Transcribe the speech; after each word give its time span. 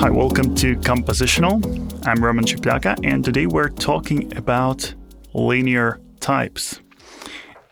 Hi, 0.00 0.08
welcome 0.08 0.54
to 0.54 0.76
Compositional. 0.76 1.60
I'm 2.06 2.24
Roman 2.24 2.46
Cheplyaka, 2.46 2.98
and 3.04 3.22
today 3.22 3.44
we're 3.44 3.68
talking 3.68 4.34
about 4.34 4.94
linear 5.34 6.00
types. 6.20 6.80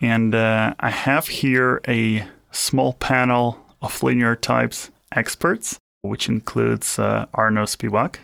And 0.03 0.35
uh, 0.35 0.75
I 0.79 0.91
have 0.91 1.27
here 1.27 1.81
a 1.89 2.29
small 2.53 2.93
panel 2.93 3.59
of 3.81 4.03
linear 4.03 4.37
types 4.37 4.91
experts, 5.17 5.79
which 6.03 6.29
includes 6.29 6.99
uh, 6.99 7.25
Arnaud 7.33 7.65
Spiwack. 7.65 8.17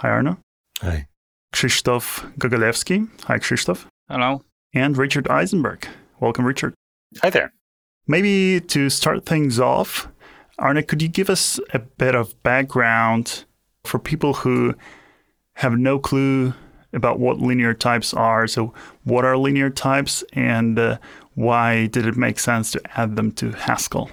Hi, 0.00 0.10
Arnaud. 0.10 0.36
Hi. 0.82 1.06
Krzysztof 1.54 2.36
Gogolewski. 2.36 3.08
Hi, 3.24 3.38
Krzysztof. 3.38 3.86
Hello. 4.10 4.44
And 4.74 4.98
Richard 4.98 5.28
Eisenberg. 5.28 5.88
Welcome, 6.20 6.44
Richard. 6.44 6.74
Hi 7.22 7.30
there. 7.30 7.54
Maybe 8.06 8.60
to 8.60 8.90
start 8.90 9.24
things 9.24 9.58
off, 9.58 10.08
Arne, 10.60 10.82
could 10.82 11.00
you 11.00 11.08
give 11.08 11.30
us 11.30 11.58
a 11.72 11.78
bit 11.78 12.14
of 12.14 12.40
background 12.42 13.44
for 13.84 13.98
people 13.98 14.34
who 14.34 14.74
have 15.54 15.72
no 15.72 15.98
clue 15.98 16.52
about 16.92 17.18
what 17.18 17.38
linear 17.38 17.72
types 17.72 18.12
are? 18.12 18.46
So, 18.46 18.74
what 19.04 19.24
are 19.24 19.38
linear 19.38 19.70
types 19.70 20.22
and 20.34 20.78
uh, 20.78 20.98
why 21.34 21.86
did 21.86 22.06
it 22.06 22.16
make 22.16 22.38
sense 22.38 22.72
to 22.72 22.80
add 22.98 23.16
them 23.16 23.32
to 23.32 23.52
Haskell? 23.52 24.10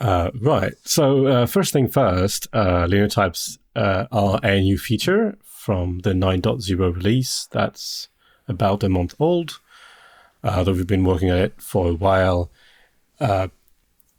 Uh, 0.00 0.30
right. 0.40 0.74
So, 0.84 1.26
uh, 1.26 1.46
first 1.46 1.72
thing 1.72 1.88
first, 1.88 2.48
uh, 2.52 2.86
linear 2.86 3.08
types 3.08 3.58
uh, 3.76 4.06
are 4.10 4.40
a 4.42 4.60
new 4.60 4.78
feature 4.78 5.38
from 5.44 6.00
the 6.00 6.12
9.0 6.12 6.94
release 6.94 7.48
that's 7.52 8.08
about 8.48 8.82
a 8.82 8.88
month 8.88 9.14
old. 9.20 9.60
Uh, 10.42 10.64
though 10.64 10.72
we've 10.72 10.86
been 10.86 11.04
working 11.04 11.30
on 11.30 11.38
it 11.38 11.60
for 11.60 11.88
a 11.88 11.94
while. 11.94 12.50
Uh, 13.20 13.48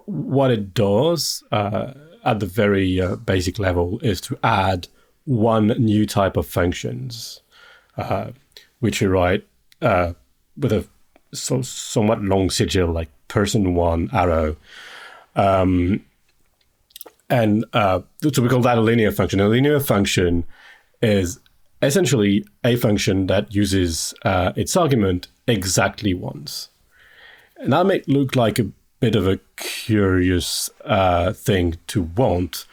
what 0.07 0.51
it 0.51 0.73
does 0.73 1.43
uh, 1.51 1.93
at 2.23 2.39
the 2.39 2.45
very 2.45 2.99
uh, 2.99 3.17
basic 3.17 3.59
level 3.59 3.99
is 4.01 4.21
to 4.21 4.39
add 4.41 4.87
one 5.25 5.67
new 5.67 6.05
type 6.05 6.37
of 6.37 6.47
functions, 6.47 7.41
uh, 7.97 8.31
which 8.79 9.01
you 9.01 9.09
write 9.09 9.45
uh, 9.81 10.13
with 10.55 10.71
a 10.71 10.87
so, 11.33 11.61
somewhat 11.61 12.21
long 12.21 12.49
sigil, 12.49 12.87
like 12.87 13.09
percent 13.27 13.73
one 13.73 14.09
arrow. 14.13 14.55
Um, 15.35 16.05
and 17.29 17.65
uh, 17.73 17.99
so 18.33 18.41
we 18.41 18.47
call 18.47 18.61
that 18.61 18.77
a 18.77 18.81
linear 18.81 19.11
function. 19.11 19.41
A 19.41 19.49
linear 19.49 19.81
function 19.81 20.45
is 21.01 21.39
essentially 21.81 22.45
a 22.63 22.77
function 22.77 23.27
that 23.27 23.53
uses 23.53 24.13
uh, 24.23 24.53
its 24.55 24.77
argument 24.77 25.27
exactly 25.47 26.13
once. 26.13 26.69
And 27.57 27.73
that 27.73 27.85
may 27.85 28.01
look 28.07 28.37
like 28.37 28.57
a 28.59 28.71
bit 28.99 29.15
of 29.15 29.27
a 29.27 29.39
curious 29.55 30.69
uh, 30.85 31.33
thing 31.33 31.77
to 31.87 32.03
want. 32.03 32.65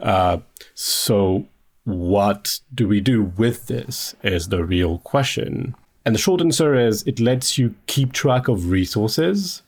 Uh, 0.00 0.38
so, 0.74 1.46
what 1.84 2.60
do 2.74 2.86
we 2.86 3.00
do 3.00 3.22
with 3.22 3.66
this? 3.66 4.14
Is 4.22 4.48
the 4.48 4.64
real 4.64 4.98
question. 4.98 5.74
And 6.04 6.14
the 6.14 6.18
short 6.18 6.40
answer 6.40 6.74
is 6.74 7.02
it 7.04 7.20
lets 7.20 7.58
you 7.58 7.74
keep 7.86 8.12
track 8.12 8.48
of 8.48 8.70
resources 8.70 9.62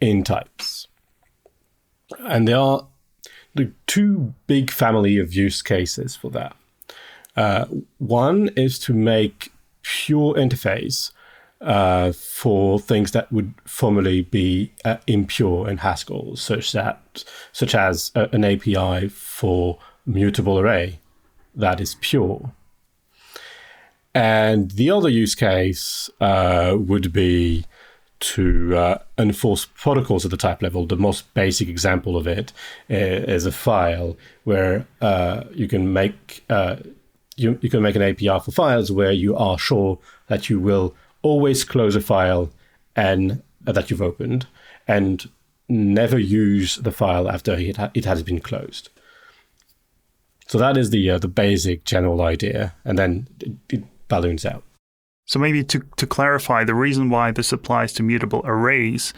in 0.00 0.24
types. 0.24 0.88
And 2.18 2.48
there 2.48 2.58
are 2.58 2.86
the 3.54 3.72
two 3.86 4.34
big 4.46 4.70
family 4.70 5.18
of 5.18 5.34
use 5.34 5.62
cases 5.62 6.16
for 6.16 6.30
that. 6.30 6.56
Uh, 7.36 7.66
one 7.98 8.48
is 8.56 8.78
to 8.80 8.92
make 8.92 9.52
pure 9.82 10.34
interface 10.34 11.12
uh, 11.60 12.12
for 12.12 12.78
things 12.78 13.12
that 13.12 13.30
would 13.32 13.52
formerly 13.64 14.22
be 14.22 14.72
uh, 14.84 14.96
impure 15.06 15.68
in 15.68 15.78
Haskell, 15.78 16.36
such 16.36 16.72
that 16.72 17.24
such 17.52 17.74
as 17.74 18.10
a, 18.14 18.28
an 18.32 18.44
API 18.44 19.08
for 19.08 19.78
mutable 20.06 20.58
array 20.58 20.98
that 21.54 21.80
is 21.80 21.96
pure. 22.00 22.52
And 24.14 24.72
the 24.72 24.90
other 24.90 25.08
use 25.08 25.34
case 25.34 26.10
uh, 26.20 26.76
would 26.78 27.12
be 27.12 27.64
to 28.20 28.76
uh, 28.76 28.98
enforce 29.18 29.66
protocols 29.66 30.24
at 30.24 30.30
the 30.30 30.36
type 30.36 30.62
level. 30.62 30.86
The 30.86 30.96
most 30.96 31.32
basic 31.32 31.68
example 31.68 32.16
of 32.16 32.26
it 32.26 32.52
is 32.88 33.46
a 33.46 33.52
file 33.52 34.16
where 34.44 34.86
uh, 35.00 35.44
you 35.54 35.68
can 35.68 35.92
make 35.92 36.44
uh, 36.50 36.76
you, 37.36 37.58
you 37.62 37.70
can 37.70 37.82
make 37.82 37.96
an 37.96 38.02
API 38.02 38.38
for 38.40 38.50
files 38.50 38.92
where 38.92 39.12
you 39.12 39.34
are 39.36 39.58
sure 39.58 39.98
that 40.26 40.50
you 40.50 40.60
will 40.60 40.94
always 41.22 41.64
close 41.64 41.96
a 41.96 42.00
file 42.00 42.50
and 42.96 43.42
uh, 43.66 43.72
that 43.72 43.90
you've 43.90 44.02
opened 44.02 44.46
and 44.88 45.28
never 45.68 46.18
use 46.18 46.76
the 46.76 46.92
file 46.92 47.28
after 47.28 47.54
it, 47.54 47.76
ha- 47.76 47.90
it 47.94 48.04
has 48.04 48.22
been 48.22 48.40
closed. 48.40 48.88
So 50.46 50.58
that 50.58 50.76
is 50.76 50.90
the 50.90 51.08
uh, 51.10 51.18
the 51.18 51.28
basic 51.28 51.84
general 51.84 52.20
idea, 52.20 52.74
and 52.84 52.98
then 52.98 53.28
it, 53.38 53.52
it 53.68 53.84
balloons 54.08 54.44
out. 54.44 54.64
So 55.26 55.38
maybe 55.38 55.62
to 55.62 55.78
to 55.96 56.06
clarify, 56.08 56.64
the 56.64 56.74
reason 56.74 57.08
why 57.08 57.30
this 57.30 57.52
applies 57.52 57.92
to 57.92 58.02
mutable 58.02 58.42
arrays 58.44 59.14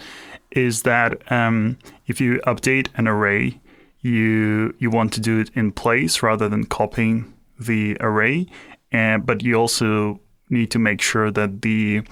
is 0.50 0.82
that 0.82 1.32
um, 1.32 1.78
if 2.06 2.20
you 2.20 2.38
update 2.46 2.88
an 2.96 3.08
array, 3.08 3.58
you 4.02 4.74
you 4.78 4.90
want 4.90 5.14
to 5.14 5.20
do 5.20 5.40
it 5.40 5.50
in 5.54 5.72
place 5.72 6.22
rather 6.22 6.50
than 6.50 6.66
copying 6.66 7.32
the 7.58 7.96
array, 8.00 8.46
and 8.90 9.24
but 9.24 9.42
you 9.42 9.54
also 9.54 10.20
need 10.52 10.70
to 10.70 10.78
make 10.78 11.00
sure 11.00 11.30
that 11.30 11.62
the 11.62 12.02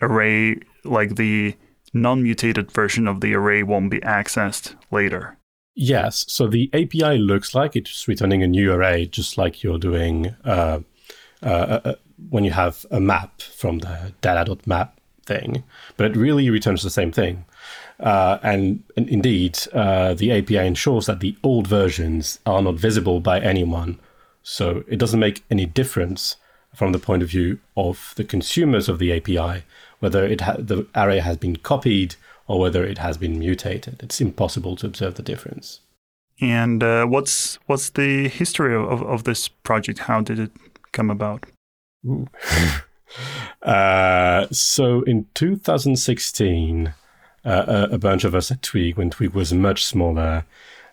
array, 0.00 0.56
like 0.84 1.16
the 1.16 1.56
non 1.92 2.22
mutated 2.22 2.70
version 2.72 3.06
of 3.06 3.20
the 3.20 3.34
array, 3.34 3.62
won't 3.62 3.90
be 3.90 4.00
accessed 4.00 4.74
later. 4.90 5.36
Yes. 5.74 6.24
So 6.28 6.46
the 6.46 6.70
API 6.72 7.18
looks 7.18 7.54
like 7.54 7.76
it's 7.76 8.08
returning 8.08 8.42
a 8.42 8.46
new 8.46 8.72
array, 8.72 9.06
just 9.06 9.38
like 9.38 9.62
you're 9.62 9.78
doing 9.78 10.34
uh, 10.44 10.80
uh, 11.42 11.46
uh, 11.46 11.80
uh 11.84 11.94
when 12.28 12.44
you 12.44 12.50
have 12.50 12.84
a 12.90 13.00
map 13.00 13.40
from 13.40 13.78
the 13.78 14.12
data.map 14.20 15.00
thing, 15.24 15.64
but 15.96 16.10
it 16.10 16.16
really 16.16 16.50
returns 16.50 16.82
the 16.82 16.90
same 16.90 17.12
thing. 17.12 17.44
Uh, 17.98 18.38
and, 18.42 18.82
and, 18.96 19.08
indeed, 19.08 19.58
uh, 19.72 20.14
the 20.14 20.32
API 20.32 20.66
ensures 20.66 21.06
that 21.06 21.20
the 21.20 21.36
old 21.42 21.66
versions 21.66 22.38
are 22.46 22.62
not 22.62 22.74
visible 22.74 23.20
by 23.20 23.40
anyone. 23.40 23.98
So 24.42 24.84
it 24.88 24.98
doesn't 24.98 25.20
make 25.20 25.44
any 25.50 25.66
difference 25.66 26.36
from 26.74 26.92
the 26.92 26.98
point 26.98 27.22
of 27.22 27.30
view 27.30 27.58
of 27.76 28.12
the 28.16 28.24
consumers 28.24 28.88
of 28.88 28.98
the 28.98 29.12
API, 29.12 29.64
whether 29.98 30.24
it 30.24 30.42
ha- 30.42 30.56
the 30.58 30.86
array 30.94 31.18
has 31.18 31.36
been 31.36 31.56
copied 31.56 32.14
or 32.46 32.58
whether 32.60 32.84
it 32.84 32.98
has 32.98 33.16
been 33.16 33.38
mutated. 33.38 34.02
It's 34.02 34.20
impossible 34.20 34.76
to 34.76 34.86
observe 34.86 35.14
the 35.14 35.22
difference. 35.22 35.80
And 36.40 36.82
uh, 36.82 37.06
what's 37.06 37.58
what's 37.66 37.90
the 37.90 38.28
history 38.28 38.74
of, 38.74 39.02
of 39.02 39.24
this 39.24 39.48
project? 39.48 40.00
How 40.00 40.20
did 40.20 40.38
it 40.38 40.52
come 40.92 41.10
about? 41.10 41.46
uh, 43.62 44.46
so 44.50 45.02
in 45.02 45.26
2016, 45.34 46.94
uh, 47.44 47.64
a, 47.90 47.94
a, 47.94 47.98
bunch 47.98 48.24
of 48.24 48.34
us 48.34 48.50
at 48.50 48.62
Tweag, 48.62 48.96
when 48.96 49.10
Tweag 49.10 49.34
was 49.34 49.52
much 49.52 49.84
smaller, 49.84 50.44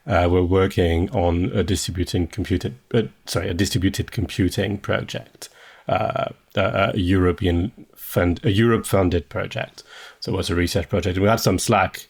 uh, 0.06 0.28
were 0.30 0.44
working 0.44 1.10
on 1.12 1.46
a 1.54 1.64
distributed 1.64 2.30
computed, 2.32 2.76
uh, 2.94 3.04
sorry, 3.26 3.48
a 3.48 3.54
distributed 3.54 4.12
computing 4.12 4.78
project 4.78 5.48
uh, 5.88 6.30
a, 6.56 6.98
European 6.98 7.72
fund, 7.96 8.40
a 8.44 8.52
Europe 8.52 8.86
funded 8.86 9.30
project. 9.30 9.84
So 10.20 10.34
it 10.34 10.38
was 10.38 10.50
a 10.50 10.56
research 10.56 10.90
project. 10.90 11.20
We 11.20 11.28
had 11.28 11.40
some 11.40 11.60
Slack 11.60 12.08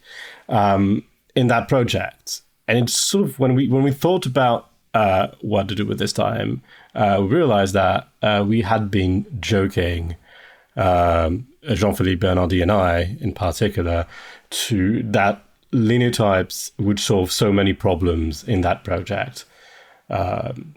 um, 0.50 1.04
in 1.36 1.48
that 1.48 1.68
project, 1.68 2.42
and 2.68 2.78
it's 2.80 2.98
sort 2.98 3.26
of 3.26 3.40
when 3.40 3.56
we 3.56 3.68
when 3.68 3.84
we 3.84 3.92
thought 3.92 4.26
about 4.26 4.70
uh, 4.94 5.28
what 5.42 5.68
to 5.68 5.76
do 5.76 5.86
with 5.86 6.00
this 6.00 6.14
time, 6.14 6.62
uh, 6.96 7.18
we 7.22 7.28
realized 7.28 7.74
that 7.74 8.08
uh, 8.22 8.44
we 8.48 8.62
had 8.62 8.90
been 8.90 9.26
joking. 9.40 10.16
Um, 10.76 11.48
Jean-Philippe 11.64 12.20
Bernardy 12.20 12.62
and 12.62 12.72
I, 12.72 13.18
in 13.20 13.34
particular, 13.34 14.06
to 14.50 15.03
that 15.03 15.44
linear 15.72 16.12
types 16.12 16.72
would 16.78 17.00
solve 17.00 17.32
so 17.32 17.52
many 17.52 17.73
problems 17.73 18.44
in 18.44 18.62
that 18.62 18.84
project. 18.84 19.46
Um, 20.09 20.76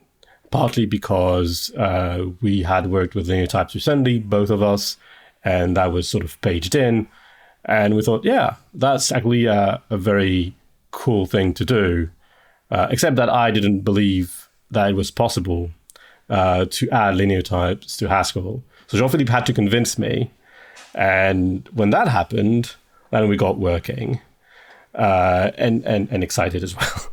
partly 0.51 0.87
because 0.87 1.71
uh, 1.77 2.27
we 2.41 2.63
had 2.63 2.91
worked 2.91 3.15
with 3.15 3.29
linear 3.29 3.47
types 3.47 3.75
recently, 3.75 4.19
both 4.19 4.51
of 4.51 4.63
us, 4.63 4.97
and 5.45 5.77
that 5.77 5.93
was 5.93 6.09
sort 6.09 6.25
of 6.25 6.41
paged 6.41 6.75
in. 6.75 7.09
And 7.65 7.95
we 7.95 8.03
thought, 8.03 8.25
yeah, 8.25 8.57
that's 8.75 9.13
actually 9.13 9.47
a, 9.47 9.83
a 9.91 9.97
very 9.97 10.55
cool 10.91 11.27
thing 11.27 11.55
to 11.55 11.65
do. 11.65 12.11
Uh, 12.71 12.87
except 12.91 13.17
that 13.17 13.29
I 13.29 13.51
didn't 13.51 13.81
believe 13.81 14.49
that 14.71 14.91
it 14.91 14.95
was 14.95 15.11
possible 15.11 15.71
uh, 16.29 16.67
to 16.71 16.89
add 16.91 17.17
linear 17.17 17.43
types 17.43 17.97
to 17.97 18.09
Haskell. 18.09 18.63
So 18.87 18.97
Jean 18.99 19.09
Philippe 19.09 19.33
had 19.33 19.47
to 19.47 19.53
convince 19.53 19.99
me. 19.99 20.31
And 20.95 21.69
when 21.73 21.91
that 21.91 22.09
happened, 22.09 22.75
then 23.11 23.29
we 23.29 23.37
got 23.37 23.59
working 23.59 24.21
uh, 24.95 25.51
and, 25.57 25.85
and, 25.85 26.09
and 26.11 26.23
excited 26.23 26.63
as 26.63 26.77
well. 26.81 27.11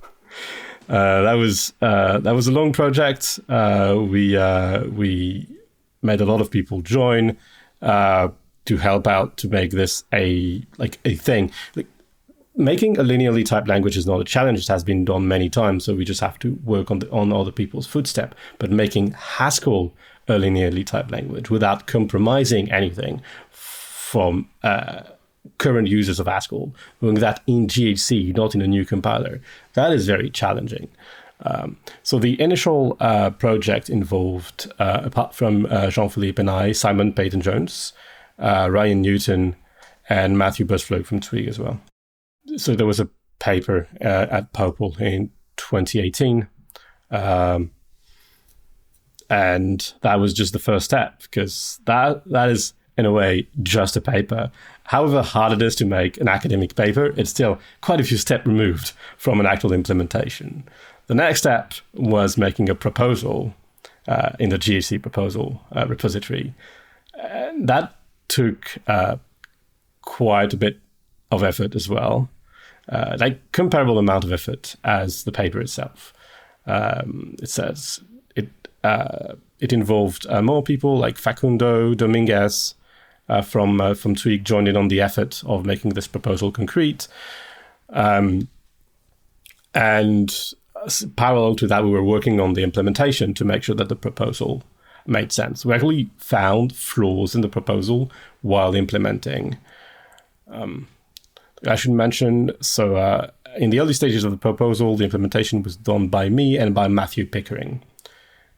Uh, 0.89 1.21
that 1.21 1.33
was 1.33 1.73
uh, 1.81 2.19
that 2.19 2.33
was 2.33 2.47
a 2.47 2.51
long 2.51 2.71
project. 2.71 3.39
Uh, 3.49 3.97
we 3.97 4.37
uh, 4.37 4.85
we 4.85 5.47
made 6.01 6.21
a 6.21 6.25
lot 6.25 6.41
of 6.41 6.49
people 6.49 6.81
join 6.81 7.37
uh, 7.81 8.29
to 8.65 8.77
help 8.77 9.07
out 9.07 9.37
to 9.37 9.49
make 9.49 9.71
this 9.71 10.03
a 10.13 10.63
like 10.77 10.99
a 11.05 11.15
thing. 11.15 11.51
Like, 11.75 11.87
making 12.55 12.97
a 12.97 13.03
linearly 13.03 13.45
typed 13.45 13.67
language 13.67 13.97
is 13.97 14.07
not 14.07 14.19
a 14.19 14.23
challenge. 14.23 14.59
It 14.59 14.67
has 14.67 14.83
been 14.83 15.05
done 15.05 15.27
many 15.27 15.49
times, 15.49 15.85
so 15.85 15.93
we 15.95 16.05
just 16.05 16.21
have 16.21 16.39
to 16.39 16.57
work 16.63 16.89
on 16.89 16.99
the, 16.99 17.11
on 17.11 17.31
other 17.33 17.51
people's 17.51 17.85
footstep. 17.85 18.33
But 18.57 18.71
making 18.71 19.11
Haskell 19.11 19.93
a 20.27 20.33
linearly 20.33 20.85
typed 20.85 21.11
language 21.11 21.49
without 21.49 21.87
compromising 21.87 22.71
anything 22.71 23.21
from 23.49 24.49
current 25.57 25.87
users 25.87 26.19
of 26.19 26.27
Haskell, 26.27 26.73
doing 27.01 27.15
that 27.15 27.41
in 27.47 27.67
GHC, 27.67 28.35
not 28.35 28.55
in 28.55 28.61
a 28.61 28.67
new 28.67 28.85
compiler, 28.85 29.41
that 29.73 29.91
is 29.91 30.07
very 30.07 30.29
challenging. 30.29 30.89
Um, 31.41 31.77
so 32.03 32.17
the 32.17 32.39
initial 32.41 32.97
uh, 32.99 33.29
project 33.29 33.89
involved, 33.89 34.71
uh, 34.79 35.01
apart 35.03 35.35
from 35.35 35.67
uh, 35.67 35.89
Jean-Philippe 35.89 36.41
and 36.41 36.49
I, 36.49 36.71
Simon 36.71 37.13
Peyton-Jones, 37.13 37.93
uh, 38.39 38.67
Ryan 38.71 39.01
Newton, 39.01 39.55
and 40.09 40.37
Mathieu 40.37 40.65
Boespflug 40.65 41.05
from 41.05 41.19
Tweag 41.19 41.47
as 41.47 41.59
well. 41.59 41.79
So 42.55 42.75
there 42.75 42.87
was 42.87 42.99
a 42.99 43.09
paper 43.39 43.87
uh, 44.01 44.27
at 44.31 44.53
POPL 44.53 44.99
in 44.99 45.31
2018. 45.57 46.47
Um, 47.11 47.71
and 49.29 49.93
that 50.01 50.19
was 50.19 50.33
just 50.33 50.53
the 50.53 50.59
first 50.59 50.85
step 50.85 51.21
because 51.21 51.79
that 51.85 52.23
that 52.29 52.49
is 52.49 52.73
in 52.97 53.05
a 53.05 53.11
way 53.11 53.47
just 53.61 53.97
a 53.97 54.01
paper. 54.01 54.51
However 54.87 55.21
hard 55.21 55.51
it 55.51 55.61
is 55.61 55.75
to 55.75 55.85
make 55.85 56.17
an 56.17 56.29
academic 56.29 56.75
paper, 56.75 57.13
it's 57.17 57.29
still 57.29 57.59
quite 57.81 57.99
a 57.99 58.03
few 58.03 58.17
steps 58.17 58.45
removed 58.45 58.93
from 59.17 59.39
an 59.39 59.45
actual 59.45 59.73
implementation. 59.73 60.63
The 61.07 61.15
next 61.15 61.39
step 61.39 61.73
was 61.93 62.37
making 62.37 62.69
a 62.69 62.75
proposal 62.75 63.53
uh, 64.07 64.31
in 64.39 64.49
the 64.49 64.57
GHC 64.57 65.01
proposal 65.01 65.61
uh, 65.75 65.85
repository. 65.87 66.53
And 67.13 67.67
that 67.67 67.95
took 68.29 68.77
uh, 68.87 69.17
quite 70.01 70.53
a 70.53 70.57
bit 70.57 70.79
of 71.31 71.43
effort 71.43 71.75
as 71.75 71.89
well, 71.89 72.29
uh, 72.87 73.17
like 73.19 73.51
comparable 73.51 73.97
amount 73.97 74.23
of 74.23 74.31
effort 74.31 74.77
as 74.85 75.25
the 75.25 75.33
paper 75.33 75.59
itself. 75.59 76.13
Um, 76.65 77.35
it 77.41 77.49
says 77.49 77.99
it 78.37 78.49
uh, 78.85 79.35
it 79.59 79.73
involved 79.73 80.25
uh, 80.29 80.41
more 80.41 80.63
people 80.63 80.97
like 80.97 81.17
Facundo 81.17 81.93
Dominguez 81.93 82.75
uh, 83.29 83.41
from 83.41 83.81
uh, 83.81 83.93
from 83.93 84.15
Tweag 84.15 84.43
joined 84.43 84.67
in 84.67 84.77
on 84.77 84.87
the 84.87 85.01
effort 85.01 85.43
of 85.45 85.65
making 85.65 85.91
this 85.91 86.07
proposal 86.07 86.51
concrete. 86.51 87.07
Um, 87.89 88.47
and 89.73 90.53
parallel 91.15 91.55
to 91.55 91.67
that, 91.67 91.83
we 91.83 91.89
were 91.89 92.03
working 92.03 92.39
on 92.39 92.53
the 92.53 92.63
implementation 92.63 93.33
to 93.35 93.45
make 93.45 93.63
sure 93.63 93.75
that 93.75 93.89
the 93.89 93.95
proposal 93.95 94.63
made 95.05 95.31
sense. 95.31 95.65
We 95.65 95.73
actually 95.73 96.09
found 96.17 96.75
flaws 96.75 97.35
in 97.35 97.41
the 97.41 97.49
proposal 97.49 98.11
while 98.41 98.75
implementing. 98.75 99.57
Um, 100.49 100.87
I 101.65 101.75
should 101.75 101.91
mention 101.91 102.51
so 102.61 102.95
uh, 102.95 103.31
in 103.57 103.69
the 103.69 103.79
early 103.79 103.93
stages 103.93 104.23
of 104.23 104.31
the 104.31 104.37
proposal, 104.37 104.95
the 104.95 105.05
implementation 105.05 105.63
was 105.63 105.75
done 105.75 106.07
by 106.07 106.29
me 106.29 106.57
and 106.57 106.73
by 106.73 106.87
Matthew 106.87 107.25
Pickering, 107.25 107.83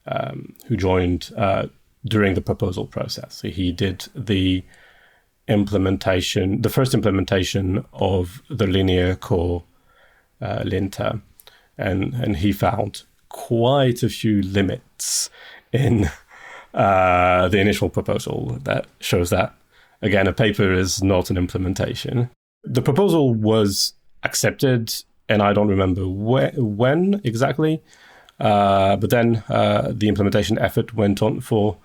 um, 0.07 0.55
who 0.67 0.75
joined 0.75 1.31
uh, 1.37 1.67
during 2.09 2.33
the 2.33 2.41
proposal 2.41 2.85
process. 2.85 3.41
He 3.41 3.71
did 3.71 4.07
the 4.15 4.63
implementation, 5.47 6.61
the 6.61 6.69
first 6.69 6.93
implementation 6.93 7.85
of 7.93 8.41
the 8.49 8.67
linear 8.67 9.15
core 9.15 9.63
uh, 10.41 10.63
linter, 10.65 11.21
and 11.77 12.13
and 12.13 12.37
he 12.37 12.51
found 12.51 13.03
quite 13.29 14.03
a 14.03 14.09
few 14.09 14.41
limits 14.41 15.29
in 15.71 16.09
uh, 16.73 17.47
the 17.47 17.59
initial 17.59 17.89
proposal 17.89 18.59
that 18.63 18.87
shows 18.99 19.29
that 19.29 19.53
again 20.01 20.27
a 20.27 20.33
paper 20.33 20.71
is 20.71 21.03
not 21.03 21.29
an 21.29 21.37
implementation. 21.37 22.29
The 22.63 22.81
proposal 22.81 23.33
was 23.33 23.93
accepted, 24.23 24.93
and 25.27 25.41
I 25.41 25.53
don't 25.53 25.69
remember 25.69 26.03
wh- 26.03 26.57
when 26.57 27.21
exactly. 27.23 27.81
Uh, 28.39 28.95
but 28.95 29.09
then 29.09 29.43
uh, 29.49 29.91
the 29.93 30.07
implementation 30.07 30.57
effort 30.59 30.93
went 30.93 31.21
on 31.21 31.41
for 31.41 31.77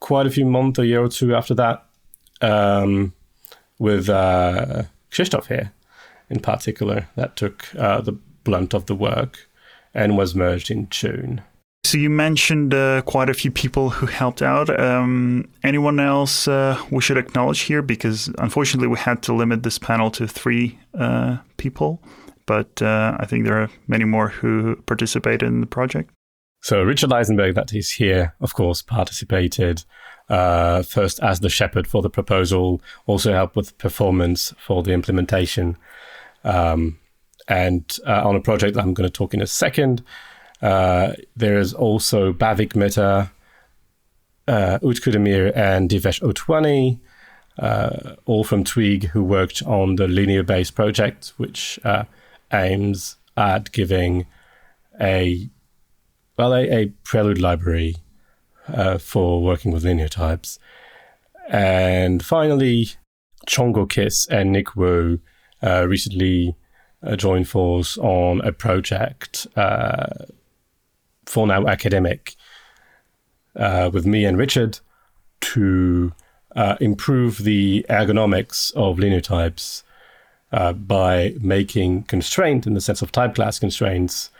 quite 0.00 0.26
a 0.26 0.30
few 0.30 0.44
months, 0.44 0.78
a 0.78 0.86
year 0.86 1.02
or 1.02 1.08
two 1.08 1.34
after 1.34 1.54
that, 1.54 1.86
um, 2.40 3.12
with 3.78 4.08
uh, 4.08 4.84
Krzysztof 5.10 5.46
here 5.46 5.72
in 6.28 6.40
particular, 6.40 7.08
that 7.16 7.36
took 7.36 7.74
uh, 7.76 8.00
the 8.00 8.12
blunt 8.44 8.74
of 8.74 8.86
the 8.86 8.94
work 8.94 9.48
and 9.94 10.16
was 10.16 10.34
merged 10.34 10.70
in 10.70 10.88
June. 10.90 11.42
So 11.84 11.98
you 11.98 12.10
mentioned 12.10 12.74
uh, 12.74 13.02
quite 13.02 13.30
a 13.30 13.34
few 13.34 13.52
people 13.52 13.90
who 13.90 14.06
helped 14.06 14.42
out. 14.42 14.68
Um, 14.80 15.48
anyone 15.62 16.00
else 16.00 16.48
uh, 16.48 16.76
we 16.90 17.00
should 17.00 17.16
acknowledge 17.16 17.60
here? 17.60 17.80
Because 17.80 18.28
unfortunately, 18.38 18.88
we 18.88 18.98
had 18.98 19.22
to 19.22 19.32
limit 19.32 19.62
this 19.62 19.78
panel 19.78 20.10
to 20.12 20.26
three 20.26 20.80
uh, 20.98 21.36
people, 21.58 22.02
but 22.44 22.82
uh, 22.82 23.16
I 23.20 23.26
think 23.26 23.44
there 23.44 23.62
are 23.62 23.70
many 23.86 24.04
more 24.04 24.28
who 24.28 24.74
participated 24.86 25.44
in 25.44 25.60
the 25.60 25.66
project. 25.66 26.10
So 26.66 26.82
Richard 26.82 27.12
Eisenberg, 27.12 27.54
that 27.54 27.72
is 27.72 27.92
here, 27.92 28.34
of 28.40 28.54
course, 28.54 28.82
participated 28.82 29.84
uh, 30.28 30.82
first 30.82 31.20
as 31.22 31.38
the 31.38 31.48
shepherd 31.48 31.86
for 31.86 32.02
the 32.02 32.10
proposal, 32.10 32.82
also 33.06 33.32
helped 33.32 33.54
with 33.54 33.78
performance 33.78 34.52
for 34.58 34.82
the 34.82 34.90
implementation. 34.90 35.76
Um, 36.42 36.98
and 37.46 37.96
uh, 38.04 38.28
on 38.28 38.34
a 38.34 38.40
project 38.40 38.76
I'm 38.76 38.94
going 38.94 39.08
to 39.08 39.12
talk 39.12 39.32
in 39.32 39.40
a 39.40 39.46
second, 39.46 40.02
uh, 40.60 41.12
there 41.36 41.56
is 41.56 41.72
also 41.72 42.32
Bhavik 42.32 42.74
Mehta, 42.74 43.30
uh, 44.48 44.80
Utku 44.82 45.52
and 45.54 45.88
Divesh 45.88 46.20
Otwani, 46.20 46.98
uh, 47.60 48.16
all 48.24 48.42
from 48.42 48.64
Tweag, 48.64 49.04
who 49.04 49.22
worked 49.22 49.62
on 49.62 49.94
the 49.94 50.08
linear 50.08 50.42
based 50.42 50.74
project, 50.74 51.32
which 51.36 51.78
uh, 51.84 52.06
aims 52.52 53.18
at 53.36 53.70
giving 53.70 54.26
a 55.00 55.48
well, 56.36 56.54
a, 56.54 56.70
a 56.70 56.86
prelude 57.04 57.40
library 57.40 57.96
uh, 58.68 58.98
for 58.98 59.42
working 59.42 59.72
with 59.72 59.84
linear 59.84 60.08
types. 60.08 60.58
And 61.48 62.24
finally, 62.24 62.90
Csongor 63.46 63.88
Kiss 63.88 64.26
and 64.26 64.52
Nick 64.52 64.76
Wu 64.76 65.20
uh, 65.62 65.86
recently 65.88 66.56
uh, 67.02 67.16
joined 67.16 67.48
force 67.48 67.96
on 67.98 68.40
a 68.42 68.52
project 68.52 69.46
uh, 69.56 70.06
for 71.24 71.46
now 71.46 71.66
academic 71.66 72.34
uh, 73.54 73.90
with 73.92 74.06
me 74.06 74.24
and 74.24 74.36
Richard 74.36 74.80
to 75.40 76.12
uh, 76.54 76.76
improve 76.80 77.38
the 77.38 77.86
ergonomics 77.88 78.74
of 78.74 78.98
linear 78.98 79.20
types 79.20 79.82
by 80.74 81.34
making 81.40 82.02
constraint 82.04 82.66
in 82.66 82.72
the 82.72 82.80
sense 82.80 83.02
of 83.02 83.12
type 83.12 83.34
class 83.34 83.58
constraints 83.58 84.30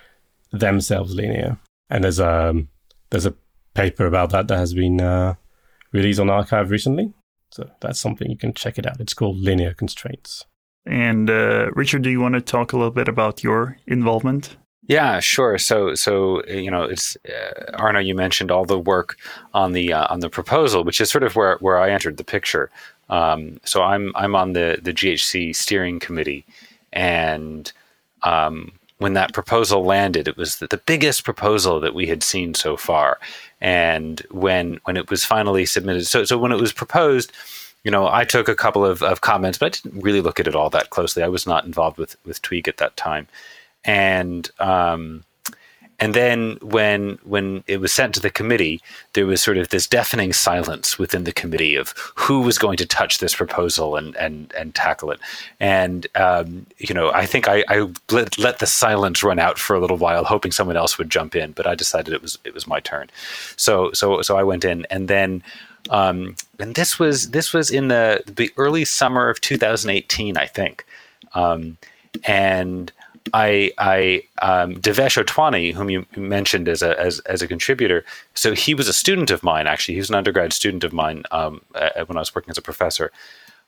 themselves 0.51 1.15
linear. 1.15 1.59
And 1.91 2.05
there's 2.05 2.19
a 2.19 2.49
um, 2.49 2.69
there's 3.11 3.27
a 3.27 3.35
paper 3.75 4.07
about 4.07 4.31
that 4.31 4.49
that 4.49 4.59
has 4.59 4.75
been 4.75 5.01
uh, 5.01 5.35
released 5.93 6.21
on 6.21 6.29
arXiv 6.29 6.71
recently. 6.71 7.13
So 7.51 7.71
that's 7.81 8.01
something 8.01 8.31
you 8.31 8.37
can 8.37 8.53
check 8.53 8.79
it 8.79 8.87
out. 8.87 9.01
It's 9.01 9.15
called 9.15 9.39
Linear 9.39 9.73
Constraints. 9.73 10.45
And 10.85 11.31
uh, 11.31 11.71
Richard, 11.73 12.03
do 12.03 12.11
you 12.11 12.21
want 12.21 12.35
to 12.35 12.41
talk 12.41 12.73
a 12.73 12.77
little 12.77 12.93
bit 12.93 13.09
about 13.09 13.43
your 13.43 13.77
involvement? 13.87 14.57
Yeah, 14.89 15.19
sure. 15.19 15.59
So, 15.59 15.95
so 15.95 16.45
you 16.47 16.71
know, 16.71 16.85
it's 16.85 17.17
uh, 17.29 17.73
Arnaud. 17.75 18.01
You 18.01 18.15
mentioned 18.15 18.53
all 18.53 18.65
the 18.65 18.79
work 18.79 19.17
on 19.53 19.73
the 19.73 19.93
uh, 19.93 20.07
on 20.11 20.21
the 20.21 20.31
proposal, 20.31 20.85
which 20.85 21.01
is 21.01 21.11
sort 21.11 21.25
of 21.25 21.35
where 21.35 21.57
where 21.59 21.79
I 21.79 21.91
entered 21.91 22.19
the 22.19 22.25
picture. 22.25 22.71
Um, 23.09 23.59
so 23.65 23.83
I'm 23.83 24.13
I'm 24.15 24.37
on 24.37 24.53
the 24.53 24.79
the 24.81 24.93
GHC 24.93 25.57
steering 25.57 25.99
committee, 25.99 26.47
and 26.93 27.73
um, 28.23 28.73
when 28.99 29.13
that 29.15 29.35
proposal 29.35 29.85
landed, 29.85 30.27
it 30.27 30.37
was 30.37 30.57
the, 30.57 30.67
the 30.67 30.79
biggest 30.79 31.25
proposal 31.25 31.81
that 31.81 31.95
we 31.95 32.07
had 32.07 32.23
seen 32.23 32.55
so 32.55 32.77
far. 32.77 33.19
And 33.61 34.21
when 34.31 34.81
when 34.85 34.97
it 34.97 35.11
was 35.11 35.25
finally 35.25 35.67
submitted, 35.67 36.07
so 36.07 36.25
so 36.25 36.39
when 36.39 36.53
it 36.53 36.61
was 36.61 36.73
proposed, 36.73 37.33
you 37.85 37.91
know, 37.91 38.09
I 38.09 38.25
took 38.25 38.49
a 38.49 38.55
couple 38.55 38.85
of, 38.85 39.03
of 39.03 39.21
comments, 39.21 39.59
but 39.59 39.67
I 39.67 39.69
didn't 39.69 40.03
really 40.03 40.21
look 40.21 40.41
at 40.41 40.47
it 40.47 40.57
all 40.57 40.71
that 40.71 40.91
closely. 40.91 41.23
I 41.23 41.29
was 41.29 41.47
not 41.47 41.65
involved 41.65 41.99
with 41.99 42.17
with 42.25 42.43
Tweag 42.43 42.69
at 42.69 42.79
that 42.79 42.97
time, 42.97 43.29
and 43.85 44.51
um, 44.59 45.25
and 45.99 46.15
then 46.15 46.59
when 46.61 47.19
when 47.25 47.65
it 47.67 47.81
was 47.81 47.93
sent 47.93 48.15
to 48.15 48.21
the 48.21 48.31
committee, 48.31 48.83
there 49.15 49.27
was 49.27 49.41
sort 49.41 49.57
of 49.57 49.71
this 49.71 49.87
deafening 49.87 50.33
silence 50.33 50.99
within 50.99 51.25
the 51.25 51.33
committee 51.33 51.75
of 51.75 51.95
who 52.15 52.41
was 52.43 52.59
going 52.59 52.77
to 52.77 52.87
touch 52.87 53.19
this 53.19 53.35
proposal 53.35 53.97
and 53.97 54.15
and 54.17 54.53
and 54.57 54.75
tackle 54.75 55.11
it. 55.11 55.21
And 55.59 56.07
um, 56.15 56.67
you 56.79 56.95
know, 56.95 57.11
I 57.13 57.25
think 57.25 57.49
I, 57.49 57.65
I 57.69 57.89
let, 58.11 58.39
let, 58.39 58.59
the 58.59 58.67
silence 58.67 59.23
run 59.23 59.39
out 59.39 59.59
for 59.59 59.75
a 59.75 59.81
little 59.81 59.97
while, 59.97 60.25
hoping 60.25 60.53
someone 60.53 60.77
else 60.77 60.99
would 60.99 61.11
jump 61.11 61.35
in. 61.35 61.53
But 61.53 61.67
I 61.67 61.75
decided 61.75 62.13
it 62.13 62.23
was 62.23 62.39
it 62.45 62.53
was 62.53 62.67
my 62.67 62.81
turn. 62.81 63.09
So 63.57 63.91
so 63.93 64.21
so 64.23 64.37
I 64.37 64.43
went 64.43 64.65
in, 64.65 64.87
and 64.91 65.09
then. 65.09 65.43
Um, 65.89 66.35
and 66.59 66.75
this 66.75 66.99
was 66.99 67.31
this 67.31 67.53
was 67.53 67.71
in 67.71 67.87
the 67.87 68.21
the 68.27 68.51
early 68.57 68.85
summer 68.85 69.29
of 69.29 69.41
2018, 69.41 70.37
I 70.37 70.47
think. 70.47 70.85
Um, 71.33 71.79
and 72.25 72.91
I, 73.33 73.73
I 73.79 74.23
um, 74.43 74.77
Divesh 74.77 75.23
Otwani, 75.23 75.73
whom 75.73 75.91
you 75.91 76.07
mentioned 76.17 76.69
as 76.69 76.83
a 76.83 76.99
as, 76.99 77.21
as 77.21 77.43
a 77.43 77.49
contributor, 77.49 78.05
so 78.35 78.55
he 78.55 78.75
was 78.75 78.89
a 78.89 78.93
student 78.93 79.31
of 79.31 79.43
mine. 79.43 79.67
Actually, 79.67 79.95
he 79.95 80.01
was 80.01 80.11
an 80.11 80.17
undergrad 80.17 80.53
student 80.53 80.85
of 80.85 80.93
mine 80.93 81.23
um, 81.31 81.63
when 81.73 82.17
I 82.17 82.21
was 82.21 82.35
working 82.35 82.51
as 82.51 82.59
a 82.59 82.63
professor. 82.63 83.11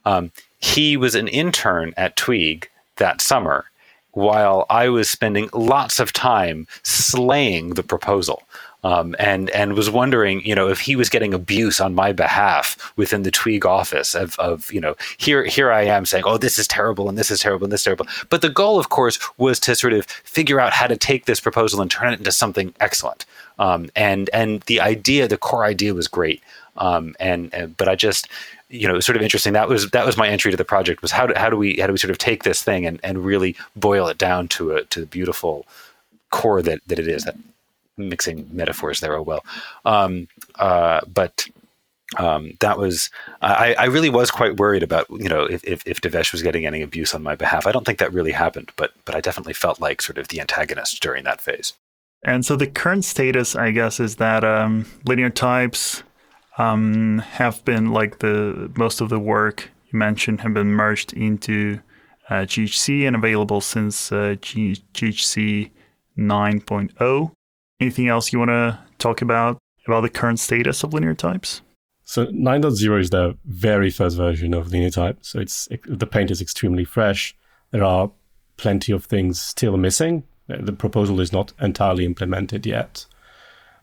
Um, 0.05 0.33
he 0.59 0.97
was 0.97 1.15
an 1.15 1.29
intern 1.29 1.95
at 1.97 2.17
Tweag 2.17 2.71
that 2.97 3.21
summer 3.21 3.67
while 4.13 4.67
I 4.69 4.89
was 4.89 5.09
spending 5.09 5.49
lots 5.53 6.01
of 6.01 6.13
time 6.13 6.67
slaying 6.83 7.75
the 7.75 7.83
proposal. 7.83 8.43
Um, 8.85 9.17
and 9.19 9.51
and 9.51 9.75
was 9.75 9.91
wondering, 9.91 10.41
you 10.45 10.55
know, 10.55 10.69
if 10.69 10.81
he 10.81 10.95
was 10.95 11.09
getting 11.09 11.35
abuse 11.35 11.81
on 11.81 11.95
my 11.95 12.13
behalf 12.13 12.93
within 12.97 13.25
the 13.25 13.31
Tweag 13.33 13.67
office 13.67 14.15
of, 14.15 14.39
of 14.39 14.73
you 14.73 14.81
know, 14.81 14.95
here 15.17 15.45
here 15.45 15.73
I 15.73 15.83
am 15.83 16.07
saying, 16.07 16.25
oh, 16.27 16.39
this 16.39 16.59
is 16.59 16.69
terrible 16.69 17.09
and 17.09 17.19
this 17.19 17.31
is 17.31 17.41
terrible 17.41 17.65
and 17.65 17.73
this 17.73 17.81
is 17.81 17.85
terrible. 17.85 18.07
But 18.31 18.41
the 18.41 18.49
goal, 18.49 18.79
of 18.79 18.89
course, 18.89 19.19
was 19.37 19.59
to 19.61 19.75
sort 19.75 19.95
of 19.95 20.07
figure 20.07 20.61
out 20.61 20.73
how 20.73 20.87
to 20.87 20.97
take 20.97 21.25
this 21.25 21.41
proposal 21.41 21.81
and 21.81 21.91
turn 21.91 22.13
it 22.13 22.21
into 22.21 22.31
something 22.31 22.73
excellent. 22.79 23.27
Um, 23.59 23.91
and 23.97 24.31
and 24.33 24.61
the 24.63 24.81
idea, 24.81 25.27
the 25.27 25.37
core 25.37 25.65
idea, 25.65 25.93
was 25.93 26.07
great. 26.07 26.41
Um, 26.77 27.17
and, 27.19 27.53
and 27.53 27.77
but 27.77 27.89
I 27.89 27.97
just 27.97 28.29
you 28.71 28.87
know, 28.87 29.01
sort 29.01 29.17
of 29.17 29.23
interesting. 29.23 29.55
That 29.55 29.69
was 29.69 29.91
that 29.91 30.07
was 30.07 30.17
my 30.17 30.29
entry 30.29 30.51
to 30.51 30.57
the 30.57 30.65
project 30.65 31.03
was 31.03 31.11
how 31.11 31.27
do 31.27 31.35
how 31.37 31.51
do 31.51 31.57
we 31.57 31.77
how 31.77 31.87
do 31.87 31.93
we 31.93 31.99
sort 31.99 32.11
of 32.11 32.19
take 32.19 32.45
this 32.45 32.63
thing 32.63 32.87
and, 32.87 33.01
and 33.03 33.25
really 33.25 33.57
boil 33.75 34.09
it 34.09 34.19
down 34.19 34.49
to 34.49 34.77
a 34.77 34.85
to 34.85 35.01
the 35.01 35.07
beautiful 35.07 35.67
core 36.31 36.63
that 36.63 36.81
that 36.87 36.99
it 36.99 37.09
is. 37.09 37.27
Mixing 37.99 38.49
metaphors 38.53 39.01
there, 39.01 39.17
oh 39.17 39.23
well. 39.23 39.45
Um, 39.85 40.29
uh, 40.57 41.01
but 41.13 41.47
um, 42.17 42.53
that 42.61 42.79
was 42.79 43.11
I, 43.43 43.75
I 43.75 43.85
really 43.87 44.09
was 44.09 44.31
quite 44.31 44.57
worried 44.57 44.83
about 44.83 45.07
you 45.11 45.29
know 45.29 45.45
if, 45.45 45.63
if, 45.65 45.87
if 45.87 46.01
Divesh 46.01 46.33
was 46.33 46.43
getting 46.43 46.67
any 46.67 46.81
abuse 46.83 47.15
on 47.15 47.23
my 47.23 47.35
behalf. 47.35 47.67
I 47.67 47.73
don't 47.73 47.85
think 47.85 47.99
that 47.99 48.13
really 48.13 48.33
happened, 48.33 48.73
but 48.77 48.93
but 49.05 49.15
I 49.15 49.21
definitely 49.21 49.55
felt 49.55 49.81
like 49.81 50.01
sort 50.01 50.19
of 50.19 50.29
the 50.29 50.41
antagonist 50.41 51.01
during 51.01 51.25
that 51.25 51.41
phase. 51.41 51.75
And 52.25 52.45
so 52.45 52.57
the 52.57 52.67
current 52.67 53.05
status, 53.05 53.55
I 53.55 53.71
guess, 53.71 54.01
is 54.01 54.17
that 54.17 54.43
um, 54.43 54.87
linear 55.05 55.31
types 55.31 56.03
um, 56.57 57.19
have 57.19 57.65
been 57.65 57.93
like 57.93 58.19
the 58.19 58.73
most 58.77 59.01
of 59.01 59.09
the 59.09 59.21
work 59.21 59.71
you 59.91 59.99
mentioned 59.99 60.41
have 60.41 60.55
been 60.55 60.73
merged 60.73 61.13
into 61.13 61.81
uh, 62.29 62.43
GHC 62.43 63.07
and 63.07 63.17
available 63.17 63.61
since 63.61 64.13
uh, 64.13 64.37
G- 64.41 64.83
GHC 64.93 65.71
9.0. 66.19 67.33
Anything 67.81 68.09
else 68.09 68.33
you 68.33 68.39
want 68.39 68.51
to 68.51 68.79
talk 68.99 69.23
about 69.23 69.59
about 69.87 70.01
the 70.03 70.11
current 70.11 70.39
status 70.39 70.83
of 70.83 70.93
linear 70.93 71.15
types? 71.15 71.63
So 72.05 72.27
9.0 72.27 73.01
is 73.01 73.11
the 73.11 73.37
very 73.45 73.91
first 73.91 74.17
version 74.17 74.55
of 74.55 74.73
linear 74.73 74.91
type. 74.91 75.19
So 75.23 75.41
it's 75.41 75.69
the 75.87 76.07
paint 76.07 76.31
is 76.31 76.41
extremely 76.41 76.85
fresh. 76.85 77.37
There 77.71 77.85
are 77.85 78.11
plenty 78.57 78.93
of 78.93 79.05
things 79.05 79.41
still 79.41 79.77
missing. 79.77 80.25
The 80.49 80.73
proposal 80.73 81.21
is 81.21 81.33
not 81.33 81.53
entirely 81.61 82.05
implemented 82.05 82.67
yet. 82.67 83.05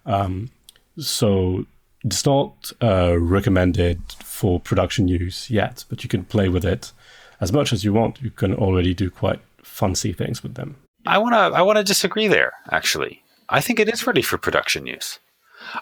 Um, 0.05 0.49
so 0.97 1.65
it's 2.03 2.25
not 2.25 2.71
uh, 2.81 3.15
recommended 3.19 4.01
for 4.23 4.59
production 4.59 5.07
use 5.07 5.49
yet, 5.49 5.85
but 5.89 6.03
you 6.03 6.09
can 6.09 6.25
play 6.25 6.49
with 6.49 6.65
it 6.65 6.91
as 7.39 7.53
much 7.53 7.71
as 7.71 7.83
you 7.83 7.93
want. 7.93 8.21
You 8.21 8.31
can 8.31 8.53
already 8.53 8.93
do 8.93 9.09
quite 9.09 9.39
fancy 9.63 10.13
things 10.13 10.41
with 10.43 10.55
them. 10.55 10.77
I 11.05 11.19
want 11.19 11.33
to 11.33 11.57
I 11.57 11.61
want 11.61 11.77
to 11.77 11.83
disagree 11.83 12.27
there 12.27 12.53
actually. 12.71 13.21
I 13.49 13.61
think 13.61 13.79
it 13.79 13.89
is 13.89 14.05
ready 14.07 14.21
for 14.21 14.37
production 14.37 14.85
use. 14.85 15.19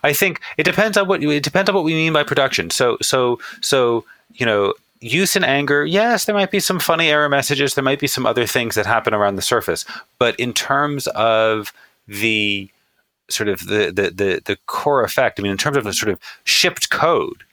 I 0.03 0.13
think 0.13 0.41
it 0.58 0.63
depends 0.63 0.98
on 0.98 1.08
what 1.08 1.24
it 1.24 1.43
depends 1.43 1.70
on 1.70 1.75
what 1.75 1.84
we 1.84 1.93
mean 1.93 2.13
by 2.13 2.24
production. 2.24 2.70
So 2.70 2.98
so 3.01 3.39
so 3.62 4.05
you 4.34 4.46
know 4.46 4.74
use 5.03 5.36
in 5.36 5.43
anger, 5.43 5.86
yes, 5.86 6.25
there 6.25 6.36
might 6.36 6.51
be 6.51 6.60
some 6.60 6.79
funny 6.79 7.10
error 7.10 7.29
messages. 7.29 7.75
There 7.75 7.84
might 7.84 8.00
be 8.00 8.08
some 8.08 8.25
other 8.25 8.46
things 8.46 8.75
that 8.75 8.86
happen 8.86 9.13
around 9.13 9.36
the 9.36 9.41
surface. 9.41 9.86
But 10.17 10.39
in 10.39 10.53
terms 10.53 11.08
of 11.08 11.74
the 12.08 12.70
sort 13.29 13.50
of 13.50 13.67
the, 13.67 13.91
the 13.91 14.12
the 14.12 14.41
the, 14.46 14.58
core 14.65 15.03
effect, 15.03 15.39
I 15.39 15.43
mean, 15.43 15.51
in 15.51 15.58
terms 15.58 15.77
of 15.77 15.84
the 15.84 15.93
sort 15.93 16.12
of 16.12 16.20
shipped 16.46 16.89
code, 16.89 17.43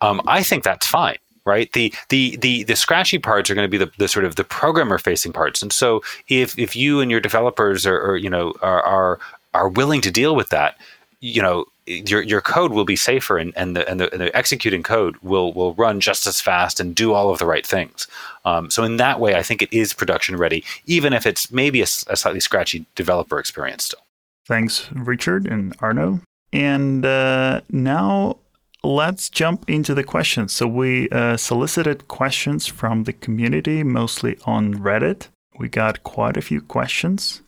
um, 0.00 0.20
I 0.26 0.42
think 0.42 0.64
that's 0.64 0.86
fine 0.86 1.18
right 1.44 1.72
the 1.72 1.92
the 2.10 2.36
the 2.36 2.64
the 2.64 2.76
scratchy 2.76 3.18
parts 3.18 3.48
are 3.48 3.54
going 3.54 3.64
to 3.64 3.70
be 3.70 3.82
the, 3.82 3.90
the 3.96 4.06
sort 4.06 4.26
of 4.26 4.36
the 4.36 4.44
programmer 4.44 4.98
facing 4.98 5.32
parts 5.32 5.62
and 5.62 5.72
so 5.72 6.02
if 6.28 6.58
if 6.58 6.76
you 6.76 7.00
and 7.00 7.10
your 7.10 7.20
developers 7.20 7.86
are, 7.86 7.98
are 7.98 8.16
you 8.16 8.28
know 8.28 8.52
are, 8.60 8.82
are 8.82 9.18
are 9.58 9.68
willing 9.68 10.00
to 10.02 10.10
deal 10.10 10.34
with 10.36 10.48
that, 10.50 10.78
you 11.20 11.42
know, 11.42 11.64
your 11.86 12.22
your 12.22 12.40
code 12.40 12.72
will 12.72 12.84
be 12.84 12.96
safer 12.96 13.38
and, 13.38 13.52
and 13.56 13.74
the 13.74 13.88
and 13.88 13.98
the, 14.00 14.12
and 14.12 14.20
the 14.20 14.36
executing 14.36 14.82
code 14.82 15.16
will 15.22 15.52
will 15.52 15.74
run 15.74 16.00
just 16.00 16.26
as 16.26 16.40
fast 16.40 16.80
and 16.80 16.94
do 16.94 17.12
all 17.12 17.30
of 17.30 17.38
the 17.38 17.46
right 17.46 17.66
things. 17.66 18.06
Um, 18.44 18.70
so 18.70 18.84
in 18.84 18.98
that 18.98 19.18
way, 19.20 19.34
I 19.34 19.42
think 19.42 19.62
it 19.62 19.72
is 19.72 19.94
production 19.94 20.36
ready, 20.36 20.64
even 20.86 21.12
if 21.12 21.26
it's 21.26 21.50
maybe 21.50 21.80
a, 21.80 21.88
a 22.08 22.16
slightly 22.16 22.40
scratchy 22.40 22.84
developer 22.94 23.38
experience 23.38 23.84
still. 23.84 24.00
Thanks, 24.46 24.90
Richard 24.92 25.46
and 25.46 25.74
Arnaud. 25.80 26.20
And 26.52 27.04
uh, 27.04 27.60
now 27.70 28.38
let's 28.82 29.28
jump 29.28 29.68
into 29.68 29.94
the 29.94 30.04
questions. 30.04 30.52
So 30.52 30.66
we 30.66 31.08
uh, 31.10 31.36
solicited 31.36 32.08
questions 32.08 32.66
from 32.66 33.04
the 33.04 33.12
community, 33.12 33.82
mostly 33.82 34.38
on 34.44 34.74
Reddit. 34.74 35.28
We 35.58 35.68
got 35.68 36.02
quite 36.04 36.36
a 36.36 36.42
few 36.42 36.60
questions. 36.60 37.42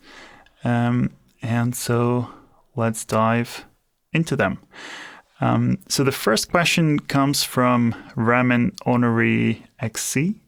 Um, 0.63 1.11
and 1.41 1.75
so 1.75 2.29
let's 2.75 3.05
dive 3.05 3.65
into 4.13 4.35
them. 4.35 4.59
Um, 5.39 5.79
so 5.87 6.03
the 6.03 6.11
first 6.11 6.51
question 6.51 6.99
comes 6.99 7.43
from 7.43 7.93
Ramen 8.15 8.75
Honori 8.85 9.63
XC. 9.79 10.39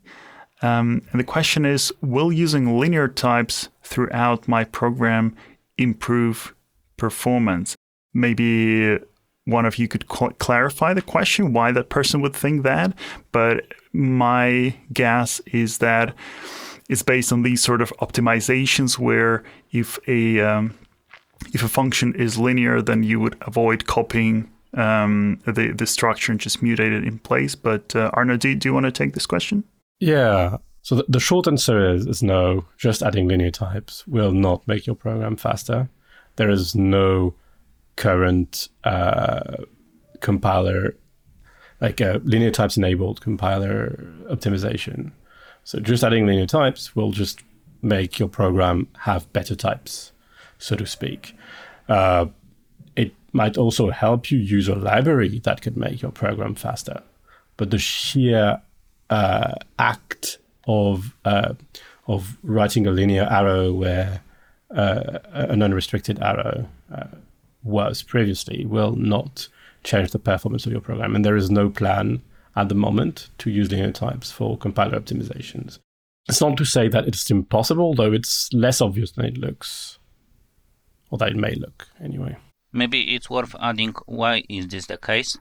Um, 0.62 1.02
and 1.12 1.20
the 1.20 1.26
question 1.26 1.66
is 1.66 1.92
Will 2.02 2.32
using 2.32 2.78
linear 2.78 3.08
types 3.08 3.70
throughout 3.84 4.48
my 4.48 4.64
program 4.64 5.36
improve 5.78 6.54
performance? 6.96 7.76
Maybe 8.14 9.00
one 9.46 9.66
of 9.66 9.78
you 9.78 9.88
could 9.88 10.06
cl- 10.10 10.32
clarify 10.34 10.94
the 10.94 11.02
question, 11.02 11.54
why 11.54 11.72
that 11.72 11.90
person 11.90 12.22
would 12.22 12.36
think 12.36 12.64
that. 12.64 12.94
But 13.32 13.66
my 13.92 14.76
guess 14.94 15.42
is 15.48 15.80
that 15.80 16.16
it's 16.88 17.02
based 17.02 17.34
on 17.34 17.42
these 17.42 17.62
sort 17.62 17.82
of 17.82 17.92
optimizations 18.02 19.00
where 19.00 19.44
if 19.72 20.00
a 20.08 20.40
um, 20.40 20.78
if 21.54 21.64
a 21.64 21.68
function 21.68 22.16
is 22.16 22.38
linear, 22.38 22.82
then 22.82 23.04
you 23.04 23.20
would 23.20 23.36
avoid 23.42 23.86
copying 23.86 24.50
um, 24.76 25.40
the 25.46 25.72
the 25.72 25.86
structure 25.86 26.32
and 26.32 26.42
just 26.42 26.62
mutate 26.62 26.96
it 26.98 27.04
in 27.04 27.20
place. 27.20 27.56
But 27.56 27.96
uh, 27.96 28.12
Arnaud, 28.14 28.38
do, 28.38 28.56
do 28.56 28.70
you 28.70 28.74
want 28.74 28.86
to 28.86 28.92
take 28.92 29.14
this 29.14 29.26
question? 29.26 29.64
Yeah. 30.00 30.58
So 30.82 30.96
the, 30.96 31.06
the 31.08 31.20
short 31.20 31.48
answer 31.48 31.94
is, 31.94 32.06
is 32.06 32.22
no. 32.22 32.66
Just 32.78 33.02
adding 33.02 33.28
linear 33.28 33.52
types 33.52 34.06
will 34.08 34.32
not 34.32 34.68
make 34.68 34.86
your 34.86 34.96
program 34.96 35.38
faster. 35.38 35.90
There 36.36 36.50
is 36.50 36.76
no 36.76 37.36
current 37.96 38.68
uh, 38.84 39.64
compiler, 40.20 40.96
like 41.80 42.02
a 42.02 42.20
linear 42.24 42.52
types 42.52 42.76
enabled 42.76 43.22
compiler 43.22 44.14
optimization. 44.30 45.12
So 45.64 45.80
just 45.80 46.04
adding 46.04 46.26
linear 46.26 46.48
types 46.48 46.96
will 46.96 47.12
just 47.12 47.44
make 47.82 48.18
your 48.18 48.30
program 48.30 48.88
have 49.00 49.32
better 49.34 49.56
types 49.56 50.13
so 50.64 50.78
to 50.78 50.86
speak. 50.86 51.36
Uh, 51.90 52.28
it 52.96 53.14
might 53.34 53.58
also 53.58 53.90
help 53.90 54.32
you 54.32 54.40
use 54.40 54.70
a 54.70 54.76
library 54.76 55.40
that 55.44 55.62
could 55.62 55.76
make 55.76 56.02
your 56.02 56.12
program 56.12 56.56
faster. 56.56 57.04
But 57.58 57.70
the 57.70 57.78
sheer 57.78 58.62
uh, 59.10 59.56
act 59.78 60.38
of 60.66 61.14
uh, 61.26 61.54
of 62.08 62.38
writing 62.44 62.88
a 62.88 62.92
linear 62.92 63.28
arrow 63.30 63.74
where 63.74 64.22
uh, 64.74 65.20
an 65.34 65.62
unrestricted 65.62 66.20
arrow 66.20 66.68
uh, 66.94 67.08
was 67.64 68.02
previously 68.02 68.66
will 68.66 68.96
not 68.96 69.50
change 69.84 70.12
the 70.12 70.20
performance 70.20 70.66
of 70.66 70.72
your 70.72 70.82
program. 70.82 71.16
And 71.16 71.26
there 71.26 71.36
is 71.36 71.52
no 71.52 71.70
plan 71.70 72.22
at 72.56 72.70
the 72.70 72.76
moment 72.76 73.30
to 73.40 73.50
use 73.50 73.70
linear 73.70 73.92
types 73.92 74.32
for 74.32 74.58
compiler 74.58 75.00
optimizations. 75.00 75.80
It's 76.30 76.40
not 76.40 76.56
to 76.58 76.66
say 76.66 76.88
that 76.88 77.06
it's 77.06 77.30
impossible, 77.30 77.94
though 77.96 78.14
it's 78.14 78.52
less 78.54 78.80
obvious 78.80 79.12
than 79.12 79.26
it 79.26 79.38
looks 79.38 80.00
or 81.14 81.28
it 81.28 81.36
may 81.36 81.54
look 81.56 81.88
anyway. 82.04 82.36
Maybe 82.72 83.16
it's 83.16 83.30
worth 83.30 83.56
adding 83.60 83.94
why 84.06 84.44
is 84.50 84.68
this 84.68 84.88
the 84.88 84.98
case. 84.98 85.38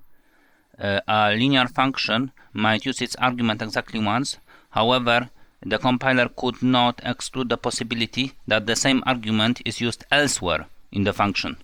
Uh, 0.78 1.00
a 1.08 1.34
linear 1.34 1.66
function 1.66 2.32
might 2.52 2.84
use 2.84 3.00
its 3.00 3.16
argument 3.16 3.62
exactly 3.62 4.00
once. 4.00 4.36
However, 4.70 5.30
the 5.64 5.78
compiler 5.78 6.28
could 6.28 6.62
not 6.62 7.00
exclude 7.04 7.48
the 7.48 7.56
possibility 7.56 8.32
that 8.46 8.66
the 8.66 8.76
same 8.76 9.02
argument 9.06 9.62
is 9.64 9.80
used 9.80 10.04
elsewhere 10.10 10.66
in 10.90 11.04
the 11.04 11.12
function, 11.12 11.56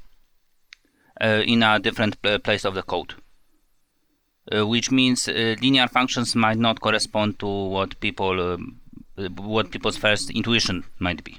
uh, 1.20 1.42
in 1.44 1.62
a 1.62 1.78
different 1.78 2.22
place 2.22 2.64
of 2.64 2.74
the 2.74 2.82
code. 2.82 3.14
Uh, 4.50 4.66
which 4.66 4.90
means 4.90 5.28
uh, 5.28 5.54
linear 5.60 5.88
functions 5.88 6.34
might 6.34 6.56
not 6.56 6.80
correspond 6.80 7.38
to 7.38 7.46
what 7.46 8.00
people 8.00 8.40
uh, 8.40 9.28
what 9.36 9.70
people's 9.70 9.98
first 9.98 10.30
intuition 10.30 10.84
might 10.98 11.22
be. 11.22 11.38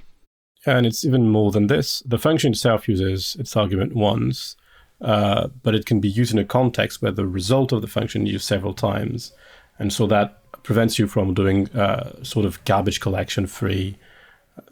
And 0.66 0.86
it's 0.86 1.04
even 1.04 1.28
more 1.28 1.50
than 1.50 1.68
this. 1.68 2.02
The 2.04 2.18
function 2.18 2.52
itself 2.52 2.88
uses 2.88 3.36
its 3.38 3.56
argument 3.56 3.94
once, 3.94 4.56
uh, 5.00 5.48
but 5.62 5.74
it 5.74 5.86
can 5.86 6.00
be 6.00 6.08
used 6.08 6.32
in 6.32 6.38
a 6.38 6.44
context 6.44 7.00
where 7.00 7.12
the 7.12 7.26
result 7.26 7.72
of 7.72 7.80
the 7.80 7.88
function 7.88 8.26
is 8.26 8.32
used 8.32 8.44
several 8.44 8.74
times. 8.74 9.32
And 9.78 9.92
so 9.92 10.06
that 10.08 10.36
prevents 10.62 10.98
you 10.98 11.06
from 11.06 11.32
doing 11.32 11.70
uh, 11.70 12.22
sort 12.22 12.44
of 12.44 12.62
garbage 12.64 13.00
collection 13.00 13.46
free 13.46 13.96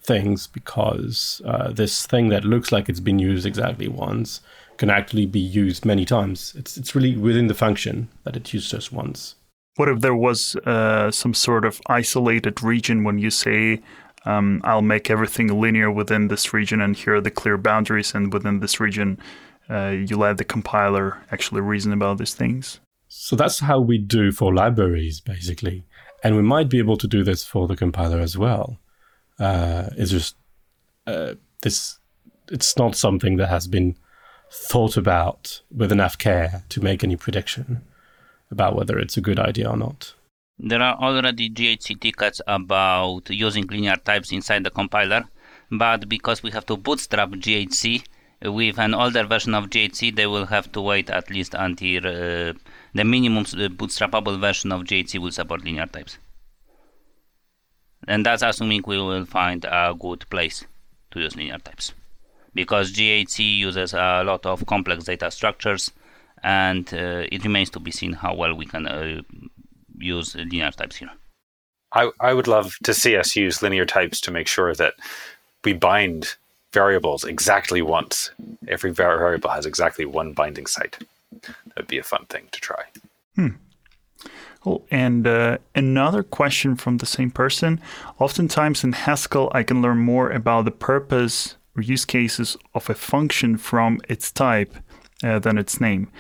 things 0.03 0.47
because 0.47 1.41
uh, 1.47 1.73
this 1.73 2.07
thing 2.07 2.29
that 2.29 2.45
looks 2.45 2.71
like 2.71 2.89
it's 2.89 3.01
been 3.01 3.19
used 3.19 3.47
exactly 3.47 3.89
once 3.89 4.41
can 4.77 4.91
actually 4.91 5.27
be 5.27 5.41
used 5.41 5.85
many 5.85 6.05
times. 6.05 6.55
It's, 6.57 6.77
it's 6.77 6.95
really 6.95 7.17
within 7.17 7.49
the 7.49 7.55
function 7.55 8.09
that 8.25 8.37
it's 8.37 8.53
used 8.53 8.71
just 8.71 8.93
once. 8.93 9.35
what 9.77 9.89
if 9.89 10.01
there 10.01 10.15
was 10.15 10.57
uh, 10.67 11.11
some 11.11 11.35
sort 11.35 11.65
of 11.65 11.81
isolated 11.87 12.63
region 12.63 13.05
when 13.05 13.19
you 13.19 13.31
say 13.31 13.81
um, 14.29 14.61
I'll 14.63 14.83
make 14.83 15.11
everything 15.11 15.49
linear 15.59 15.91
within 15.91 16.29
this 16.29 16.53
region, 16.53 16.83
and 16.83 16.95
here 16.95 17.15
are 17.15 17.21
the 17.21 17.31
clear 17.31 17.57
boundaries, 17.57 18.15
and 18.15 18.31
within 18.31 18.61
this 18.61 18.79
region, 18.79 19.19
uh, 19.71 19.89
you 19.89 20.19
let 20.19 20.37
the 20.37 20.45
compiler 20.45 21.19
actually 21.33 21.63
reason 21.63 21.95
about 21.95 22.19
these 22.19 22.35
things. 22.35 22.79
So 23.09 23.37
that's 23.37 23.61
how 23.61 23.81
we 23.81 23.97
do 23.97 24.31
for 24.33 24.55
libraries, 24.55 25.21
basically, 25.23 25.85
and 26.23 26.37
we 26.37 26.43
might 26.43 26.69
be 26.69 26.79
able 26.79 26.99
to 26.99 27.07
do 27.07 27.25
this 27.25 27.43
for 27.43 27.67
the 27.67 27.77
compiler 27.77 28.21
as 28.21 28.37
well. 28.37 28.79
Uh, 29.39 29.89
it's 29.97 30.11
just 30.11 30.37
uh, 31.07 31.35
this; 31.63 31.99
it's 32.53 32.77
not 32.77 32.97
something 32.97 33.39
that 33.39 33.49
has 33.49 33.67
been 33.67 33.97
thought 34.51 34.99
about 34.99 35.63
with 35.75 35.91
enough 35.91 36.19
care 36.19 36.65
to 36.69 36.83
make 36.83 37.03
any 37.03 37.17
prediction 37.17 37.83
about 38.51 38.77
whether 38.77 38.99
it's 38.99 39.17
a 39.17 39.23
good 39.23 39.39
idea 39.39 39.71
or 39.71 39.77
not. 39.77 40.15
There 40.61 40.83
are 40.83 40.97
already 40.97 41.49
GHC 41.49 42.01
tickets 42.01 42.41
about 42.47 43.31
using 43.31 43.67
linear 43.69 43.97
types 43.97 44.33
inside 44.33 44.65
the 44.65 44.71
compiler, 44.71 45.25
but 45.71 46.09
because 46.09 46.43
we 46.43 46.51
have 46.51 46.67
to 46.67 46.77
bootstrap 46.77 47.31
GHC 47.31 48.03
with 48.43 48.79
an 48.79 48.95
older 48.95 49.25
version 49.25 49.55
of 49.55 49.71
GHC, 49.71 50.17
they 50.17 50.27
will 50.27 50.47
have 50.47 50.73
to 50.73 50.81
wait 50.81 51.11
at 51.11 51.31
least 51.31 51.55
until 51.55 52.07
uh, 52.07 52.53
the 52.93 53.05
minimum 53.05 53.45
uh, 53.45 53.69
bootstrapable 53.69 54.41
version 54.41 54.73
of 54.73 54.83
GHC 54.83 55.21
will 55.21 55.31
support 55.31 55.65
linear 55.65 55.87
types. 55.87 56.19
And 58.09 58.27
that's 58.27 58.43
assuming 58.43 58.83
we 58.85 58.99
will 58.99 59.27
find 59.27 59.65
a 59.65 59.95
good 59.97 60.29
place 60.29 60.65
to 61.13 61.21
use 61.21 61.37
linear 61.37 61.59
types. 61.59 61.93
Because 62.53 62.93
GHC 62.93 63.59
uses 63.59 63.93
a 63.93 64.25
lot 64.25 64.45
of 64.45 64.67
complex 64.67 65.05
data 65.05 65.31
structures, 65.31 65.93
and 66.43 66.93
uh, 66.93 67.27
it 67.31 67.45
remains 67.45 67.71
to 67.71 67.81
be 67.81 67.93
seen 67.93 68.15
how 68.15 68.35
well 68.35 68.55
we 68.55 68.67
can 68.67 68.87
uh, 68.87 69.23
use 70.01 70.35
linear 70.35 70.71
types 70.71 70.97
here. 70.97 71.11
I, 71.93 72.11
I 72.21 72.35
would 72.35 72.47
love 72.47 72.75
to 72.85 72.93
see 72.93 73.17
us 73.17 73.37
use 73.37 73.63
linear 73.63 73.87
types 73.87 74.21
to 74.23 74.31
make 74.31 74.47
sure 74.47 74.75
that 74.75 74.95
we 75.65 75.73
bind 75.73 76.37
variables 76.73 77.25
exactly 77.25 77.83
once. 77.83 78.31
Every 78.67 78.93
variable 78.93 79.51
has 79.51 79.67
exactly 79.67 80.05
one 80.05 80.33
binding 80.33 80.67
site. 80.67 80.99
That'd 81.69 81.89
be 81.89 81.99
a 81.99 82.03
fun 82.03 82.27
thing 82.27 82.49
to 82.53 82.61
try. 82.61 82.85
Hmm. 83.35 83.49
Cool. 84.61 84.85
And 84.91 85.27
uh, 85.27 85.59
another 85.75 86.23
question 86.23 86.77
from 86.77 86.99
the 86.99 87.07
same 87.07 87.31
person. 87.31 87.81
Oftentimes 88.19 88.85
in 88.85 88.93
Haskell, 88.93 89.51
I 89.55 89.63
can 89.63 89.81
learn 89.81 89.99
more 89.99 90.31
about 90.31 90.65
the 90.65 90.73
purpose 90.73 91.57
or 91.77 91.83
use 91.83 92.05
cases 92.05 92.57
of 92.75 92.91
a 92.91 92.95
function 92.95 93.57
from 93.57 94.01
its 94.09 94.31
type 94.33 94.75
uh, 95.23 95.39
than 95.39 95.59
its 95.59 95.81
name 95.81 96.11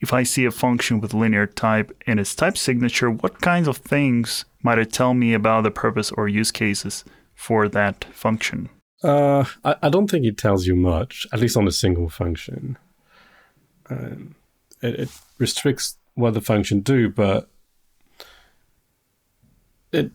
if 0.00 0.12
I 0.12 0.22
see 0.22 0.44
a 0.44 0.50
function 0.50 1.00
with 1.00 1.14
linear 1.14 1.46
type 1.46 1.96
in 2.06 2.18
its 2.18 2.34
type 2.34 2.56
signature, 2.58 3.10
what 3.10 3.40
kinds 3.40 3.68
of 3.68 3.78
things 3.78 4.44
might 4.62 4.78
it 4.78 4.92
tell 4.92 5.14
me 5.14 5.32
about 5.32 5.62
the 5.62 5.70
purpose 5.70 6.10
or 6.12 6.28
use 6.28 6.50
cases 6.50 7.04
for 7.34 7.68
that 7.68 8.04
function? 8.12 8.68
Uh, 9.02 9.44
I, 9.64 9.76
I, 9.82 9.88
don't 9.88 10.10
think 10.10 10.24
it 10.24 10.38
tells 10.38 10.66
you 10.66 10.74
much, 10.74 11.26
at 11.32 11.40
least 11.40 11.56
on 11.56 11.68
a 11.68 11.72
single 11.72 12.08
function. 12.08 12.78
Um, 13.88 14.34
it, 14.82 15.00
it, 15.00 15.08
restricts 15.38 15.98
what 16.14 16.32
the 16.32 16.40
function 16.40 16.80
do, 16.80 17.10
but 17.10 17.48
it, 19.92 20.12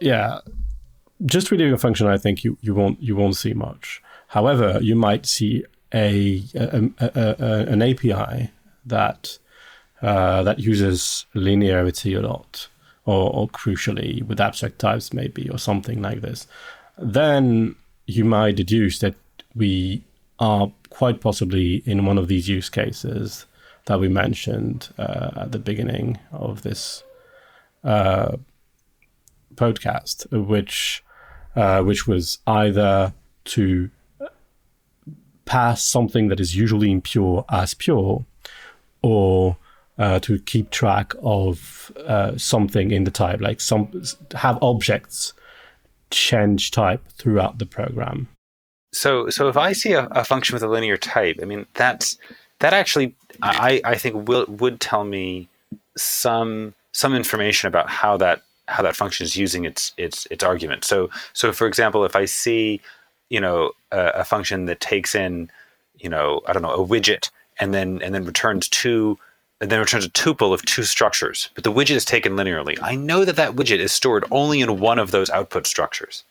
yeah, 0.00 0.38
just 1.24 1.50
reading 1.50 1.72
a 1.72 1.78
function, 1.78 2.06
I 2.06 2.18
think 2.18 2.44
you, 2.44 2.56
you 2.60 2.72
won't 2.72 3.02
you 3.02 3.16
won't 3.16 3.36
see 3.36 3.52
much. 3.52 4.00
However, 4.28 4.78
you 4.80 4.94
might 4.94 5.26
see 5.26 5.64
a, 5.92 6.42
a, 6.54 6.90
a, 6.98 7.36
a 7.38 7.72
an 7.72 7.82
API 7.82 8.50
that 8.86 9.38
uh, 10.02 10.42
that 10.42 10.58
uses 10.58 11.26
linearity 11.34 12.18
a 12.18 12.26
lot, 12.26 12.68
or, 13.04 13.30
or 13.34 13.48
crucially 13.48 14.22
with 14.22 14.40
abstract 14.40 14.78
types 14.78 15.12
maybe, 15.12 15.48
or 15.48 15.58
something 15.58 16.02
like 16.02 16.20
this, 16.20 16.46
then 16.98 17.74
you 18.06 18.24
might 18.24 18.56
deduce 18.56 18.98
that 18.98 19.14
we 19.54 20.04
are 20.38 20.70
quite 20.90 21.20
possibly 21.20 21.82
in 21.86 22.04
one 22.04 22.18
of 22.18 22.28
these 22.28 22.48
use 22.48 22.68
cases 22.68 23.46
that 23.86 23.98
we 23.98 24.08
mentioned 24.08 24.88
uh, 24.98 25.30
at 25.36 25.52
the 25.52 25.58
beginning 25.58 26.18
of 26.32 26.62
this 26.62 27.02
uh, 27.84 28.36
podcast, 29.54 30.30
which 30.46 31.02
uh, 31.54 31.82
which 31.82 32.06
was 32.06 32.38
either 32.46 33.14
to 33.44 33.90
pass 35.46 35.82
something 35.82 36.28
that 36.28 36.40
is 36.40 36.56
usually 36.56 36.90
impure 36.90 37.44
as 37.48 37.72
pure, 37.72 38.26
or 39.02 39.56
uh, 39.98 40.18
to 40.20 40.38
keep 40.40 40.70
track 40.70 41.14
of 41.22 41.92
uh, 42.06 42.36
something 42.36 42.90
in 42.90 43.04
the 43.04 43.10
type, 43.10 43.40
like 43.40 43.60
some 43.60 44.02
have 44.34 44.58
objects 44.62 45.32
change 46.10 46.70
type 46.70 47.02
throughout 47.12 47.58
the 47.58 47.66
program. 47.66 48.28
So, 48.92 49.28
so 49.30 49.48
if 49.48 49.56
I 49.56 49.72
see 49.72 49.92
a, 49.92 50.06
a 50.06 50.24
function 50.24 50.54
with 50.54 50.62
a 50.62 50.68
linear 50.68 50.96
type, 50.96 51.38
I 51.42 51.44
mean 51.44 51.66
that's 51.74 52.18
that 52.60 52.72
actually 52.72 53.14
I, 53.42 53.80
I 53.84 53.96
think 53.96 54.28
will 54.28 54.46
would 54.48 54.80
tell 54.80 55.04
me 55.04 55.48
some 55.96 56.74
some 56.92 57.14
information 57.14 57.68
about 57.68 57.88
how 57.88 58.16
that 58.16 58.42
how 58.68 58.82
that 58.82 58.96
function 58.96 59.24
is 59.24 59.36
using 59.36 59.64
its 59.64 59.92
its 59.96 60.26
its 60.30 60.42
argument. 60.42 60.84
So, 60.84 61.10
so 61.32 61.52
for 61.52 61.66
example, 61.66 62.04
if 62.04 62.16
I 62.16 62.24
see 62.24 62.80
you 63.28 63.40
know 63.40 63.72
a, 63.92 64.08
a 64.16 64.24
function 64.24 64.66
that 64.66 64.80
takes 64.80 65.14
in 65.14 65.50
you 65.98 66.08
know 66.08 66.40
I 66.46 66.52
don't 66.52 66.62
know 66.62 66.70
a 66.70 66.86
widget 66.86 67.30
and 67.58 67.74
then 67.74 68.00
and 68.02 68.14
then 68.14 68.24
returns 68.24 68.68
two 68.68 69.18
and 69.60 69.70
then 69.70 69.80
returns 69.80 70.04
a 70.04 70.10
tuple 70.10 70.52
of 70.52 70.64
two 70.64 70.82
structures, 70.82 71.48
but 71.54 71.64
the 71.64 71.72
widget 71.72 71.96
is 71.96 72.04
taken 72.04 72.34
linearly. 72.34 72.78
I 72.82 72.94
know 72.94 73.24
that 73.24 73.36
that 73.36 73.56
widget 73.56 73.78
is 73.78 73.92
stored 73.92 74.24
only 74.30 74.60
in 74.60 74.80
one 74.80 74.98
of 74.98 75.10
those 75.10 75.30
output 75.30 75.66
structures. 75.66 76.24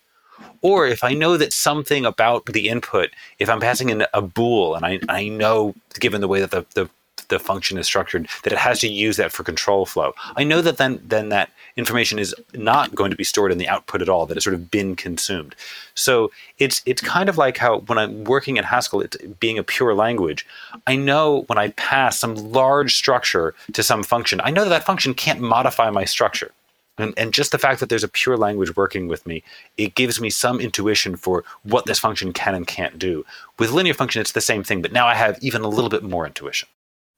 Or 0.61 0.85
if 0.85 1.03
I 1.03 1.13
know 1.13 1.37
that 1.37 1.53
something 1.53 2.05
about 2.05 2.45
the 2.45 2.67
input, 2.69 3.09
if 3.39 3.49
I'm 3.49 3.59
passing 3.61 3.89
in 3.89 4.05
a 4.13 4.21
bool 4.21 4.75
and 4.75 4.85
I, 4.85 4.99
I 5.07 5.27
know, 5.29 5.75
given 5.99 6.21
the 6.21 6.27
way 6.27 6.41
that 6.41 6.51
the, 6.51 6.65
the 6.75 6.89
the 7.29 7.39
function 7.39 7.77
is 7.77 7.87
structured 7.87 8.27
that 8.43 8.53
it 8.53 8.59
has 8.59 8.79
to 8.79 8.87
use 8.87 9.17
that 9.17 9.31
for 9.31 9.43
control 9.43 9.85
flow. 9.85 10.13
I 10.35 10.43
know 10.43 10.61
that 10.61 10.77
then 10.77 11.01
then 11.03 11.29
that 11.29 11.49
information 11.77 12.19
is 12.19 12.33
not 12.53 12.95
going 12.95 13.11
to 13.11 13.17
be 13.17 13.23
stored 13.23 13.51
in 13.51 13.57
the 13.57 13.67
output 13.67 14.01
at 14.01 14.09
all, 14.09 14.25
that 14.25 14.37
it's 14.37 14.43
sort 14.43 14.53
of 14.53 14.71
been 14.71 14.95
consumed. 14.95 15.55
So 15.93 16.31
it's 16.57 16.81
it's 16.85 17.01
kind 17.01 17.29
of 17.29 17.37
like 17.37 17.57
how 17.57 17.79
when 17.79 17.97
I'm 17.97 18.23
working 18.23 18.57
in 18.57 18.63
Haskell, 18.63 19.01
it's 19.01 19.17
being 19.39 19.57
a 19.57 19.63
pure 19.63 19.93
language, 19.93 20.45
I 20.87 20.95
know 20.95 21.43
when 21.47 21.57
I 21.57 21.69
pass 21.69 22.19
some 22.19 22.35
large 22.35 22.95
structure 22.95 23.53
to 23.73 23.83
some 23.83 24.03
function, 24.03 24.41
I 24.43 24.51
know 24.51 24.63
that 24.63 24.69
that 24.69 24.85
function 24.85 25.13
can't 25.13 25.41
modify 25.41 25.89
my 25.89 26.05
structure. 26.05 26.51
And, 26.97 27.13
and 27.17 27.33
just 27.33 27.51
the 27.51 27.57
fact 27.57 27.81
that 27.81 27.89
there's 27.89 28.05
a 28.05 28.07
pure 28.07 28.37
language 28.37 28.75
working 28.77 29.09
with 29.09 29.25
me, 29.25 29.43
it 29.77 29.95
gives 29.95 30.21
me 30.21 30.29
some 30.29 30.61
intuition 30.61 31.17
for 31.17 31.43
what 31.63 31.85
this 31.85 31.99
function 31.99 32.31
can 32.31 32.55
and 32.55 32.65
can't 32.65 32.97
do. 32.97 33.25
With 33.59 33.71
linear 33.71 33.93
function, 33.93 34.21
it's 34.21 34.31
the 34.31 34.39
same 34.39 34.63
thing, 34.63 34.81
but 34.81 34.93
now 34.93 35.05
I 35.05 35.15
have 35.15 35.37
even 35.41 35.61
a 35.61 35.67
little 35.67 35.89
bit 35.89 36.03
more 36.03 36.25
intuition. 36.25 36.69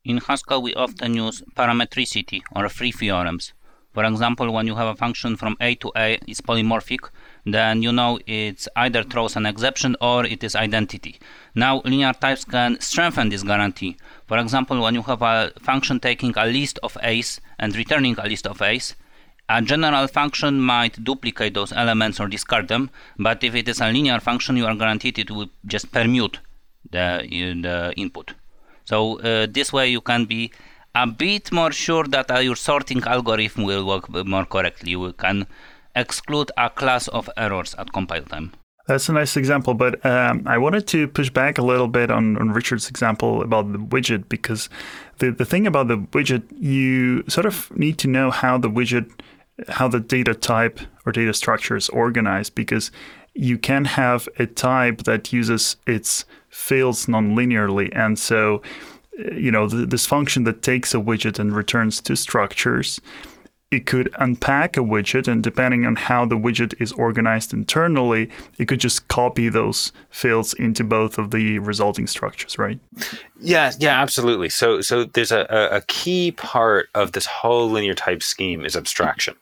In 0.03 0.17
Haskell, 0.17 0.61
we 0.61 0.73
often 0.73 1.13
use 1.15 1.43
parametricity 1.55 2.41
or 2.55 2.69
free 2.69 2.91
theorems. 2.91 3.53
For 3.97 4.05
example, 4.05 4.51
when 4.53 4.67
you 4.67 4.75
have 4.75 4.89
a 4.89 4.95
function 4.95 5.35
from 5.37 5.57
A 5.59 5.73
to 5.73 5.91
A 5.95 6.19
is 6.27 6.39
polymorphic, 6.39 7.09
then 7.47 7.81
you 7.81 7.91
know 7.91 8.19
it 8.27 8.67
either 8.75 9.01
throws 9.01 9.35
an 9.35 9.47
exception 9.47 9.95
or 9.99 10.23
it 10.23 10.43
is 10.43 10.55
identity. 10.55 11.19
Now, 11.55 11.81
linear 11.83 12.13
types 12.13 12.45
can 12.45 12.79
strengthen 12.79 13.29
this 13.29 13.41
guarantee. 13.41 13.97
For 14.27 14.37
example, 14.37 14.79
when 14.83 14.93
you 14.93 15.01
have 15.01 15.23
a 15.23 15.51
function 15.59 15.99
taking 15.99 16.31
a 16.37 16.45
list 16.45 16.77
of 16.83 16.95
A's 17.01 17.41
and 17.57 17.75
returning 17.75 18.15
a 18.19 18.27
list 18.27 18.45
of 18.45 18.61
A's, 18.61 18.93
a 19.49 19.63
general 19.63 20.05
function 20.05 20.61
might 20.61 21.03
duplicate 21.03 21.55
those 21.55 21.73
elements 21.73 22.19
or 22.19 22.27
discard 22.27 22.67
them, 22.67 22.91
but 23.17 23.43
if 23.43 23.55
it 23.55 23.67
is 23.67 23.81
a 23.81 23.91
linear 23.91 24.19
function, 24.19 24.57
you 24.57 24.67
are 24.67 24.75
guaranteed 24.75 25.17
it 25.17 25.31
will 25.31 25.49
just 25.65 25.91
permute 25.91 26.37
the, 26.91 27.25
the 27.63 27.93
input. 27.97 28.35
So 28.85 29.19
uh, 29.21 29.47
this 29.49 29.73
way 29.73 29.87
you 29.87 30.01
can 30.01 30.25
be 30.25 30.51
a 31.03 31.07
bit 31.07 31.51
more 31.51 31.71
sure 31.71 32.05
that 32.05 32.43
your 32.43 32.55
sorting 32.55 33.03
algorithm 33.03 33.63
will 33.63 33.85
work 33.85 34.09
more 34.25 34.45
correctly. 34.45 34.91
You 34.91 35.13
can 35.13 35.45
exclude 35.95 36.51
a 36.57 36.69
class 36.69 37.07
of 37.09 37.29
errors 37.37 37.75
at 37.77 37.91
compile 37.93 38.23
time. 38.23 38.51
That's 38.87 39.09
a 39.09 39.13
nice 39.13 39.35
example, 39.35 39.73
but 39.73 40.03
um, 40.05 40.43
I 40.45 40.57
wanted 40.57 40.87
to 40.87 41.09
push 41.09 41.29
back 41.29 41.57
a 41.57 41.61
little 41.61 41.89
bit 41.89 42.09
on, 42.09 42.37
on 42.37 42.51
Richard's 42.51 42.89
example 42.89 43.41
about 43.41 43.73
the 43.73 43.79
widget 43.79 44.29
because 44.29 44.69
the, 45.17 45.29
the 45.31 45.43
thing 45.43 45.67
about 45.67 45.89
the 45.89 45.97
widget, 45.97 46.43
you 46.57 47.23
sort 47.27 47.45
of 47.45 47.69
need 47.75 47.97
to 47.99 48.07
know 48.07 48.31
how 48.31 48.57
the 48.57 48.69
widget, 48.69 49.11
how 49.67 49.89
the 49.89 49.99
data 49.99 50.33
type 50.33 50.79
or 51.05 51.11
data 51.11 51.33
structure 51.33 51.75
is 51.75 51.89
organized 51.89 52.55
because 52.55 52.91
you 53.33 53.57
can 53.57 53.85
have 53.85 54.29
a 54.39 54.45
type 54.45 55.03
that 55.03 55.33
uses 55.33 55.75
its 55.85 56.25
fields 56.49 57.07
nonlinearly. 57.07 57.89
And 57.93 58.17
so, 58.17 58.61
you 59.17 59.51
know, 59.51 59.67
th- 59.67 59.89
this 59.89 60.05
function 60.05 60.43
that 60.45 60.61
takes 60.61 60.93
a 60.93 60.97
widget 60.97 61.39
and 61.39 61.55
returns 61.55 62.01
two 62.01 62.15
structures, 62.15 63.01
it 63.69 63.85
could 63.85 64.09
unpack 64.17 64.77
a 64.77 64.79
widget, 64.79 65.27
and 65.27 65.43
depending 65.43 65.85
on 65.85 65.97
how 65.97 66.25
the 66.25 66.37
widget 66.37 66.73
is 66.79 66.93
organized 66.93 67.53
internally, 67.53 68.29
it 68.57 68.67
could 68.67 68.79
just 68.79 69.07
copy 69.09 69.49
those 69.49 69.91
fields 70.09 70.53
into 70.53 70.83
both 70.85 71.17
of 71.17 71.31
the 71.31 71.59
resulting 71.59 72.07
structures, 72.07 72.57
right? 72.57 72.79
Yeah, 73.41 73.73
yeah, 73.77 74.01
absolutely. 74.01 74.49
So, 74.49 74.79
so 74.79 75.03
there's 75.03 75.33
a, 75.33 75.45
a 75.49 75.81
key 75.87 76.31
part 76.31 76.87
of 76.95 77.11
this 77.11 77.25
whole 77.25 77.69
linear 77.69 77.93
type 77.93 78.23
scheme 78.23 78.63
is 78.63 78.77
abstraction, 78.77 79.35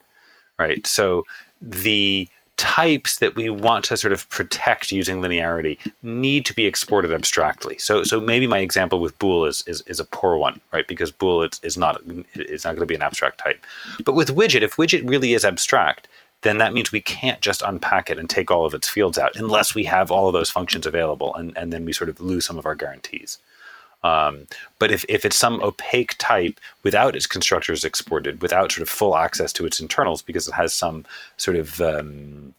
right? 0.57 0.85
So 0.88 1.23
the 1.61 2.27
types 2.58 3.18
that 3.20 3.36
we 3.36 3.50
want 3.50 3.84
to 3.86 3.98
sort 3.98 4.13
of 4.13 4.30
protect 4.30 4.91
using 4.91 5.22
linearity 5.22 5.78
need 6.04 6.46
to 6.46 6.54
be 6.54 6.65
exported 6.65 7.12
abstractly. 7.12 7.78
So, 7.78 8.04
so 8.04 8.20
maybe 8.20 8.48
my 8.48 8.60
example 8.60 9.00
with 9.00 9.18
bool 9.20 9.46
is, 9.46 9.63
is, 9.68 9.82
is 9.82 10.00
a 10.00 10.06
poor 10.06 10.38
one, 10.38 10.62
right? 10.72 10.88
Because 10.88 11.12
bool 11.12 11.44
is, 11.44 11.60
is 11.63 11.78
not 11.78 12.02
it's 12.34 12.63
not 12.63 12.72
going 12.72 12.82
to 12.82 12.86
be 12.86 12.96
an 12.96 13.02
abstract 13.02 13.39
type. 13.39 13.63
But 14.06 14.15
with 14.15 14.36
widget, 14.36 14.62
if 14.62 14.78
widget 14.78 15.08
really 15.08 15.34
is 15.34 15.44
abstract, 15.44 16.08
then 16.41 16.58
that 16.60 16.74
means 16.74 16.91
we 16.91 17.02
can't 17.02 17.41
just 17.41 17.62
unpack 17.62 18.10
it 18.10 18.20
and 18.20 18.30
take 18.30 18.52
all 18.52 18.65
of 18.65 18.74
its 18.74 18.88
fields 18.88 19.18
out 19.18 19.36
unless 19.36 19.74
we 19.74 19.84
have 19.86 20.12
all 20.12 20.28
of 20.28 20.34
those 20.34 20.50
functions 20.50 20.86
available, 20.86 21.34
and, 21.36 21.58
and 21.58 21.74
then 21.74 21.84
we 21.86 21.91
sort 21.91 22.10
of 22.10 22.22
lose 22.22 22.46
some 22.46 22.58
of 22.58 22.65
our 22.65 22.76
guarantees. 22.76 23.39
Um, 24.06 24.46
but 24.78 24.91
if, 24.91 25.04
if 25.10 25.26
it's 25.26 25.36
some 25.36 25.63
opaque 25.63 26.15
type 26.20 26.60
without 26.84 27.15
its 27.15 27.26
constructors 27.26 27.84
exported, 27.84 28.39
without 28.39 28.72
sort 28.72 28.84
of 28.84 28.89
full 28.89 29.18
access 29.18 29.52
to 29.54 29.65
its 29.65 29.80
internals, 29.80 30.22
because 30.22 30.48
it 30.48 30.54
has 30.54 30.74
some 30.74 31.06
sort 31.38 31.58
of 31.58 31.82
um, 31.82 32.54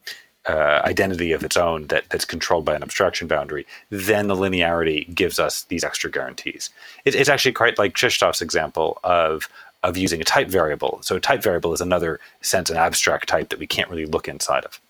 uh, 0.46 0.80
identity 0.84 1.30
of 1.30 1.44
its 1.44 1.56
own 1.56 1.86
that, 1.86 2.04
that's 2.10 2.24
controlled 2.24 2.64
by 2.64 2.74
an 2.74 2.82
abstraction 2.82 3.28
boundary, 3.28 3.64
then 3.90 4.26
the 4.26 4.34
linearity 4.34 5.14
gives 5.14 5.38
us 5.38 5.62
these 5.64 5.84
extra 5.84 6.10
guarantees. 6.10 6.70
It, 7.04 7.14
it's 7.14 7.28
actually 7.28 7.52
quite 7.52 7.78
like 7.78 7.94
Krzysztof's 7.94 8.42
example 8.42 8.98
of 9.04 9.48
of 9.82 9.96
using 9.96 10.20
a 10.20 10.24
type 10.24 10.48
variable. 10.48 10.98
So 11.02 11.14
a 11.14 11.20
type 11.20 11.42
variable 11.42 11.72
is 11.72 11.80
another 11.80 12.18
sense 12.40 12.70
an 12.70 12.76
abstract 12.76 13.28
type 13.28 13.50
that 13.50 13.60
we 13.60 13.68
can't 13.68 13.88
really 13.88 14.06
look 14.06 14.26
inside 14.26 14.64
of. 14.64 14.80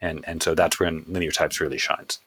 And 0.00 0.24
and 0.26 0.42
so 0.42 0.56
that's 0.56 0.80
when 0.80 1.04
linear 1.06 1.30
types 1.30 1.60
really 1.60 1.78
shines. 1.78 2.18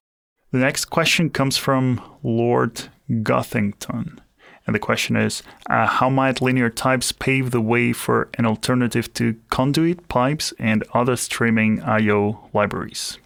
The 0.52 0.60
next 0.60 0.86
question 0.86 1.30
comes 1.30 1.58
from 1.58 2.02
Lord 2.22 2.84
Gothington. 3.24 4.20
And 4.66 4.74
the 4.74 4.80
question 4.80 5.16
is 5.16 5.44
uh, 5.70 5.88
How 5.88 6.10
might 6.10 6.42
linear 6.42 6.70
types 6.70 7.12
pave 7.12 7.52
the 7.52 7.62
way 7.62 7.94
for 7.94 8.30
an 8.38 8.46
alternative 8.46 9.14
to 9.16 9.36
conduit, 9.50 10.08
pipes, 10.08 10.54
and 10.58 10.84
other 10.94 11.16
streaming 11.16 11.82
I/O 11.82 12.50
libraries? 12.54 13.18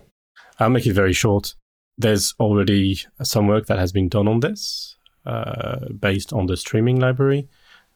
I'll 0.60 0.70
make 0.70 0.88
it 0.88 0.94
very 0.94 1.14
short. 1.14 1.54
There's 1.98 2.34
already 2.40 3.00
some 3.24 3.48
work 3.48 3.68
that 3.68 3.80
has 3.80 3.92
been 3.92 4.10
done 4.10 4.28
on 4.28 4.40
this, 4.40 4.98
uh, 5.26 5.90
based 5.90 6.34
on 6.34 6.48
the 6.48 6.58
streaming 6.58 7.00
library 7.00 7.48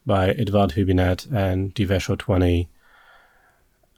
by 0.05 0.29
Edvard 0.29 0.71
Hübinette 0.71 1.31
and 1.31 1.73
Divesh 1.73 2.15
Otwani. 2.15 2.67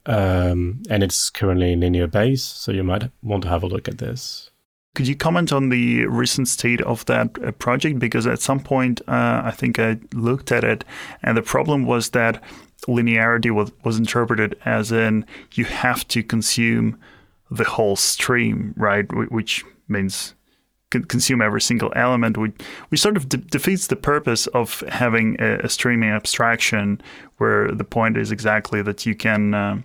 Um, 0.06 0.82
and 0.90 1.02
it's 1.02 1.30
currently 1.30 1.72
in 1.72 1.80
linear 1.80 2.06
base, 2.06 2.42
so 2.44 2.72
you 2.72 2.84
might 2.84 3.10
want 3.22 3.42
to 3.44 3.48
have 3.48 3.62
a 3.62 3.66
look 3.66 3.88
at 3.88 3.98
this. 3.98 4.50
Could 4.94 5.08
you 5.08 5.16
comment 5.16 5.52
on 5.52 5.70
the 5.70 6.06
recent 6.06 6.46
state 6.46 6.80
of 6.82 7.04
that 7.06 7.36
uh, 7.44 7.50
project? 7.52 7.98
Because 7.98 8.28
at 8.28 8.40
some 8.40 8.60
point, 8.60 9.00
uh, 9.08 9.42
I 9.44 9.50
think 9.50 9.80
I 9.80 9.98
looked 10.12 10.52
at 10.52 10.62
it, 10.62 10.84
and 11.22 11.36
the 11.36 11.42
problem 11.42 11.84
was 11.84 12.10
that 12.10 12.40
linearity 12.86 13.50
was, 13.50 13.72
was 13.82 13.98
interpreted 13.98 14.56
as 14.64 14.92
in 14.92 15.26
you 15.54 15.64
have 15.64 16.06
to 16.08 16.22
consume 16.22 16.96
the 17.50 17.64
whole 17.64 17.96
stream, 17.96 18.72
right? 18.76 19.06
Which 19.32 19.64
means 19.88 20.34
consume 20.90 21.42
every 21.42 21.60
single 21.60 21.92
element, 21.96 22.36
which, 22.36 22.54
which 22.88 23.00
sort 23.00 23.16
of 23.16 23.28
de- 23.28 23.38
defeats 23.38 23.88
the 23.88 23.96
purpose 23.96 24.46
of 24.48 24.84
having 24.88 25.36
a, 25.40 25.58
a, 25.64 25.68
streaming 25.68 26.10
abstraction, 26.10 27.02
where 27.38 27.68
the 27.72 27.82
point 27.82 28.16
is 28.16 28.30
exactly 28.30 28.80
that 28.80 29.04
you 29.04 29.16
can 29.16 29.54
uh, 29.54 29.80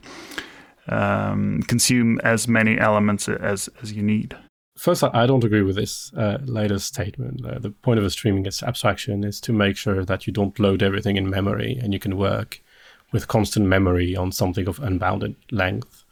um, 0.88 1.64
consume 1.64 2.20
as 2.20 2.48
many 2.48 2.78
elements 2.78 3.28
as 3.28 3.70
as 3.82 3.92
you 3.92 4.04
need 4.04 4.36
first, 4.80 5.04
I 5.04 5.26
don't 5.26 5.44
agree 5.44 5.62
with 5.62 5.76
this 5.76 6.14
uh, 6.14 6.38
latest 6.46 6.88
statement. 6.88 7.46
Uh, 7.46 7.60
the 7.60 7.72
point 7.72 8.00
of 8.00 8.06
a 8.06 8.10
streaming 8.10 8.48
abstraction 8.48 9.24
is 9.24 9.40
to 9.42 9.54
make 9.54 9.78
sure 9.78 10.06
that 10.06 10.26
you 10.26 10.34
don't 10.34 10.58
load 10.60 10.82
everything 10.82 11.18
in 11.18 11.30
memory 11.30 11.78
and 11.82 11.94
you 11.94 12.00
can 12.00 12.18
work 12.18 12.62
with 13.12 13.28
constant 13.28 13.66
memory 13.66 14.16
on 14.16 14.32
something 14.32 14.68
of 14.68 14.80
unbounded 14.80 15.36
length. 15.52 16.04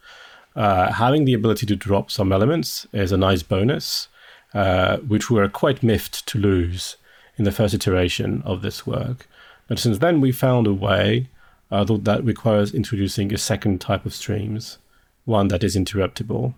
Uh, 0.54 0.92
having 0.92 1.24
the 1.24 1.34
ability 1.34 1.66
to 1.66 1.76
drop 1.76 2.10
some 2.10 2.32
elements 2.32 2.86
is 2.92 3.12
a 3.12 3.16
nice 3.16 3.42
bonus, 3.42 4.08
uh, 4.54 4.98
which 4.98 5.30
we 5.30 5.40
were 5.40 5.48
quite 5.48 5.82
miffed 5.82 6.26
to 6.26 6.38
lose 6.38 6.96
in 7.36 7.44
the 7.44 7.52
first 7.52 7.74
iteration 7.74 8.42
of 8.44 8.60
this 8.60 8.86
work. 8.86 9.26
But 9.68 9.78
since 9.78 9.98
then, 9.98 10.20
we 10.20 10.32
found 10.32 10.66
a 10.66 10.74
way 10.74 11.28
uh, 11.70 11.84
that 11.84 12.24
requires 12.24 12.74
introducing 12.74 13.32
a 13.32 13.38
second 13.38 13.80
type 13.80 14.04
of 14.04 14.14
streams, 14.14 14.78
one 15.24 15.48
that 15.48 15.64
is 15.64 15.76
interruptible. 15.76 16.54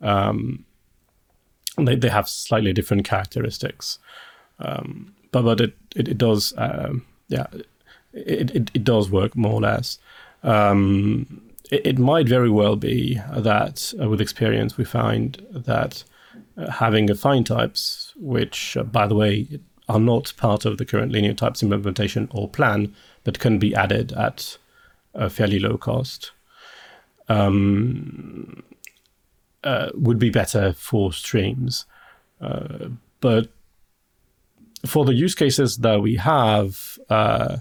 Um, 0.00 0.65
they, 1.78 1.94
they 1.96 2.08
have 2.08 2.28
slightly 2.28 2.72
different 2.72 3.04
characteristics. 3.04 3.98
Um, 4.58 5.14
but 5.32 5.42
but 5.42 5.60
it 5.60 5.74
it, 5.94 6.08
it 6.08 6.18
does 6.18 6.54
um, 6.56 7.04
yeah 7.28 7.46
it, 8.12 8.50
it, 8.54 8.70
it 8.74 8.84
does 8.84 9.10
work 9.10 9.36
more 9.36 9.54
or 9.54 9.60
less. 9.60 9.98
Um, 10.42 11.42
it, 11.70 11.86
it, 11.86 11.98
might 11.98 12.28
very 12.28 12.50
well 12.50 12.76
be 12.76 13.20
that 13.34 13.92
uh, 14.00 14.08
with 14.08 14.20
experience 14.20 14.76
we 14.76 14.84
find 14.84 15.44
that 15.50 16.04
uh, 16.56 16.70
having 16.70 17.08
affine 17.08 17.44
types, 17.44 18.12
which 18.16 18.76
uh, 18.76 18.84
by 18.84 19.06
the 19.06 19.14
way 19.14 19.60
are 19.88 20.00
not 20.00 20.32
part 20.36 20.64
of 20.64 20.78
the 20.78 20.84
current 20.84 21.12
linear 21.12 21.34
types 21.34 21.62
implementation 21.62 22.28
or 22.32 22.48
plan, 22.48 22.94
but 23.24 23.38
can 23.38 23.58
be 23.58 23.74
added 23.74 24.12
at 24.12 24.58
a 25.14 25.30
fairly 25.30 25.58
low 25.58 25.76
cost. 25.76 26.32
Um, 27.28 28.62
uh, 29.64 29.90
would 29.94 30.18
be 30.18 30.30
better 30.30 30.72
for 30.72 31.12
streams. 31.12 31.84
Uh, 32.40 32.88
but 33.20 33.48
for 34.84 35.04
the 35.04 35.14
use 35.14 35.34
cases 35.34 35.78
that 35.78 36.00
we 36.00 36.16
have, 36.16 36.98
uh, 37.08 37.58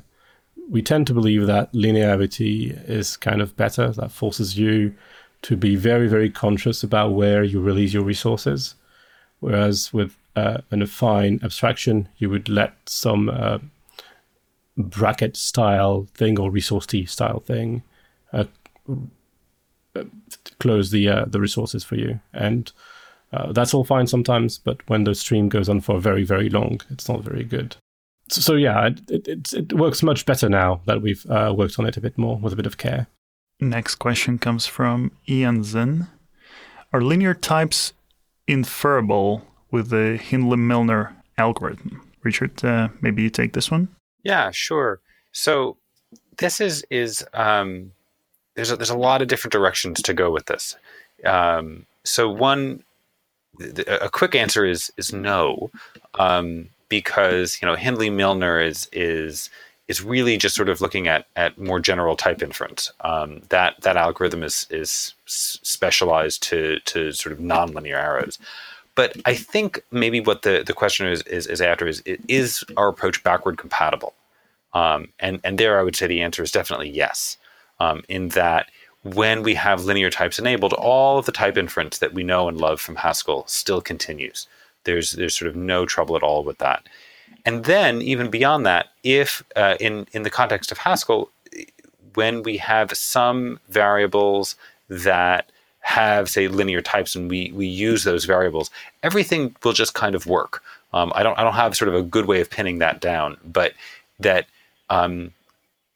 we 0.69 0.81
tend 0.81 1.07
to 1.07 1.13
believe 1.13 1.47
that 1.47 1.73
linearity 1.73 2.89
is 2.89 3.17
kind 3.17 3.41
of 3.41 3.55
better. 3.55 3.89
That 3.91 4.11
forces 4.11 4.57
you 4.57 4.93
to 5.43 5.55
be 5.55 5.75
very, 5.75 6.07
very 6.07 6.29
conscious 6.29 6.83
about 6.83 7.13
where 7.13 7.43
you 7.43 7.59
release 7.59 7.93
your 7.93 8.03
resources. 8.03 8.75
Whereas 9.39 9.93
with 9.93 10.15
uh, 10.35 10.59
an 10.71 10.81
affine 10.81 11.43
abstraction, 11.43 12.09
you 12.17 12.29
would 12.29 12.49
let 12.49 12.73
some 12.85 13.29
uh, 13.29 13.59
bracket 14.77 15.37
style 15.37 16.07
thing 16.15 16.39
or 16.39 16.51
resource 16.51 16.85
T 16.85 17.05
style 17.05 17.39
thing 17.39 17.83
uh, 18.33 18.45
close 20.59 20.91
the 20.91 21.09
uh, 21.09 21.25
the 21.25 21.39
resources 21.39 21.83
for 21.83 21.95
you, 21.95 22.19
and 22.33 22.71
uh, 23.33 23.51
that's 23.51 23.73
all 23.73 23.83
fine 23.83 24.07
sometimes. 24.07 24.57
But 24.57 24.77
when 24.89 25.03
the 25.03 25.15
stream 25.15 25.49
goes 25.49 25.69
on 25.69 25.81
for 25.81 25.99
very 25.99 26.23
very 26.23 26.49
long, 26.49 26.81
it's 26.89 27.09
not 27.09 27.23
very 27.23 27.43
good. 27.43 27.75
So, 28.29 28.41
so 28.41 28.55
yeah, 28.55 28.89
it, 29.09 29.27
it, 29.27 29.53
it 29.53 29.73
works 29.73 30.01
much 30.01 30.25
better 30.25 30.49
now 30.49 30.81
that 30.85 31.01
we've 31.01 31.25
uh, 31.29 31.53
worked 31.55 31.77
on 31.79 31.85
it 31.85 31.97
a 31.97 32.01
bit 32.01 32.17
more 32.17 32.37
with 32.37 32.53
a 32.53 32.55
bit 32.55 32.65
of 32.65 32.77
care. 32.77 33.07
Next 33.59 33.95
question 33.95 34.37
comes 34.39 34.65
from 34.65 35.11
Ian 35.29 35.63
Zinn. 35.63 36.07
Are 36.91 37.01
linear 37.01 37.33
types 37.33 37.93
inferable 38.47 39.45
with 39.71 39.89
the 39.89 40.17
Hindley-Milner 40.17 41.15
algorithm? 41.37 42.01
Richard, 42.23 42.63
uh, 42.65 42.89
maybe 43.01 43.21
you 43.21 43.29
take 43.29 43.53
this 43.53 43.69
one. 43.69 43.89
Yeah, 44.23 44.51
sure. 44.51 45.01
So 45.31 45.77
this 46.37 46.59
is 46.59 46.83
is 46.89 47.25
um, 47.33 47.91
there's 48.55 48.71
a, 48.71 48.75
there's 48.75 48.89
a 48.89 48.97
lot 48.97 49.21
of 49.21 49.27
different 49.27 49.51
directions 49.51 50.01
to 50.01 50.13
go 50.13 50.31
with 50.31 50.45
this. 50.45 50.75
Um, 51.23 51.85
so 52.03 52.29
one, 52.29 52.83
a 53.87 54.09
quick 54.09 54.35
answer 54.35 54.65
is 54.65 54.91
is 54.97 55.13
no, 55.13 55.69
um, 56.15 56.69
because 56.89 57.59
you 57.61 57.67
know 57.67 57.75
Hindley 57.75 58.09
Milner 58.09 58.59
is 58.59 58.89
is 58.91 59.49
is 59.87 60.01
really 60.01 60.37
just 60.37 60.55
sort 60.55 60.69
of 60.69 60.81
looking 60.81 61.07
at 61.07 61.27
at 61.35 61.57
more 61.57 61.79
general 61.79 62.15
type 62.15 62.41
inference. 62.41 62.91
Um, 63.01 63.41
that 63.49 63.81
that 63.81 63.97
algorithm 63.97 64.43
is 64.43 64.67
is 64.69 65.13
specialized 65.25 66.43
to 66.43 66.79
to 66.81 67.11
sort 67.11 67.33
of 67.33 67.39
nonlinear 67.39 67.97
arrows. 67.97 68.39
But 68.95 69.17
I 69.25 69.35
think 69.35 69.83
maybe 69.91 70.21
what 70.21 70.43
the, 70.43 70.63
the 70.65 70.71
question 70.71 71.05
is, 71.05 71.21
is, 71.23 71.47
is 71.47 71.59
after 71.59 71.85
is 71.85 72.01
is 72.29 72.63
our 72.77 72.87
approach 72.87 73.23
backward 73.23 73.57
compatible? 73.57 74.13
Um, 74.73 75.09
and 75.19 75.39
and 75.43 75.57
there 75.57 75.79
I 75.79 75.83
would 75.83 75.95
say 75.95 76.07
the 76.07 76.21
answer 76.21 76.43
is 76.43 76.51
definitely 76.51 76.89
yes 76.89 77.37
um, 77.79 78.03
in 78.07 78.29
that 78.29 78.69
when 79.03 79.43
we 79.43 79.53
have 79.53 79.85
linear 79.85 80.09
types 80.09 80.39
enabled, 80.39 80.73
all 80.73 81.19
of 81.19 81.25
the 81.25 81.31
type 81.31 81.57
inference 81.57 81.99
that 81.99 82.13
we 82.13 82.23
know 82.23 82.47
and 82.47 82.59
love 82.59 82.81
from 82.81 82.95
Haskell 82.95 83.45
still 83.47 83.81
continues. 83.81 84.47
There's 84.83 85.11
there's 85.11 85.35
sort 85.35 85.49
of 85.49 85.55
no 85.55 85.85
trouble 85.85 86.15
at 86.15 86.23
all 86.23 86.43
with 86.43 86.57
that. 86.57 86.87
And 87.45 87.65
then 87.65 88.01
even 88.01 88.31
beyond 88.31 88.65
that, 88.65 88.87
if 89.03 89.43
uh, 89.55 89.75
in 89.79 90.07
in 90.13 90.23
the 90.23 90.29
context 90.29 90.71
of 90.71 90.79
Haskell, 90.79 91.29
when 92.15 92.43
we 92.43 92.57
have 92.57 92.95
some 92.97 93.59
variables 93.69 94.55
that 94.89 95.51
have 95.81 96.27
say 96.27 96.47
linear 96.47 96.81
types 96.81 97.15
and 97.15 97.29
we 97.29 97.51
we 97.53 97.67
use 97.67 98.03
those 98.03 98.25
variables, 98.25 98.71
everything 99.03 99.55
will 99.63 99.73
just 99.73 99.93
kind 99.93 100.15
of 100.15 100.25
work. 100.25 100.63
Um, 100.93 101.11
I 101.15 101.21
don't 101.21 101.37
I 101.37 101.43
don't 101.43 101.53
have 101.53 101.75
sort 101.75 101.89
of 101.89 101.95
a 101.95 102.01
good 102.01 102.25
way 102.25 102.41
of 102.41 102.49
pinning 102.49 102.79
that 102.79 103.01
down, 103.01 103.37
but 103.45 103.73
that 104.19 104.47
um, 104.89 105.31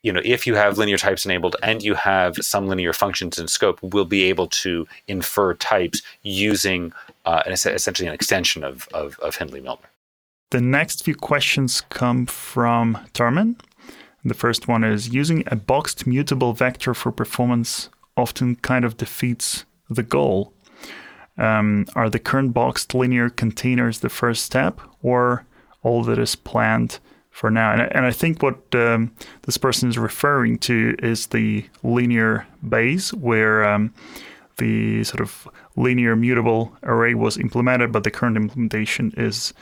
you 0.01 0.13
know, 0.13 0.21
if 0.23 0.47
you 0.47 0.55
have 0.55 0.77
linear 0.77 0.97
types 0.97 1.25
enabled 1.25 1.55
and 1.61 1.83
you 1.83 1.93
have 1.93 2.35
some 2.37 2.67
linear 2.67 2.93
functions 2.93 3.37
in 3.37 3.47
scope, 3.47 3.79
we'll 3.81 4.05
be 4.05 4.23
able 4.23 4.47
to 4.47 4.87
infer 5.07 5.53
types 5.55 6.01
using 6.23 6.93
uh, 7.25 7.43
an, 7.45 7.51
essentially 7.51 8.07
an 8.07 8.13
extension 8.13 8.63
of, 8.63 8.87
of, 8.93 9.19
of 9.19 9.35
Hindley-Milner. 9.35 9.89
The 10.51 10.61
next 10.61 11.03
few 11.03 11.15
questions 11.15 11.81
come 11.89 12.25
from 12.25 12.97
Tarman. 13.13 13.59
The 14.23 14.33
first 14.33 14.67
one 14.67 14.83
is 14.83 15.09
using 15.09 15.43
a 15.47 15.55
boxed 15.55 16.07
mutable 16.07 16.53
vector 16.53 16.93
for 16.93 17.11
performance 17.11 17.89
often 18.17 18.55
kind 18.57 18.83
of 18.83 18.97
defeats 18.97 19.65
the 19.89 20.03
goal. 20.03 20.53
Um, 21.37 21.85
are 21.95 22.09
the 22.09 22.19
current 22.19 22.53
boxed 22.53 22.93
linear 22.93 23.29
containers 23.29 23.99
the 23.99 24.09
first 24.09 24.43
step, 24.43 24.81
or 25.01 25.45
all 25.83 26.03
that 26.03 26.19
is 26.19 26.35
planned 26.35 26.99
for 27.39 27.49
now? 27.49 27.71
And, 27.71 27.81
and 27.95 28.05
I 28.05 28.11
think 28.11 28.43
what 28.43 28.59
um, 28.73 29.11
this 29.43 29.57
person 29.57 29.87
is 29.87 29.97
referring 29.97 30.57
to 30.59 30.95
is 31.01 31.27
the 31.27 31.65
linear 31.83 32.45
base, 32.67 33.13
where 33.13 33.63
um, 33.63 33.93
the 34.57 35.05
sort 35.05 35.21
of 35.21 35.47
linear 35.77 36.17
mutable 36.17 36.75
array 36.83 37.13
was 37.13 37.37
implemented, 37.37 37.93
but 37.93 38.03
the 38.03 38.11
current 38.11 38.35
implementation 38.35 39.13
is 39.15 39.53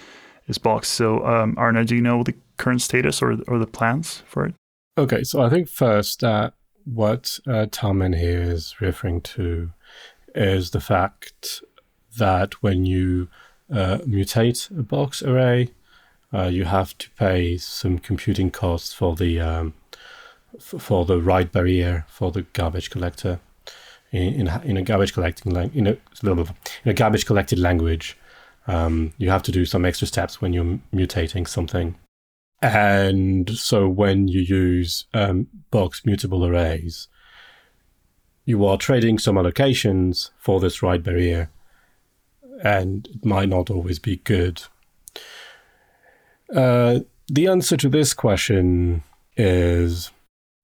is 0.47 0.57
boxed. 0.57 0.93
So, 0.93 1.25
um, 1.25 1.53
Arne, 1.57 1.85
do 1.85 1.95
you 1.95 2.01
know 2.01 2.23
the 2.23 2.35
current 2.57 2.81
status 2.81 3.21
or 3.21 3.37
or 3.47 3.59
the 3.59 3.67
plans 3.67 4.23
for 4.27 4.45
it? 4.47 4.55
Okay, 4.97 5.23
so 5.23 5.41
I 5.41 5.49
think 5.49 5.69
first 5.69 6.21
that 6.21 6.53
what 6.83 7.39
uh, 7.45 7.67
Tarman 7.69 8.17
here 8.17 8.41
is 8.41 8.81
referring 8.81 9.21
to 9.21 9.71
is 10.33 10.71
the 10.71 10.79
fact 10.79 11.61
that 12.17 12.53
when 12.63 12.85
you 12.85 13.29
uh, 13.71 13.99
mutate 13.99 14.71
a 14.71 14.81
box 14.81 15.21
array, 15.21 15.69
uh, 16.33 16.47
you 16.47 16.65
have 16.65 16.97
to 16.97 17.09
pay 17.11 17.57
some 17.57 17.99
computing 17.99 18.51
costs 18.51 18.93
for 18.93 19.15
the 19.15 19.39
um, 19.39 19.73
f- 20.55 20.81
for 20.81 21.05
the 21.05 21.21
write 21.21 21.51
barrier 21.51 22.05
for 22.09 22.31
the 22.31 22.41
garbage 22.53 22.89
collector 22.89 23.39
in 24.11 24.47
in, 24.47 24.61
in 24.63 24.77
a 24.77 24.81
garbage 24.81 25.13
collecting 25.13 25.53
lang- 25.53 25.73
in 25.73 25.87
a 25.87 25.97
in 26.21 26.91
a 26.91 26.93
garbage 26.93 27.25
collected 27.25 27.59
language. 27.59 28.17
Um, 28.67 29.13
you 29.17 29.29
have 29.29 29.43
to 29.43 29.51
do 29.51 29.65
some 29.65 29.85
extra 29.85 30.07
steps 30.07 30.41
when 30.41 30.51
you're 30.51 30.79
mutating 30.93 31.47
something. 31.47 31.95
And 32.61 33.49
so 33.51 33.87
when 33.87 34.27
you 34.27 34.41
use 34.41 35.05
um, 35.13 35.47
box 35.71 36.05
mutable 36.05 36.45
arrays, 36.45 37.07
you 38.45 38.65
are 38.65 38.77
trading 38.77 39.19
some 39.19 39.35
allocations 39.35 40.31
for 40.39 40.59
this 40.59 40.81
write 40.81 41.03
barrier, 41.03 41.49
and 42.63 43.07
it 43.07 43.23
might 43.23 43.49
not 43.49 43.69
always 43.69 43.99
be 43.99 44.17
good. 44.17 44.63
Uh, 46.53 46.99
the 47.27 47.47
answer 47.47 47.77
to 47.77 47.89
this 47.89 48.13
question 48.13 49.03
is 49.35 50.11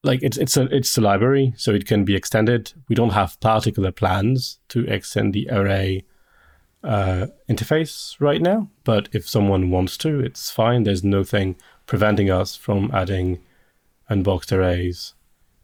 like 0.03 0.21
it's 0.21 0.37
it's 0.37 0.57
a 0.57 0.63
it's 0.75 0.97
a 0.97 1.01
library, 1.01 1.53
so 1.57 1.71
it 1.71 1.85
can 1.85 2.03
be 2.05 2.15
extended. 2.15 2.73
We 2.89 2.95
don't 2.95 3.11
have 3.11 3.39
particular 3.39 3.91
plans 3.91 4.59
to 4.69 4.85
extend 4.85 5.33
the 5.33 5.47
array 5.49 6.03
uh, 6.83 7.27
interface 7.49 8.15
right 8.19 8.41
now, 8.41 8.69
but 8.83 9.09
if 9.13 9.27
someone 9.27 9.69
wants 9.69 9.97
to, 9.97 10.19
it's 10.19 10.51
fine. 10.51 10.83
There's 10.83 11.03
nothing 11.03 11.55
preventing 11.85 12.29
us 12.29 12.55
from 12.55 12.91
adding 12.93 13.39
unboxed 14.09 14.51
arrays 14.51 15.13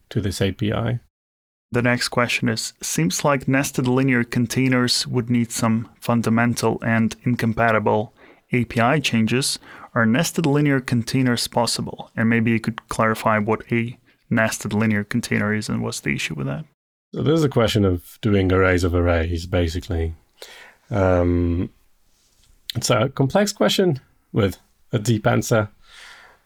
to 0.10 0.22
this 0.22 0.42
API. 0.42 1.00
The 1.72 1.82
next 1.82 2.10
question 2.10 2.50
is 2.50 2.74
Seems 2.82 3.24
like 3.24 3.48
nested 3.48 3.88
linear 3.88 4.24
containers 4.24 5.06
would 5.06 5.30
need 5.30 5.52
some 5.52 5.90
fundamental 6.00 6.82
and 6.84 7.16
incompatible 7.24 8.14
API 8.52 9.02
changes. 9.02 9.60
Are 9.94 10.06
nested 10.06 10.46
linear 10.46 10.80
containers 10.80 11.48
possible? 11.48 12.12
And 12.16 12.30
maybe 12.30 12.52
you 12.52 12.60
could 12.60 12.88
clarify 12.90 13.40
what 13.40 13.64
a 13.72 13.98
nested 14.30 14.74
linear 14.74 15.04
container 15.04 15.54
is 15.54 15.70
and 15.70 15.82
what's 15.82 16.02
the 16.02 16.14
issue 16.14 16.36
with 16.36 16.48
that. 16.48 16.66
So 17.14 17.24
there's 17.24 17.44
a 17.44 17.50
question 17.50 17.86
of 17.86 18.20
doing 18.22 18.52
arrays 18.52 18.84
of 18.84 18.94
arrays, 18.94 19.48
basically. 19.48 20.14
Um, 20.92 21.72
it's 22.76 22.90
a 22.90 23.10
complex 23.10 23.52
question 23.52 24.00
with 24.32 24.58
a 24.92 25.00
deep 25.00 25.26
answer. 25.26 25.70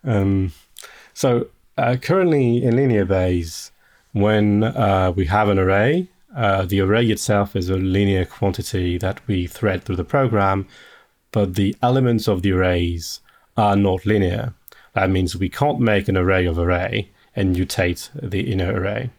Um, 0.05 0.53
so 1.13 1.47
uh, 1.77 1.97
currently 2.01 2.63
in 2.63 2.77
linear 2.77 3.05
base, 3.05 3.71
when 4.13 4.63
uh, 4.63 5.11
we 5.15 5.25
have 5.25 5.49
an 5.49 5.59
array, 5.59 6.07
uh, 6.35 6.65
the 6.65 6.79
array 6.79 7.05
itself 7.07 7.55
is 7.55 7.69
a 7.69 7.75
linear 7.75 8.25
quantity 8.25 8.97
that 8.97 9.25
we 9.27 9.47
thread 9.47 9.83
through 9.83 9.97
the 9.97 10.03
program, 10.03 10.67
but 11.31 11.55
the 11.55 11.75
elements 11.81 12.27
of 12.27 12.41
the 12.41 12.51
arrays 12.51 13.19
are 13.55 13.75
not 13.75 14.05
linear. 14.05 14.53
That 14.93 15.09
means 15.09 15.35
we 15.35 15.49
can't 15.49 15.79
make 15.79 16.07
an 16.07 16.17
array 16.17 16.45
of 16.45 16.59
array 16.59 17.11
and 17.35 17.55
mutate 17.55 18.09
the 18.13 18.51
inner 18.51 18.73
array. 18.73 19.09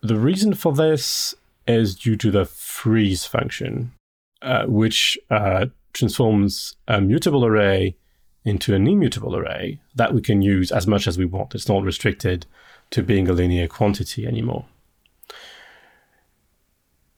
The 0.00 0.16
reason 0.16 0.54
for 0.54 0.72
this 0.72 1.34
is 1.66 1.94
due 1.94 2.16
to 2.16 2.30
the 2.30 2.44
freeze 2.44 3.24
function, 3.24 3.92
uh, 4.40 4.64
which 4.66 5.18
uh, 5.30 5.66
transforms 5.92 6.76
a 6.86 7.00
mutable 7.00 7.44
array 7.44 7.96
into 8.44 8.74
an 8.74 8.86
immutable 8.86 9.36
array 9.36 9.80
that 9.94 10.14
we 10.14 10.22
can 10.22 10.40
use 10.40 10.70
as 10.70 10.86
much 10.86 11.06
as 11.06 11.18
we 11.18 11.24
want. 11.24 11.54
It's 11.54 11.68
not 11.68 11.82
restricted 11.82 12.46
to 12.90 13.02
being 13.02 13.28
a 13.28 13.32
linear 13.32 13.66
quantity 13.66 14.26
anymore. 14.26 14.64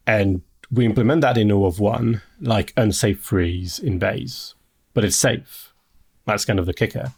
And 0.06 0.42
we 0.72 0.84
implement 0.84 1.20
that 1.20 1.38
in 1.38 1.52
O 1.52 1.64
of 1.64 1.78
one, 1.78 2.22
like 2.40 2.72
unsafe 2.76 3.20
freeze 3.20 3.78
in 3.78 3.98
base, 3.98 4.54
but 4.94 5.04
it's 5.04 5.16
safe. 5.16 5.69
That's 6.30 6.44
kind 6.44 6.58
of 6.58 6.66
the 6.66 6.74
kicker. 6.74 7.12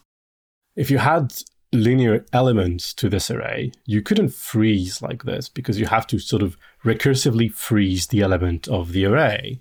If 0.77 0.91
you 0.91 0.99
had 0.99 1.35
linear 1.73 2.25
elements 2.33 2.93
to 2.95 3.09
this 3.09 3.31
array, 3.31 3.73
you 3.87 4.03
couldn't 4.03 4.31
freeze 4.31 5.01
like 5.01 5.25
this 5.25 5.49
because 5.49 5.79
you 5.79 5.87
have 5.87 6.07
to 6.09 6.19
sort 6.19 6.43
of 6.43 6.57
recursively 6.85 7.53
freeze 7.53 8.09
the 8.09 8.21
element 8.21 8.69
of 8.69 8.93
the 8.93 9.07
array. 9.07 9.61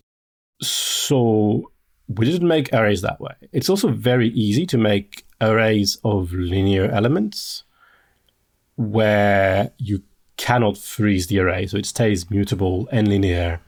So 0.62 1.72
we 2.08 2.26
didn't 2.26 2.48
make 2.48 2.74
arrays 2.74 3.02
that 3.02 3.20
way. 3.20 3.36
It's 3.52 3.70
also 3.70 3.90
very 3.90 4.30
easy 4.30 4.66
to 4.68 4.78
make 4.78 5.26
arrays 5.40 5.98
of 6.04 6.34
linear 6.34 6.90
elements 6.92 7.64
where 8.76 9.72
you 9.78 10.04
cannot 10.38 10.78
freeze 10.78 11.28
the 11.28 11.40
array, 11.40 11.68
so 11.68 11.78
it 11.78 11.86
stays 11.86 12.30
mutable 12.30 12.90
and 12.92 13.08
linear 13.08 13.62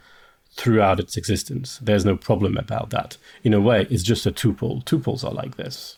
throughout 0.56 1.00
its 1.00 1.18
existence. 1.18 1.80
There's 1.82 2.06
no 2.06 2.16
problem 2.16 2.58
about 2.58 2.92
that. 2.92 3.18
In 3.44 3.54
a 3.54 3.62
way, 3.62 3.88
it's 3.90 4.04
just 4.04 4.26
a 4.26 4.32
tuple. 4.32 4.84
Tuples 4.86 5.24
are 5.24 5.34
like 5.34 5.58
this. 5.58 5.98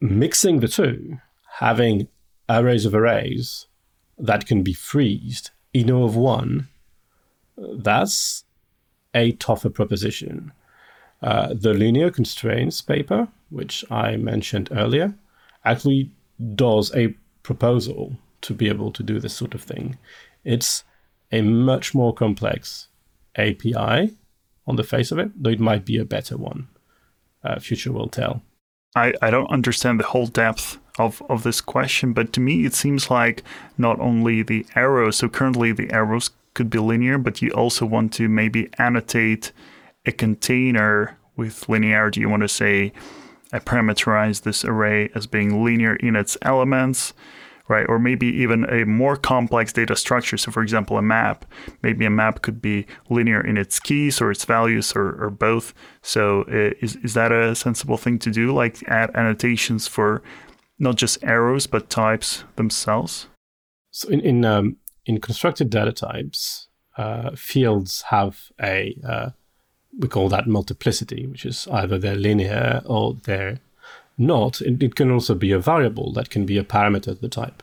Mixing 0.00 0.60
the 0.60 0.68
two, 0.68 1.18
having 1.58 2.08
arrays 2.48 2.86
of 2.86 2.94
arrays 2.94 3.66
that 4.18 4.46
can 4.46 4.62
be 4.62 4.72
freezed 4.72 5.50
in 5.72 5.90
O 5.90 6.04
of 6.04 6.16
one, 6.16 6.68
that's 7.56 8.44
a 9.14 9.32
tougher 9.32 9.70
proposition. 9.70 10.52
Uh, 11.22 11.52
the 11.52 11.74
linear 11.74 12.10
constraints 12.10 12.80
paper, 12.80 13.28
which 13.50 13.84
I 13.90 14.16
mentioned 14.16 14.70
earlier, 14.72 15.14
actually 15.64 16.10
does 16.54 16.94
a 16.96 17.14
proposal 17.42 18.16
to 18.40 18.54
be 18.54 18.68
able 18.68 18.90
to 18.92 19.02
do 19.02 19.20
this 19.20 19.34
sort 19.34 19.54
of 19.54 19.62
thing. 19.62 19.98
It's 20.44 20.84
a 21.30 21.42
much 21.42 21.94
more 21.94 22.14
complex 22.14 22.88
API 23.36 24.16
on 24.66 24.76
the 24.76 24.84
face 24.84 25.10
of 25.10 25.18
it, 25.18 25.30
though 25.34 25.50
it 25.50 25.60
might 25.60 25.84
be 25.84 25.98
a 25.98 26.04
better 26.04 26.36
one. 26.36 26.68
Uh, 27.42 27.58
future 27.58 27.92
will 27.92 28.08
tell. 28.08 28.42
I, 28.94 29.14
I 29.22 29.30
don't 29.30 29.50
understand 29.50 30.00
the 30.00 30.04
whole 30.04 30.26
depth 30.26 30.78
of, 30.98 31.22
of 31.28 31.42
this 31.42 31.60
question, 31.60 32.12
but 32.12 32.32
to 32.34 32.40
me 32.40 32.64
it 32.64 32.74
seems 32.74 33.10
like 33.10 33.42
not 33.78 34.00
only 34.00 34.42
the 34.42 34.66
arrows, 34.74 35.16
so 35.16 35.28
currently 35.28 35.72
the 35.72 35.90
arrows 35.90 36.30
could 36.54 36.70
be 36.70 36.78
linear, 36.78 37.16
but 37.16 37.40
you 37.40 37.50
also 37.50 37.86
want 37.86 38.12
to 38.14 38.28
maybe 38.28 38.68
annotate 38.78 39.52
a 40.04 40.12
container 40.12 41.16
with 41.36 41.66
linearity. 41.66 42.18
You 42.18 42.28
want 42.28 42.42
to 42.42 42.48
say 42.48 42.92
I 43.52 43.58
parameterize 43.58 44.42
this 44.42 44.64
array 44.64 45.10
as 45.14 45.26
being 45.26 45.64
linear 45.64 45.96
in 45.96 46.16
its 46.16 46.36
elements, 46.42 47.12
right? 47.70 47.86
Or 47.88 48.00
maybe 48.00 48.26
even 48.26 48.68
a 48.68 48.84
more 48.84 49.16
complex 49.16 49.72
data 49.72 49.94
structure. 49.94 50.36
So, 50.36 50.50
for 50.50 50.60
example, 50.60 50.98
a 50.98 51.02
map. 51.02 51.46
Maybe 51.82 52.04
a 52.04 52.10
map 52.10 52.42
could 52.42 52.60
be 52.60 52.84
linear 53.08 53.40
in 53.40 53.56
its 53.56 53.78
keys 53.78 54.20
or 54.20 54.32
its 54.32 54.44
values 54.44 54.92
or, 54.96 55.24
or 55.24 55.30
both. 55.30 55.72
So, 56.02 56.42
uh, 56.42 56.74
is, 56.82 56.96
is 56.96 57.14
that 57.14 57.30
a 57.30 57.54
sensible 57.54 57.96
thing 57.96 58.18
to 58.18 58.30
do? 58.30 58.52
Like 58.52 58.82
add 58.88 59.10
annotations 59.14 59.86
for 59.86 60.20
not 60.80 60.96
just 60.96 61.22
arrows, 61.22 61.68
but 61.68 61.88
types 61.88 62.42
themselves? 62.56 63.28
So, 63.92 64.08
in, 64.08 64.20
in, 64.20 64.44
um, 64.44 64.76
in 65.06 65.20
constructed 65.20 65.70
data 65.70 65.92
types, 65.92 66.66
uh, 66.98 67.30
fields 67.36 68.02
have 68.10 68.50
a 68.60 68.96
uh, 69.08 69.30
we 69.98 70.08
call 70.08 70.28
that 70.28 70.46
multiplicity, 70.46 71.26
which 71.26 71.44
is 71.44 71.68
either 71.72 71.98
they're 71.98 72.14
linear 72.16 72.82
or 72.84 73.14
they're 73.14 73.60
not. 74.20 74.60
It, 74.60 74.82
it, 74.82 74.94
can 74.94 75.10
also 75.10 75.34
be 75.34 75.50
a 75.52 75.58
variable 75.58 76.12
that 76.12 76.30
can 76.30 76.46
be 76.46 76.58
a 76.58 76.64
parameter 76.64 77.08
of 77.08 77.20
the 77.20 77.28
type. 77.28 77.62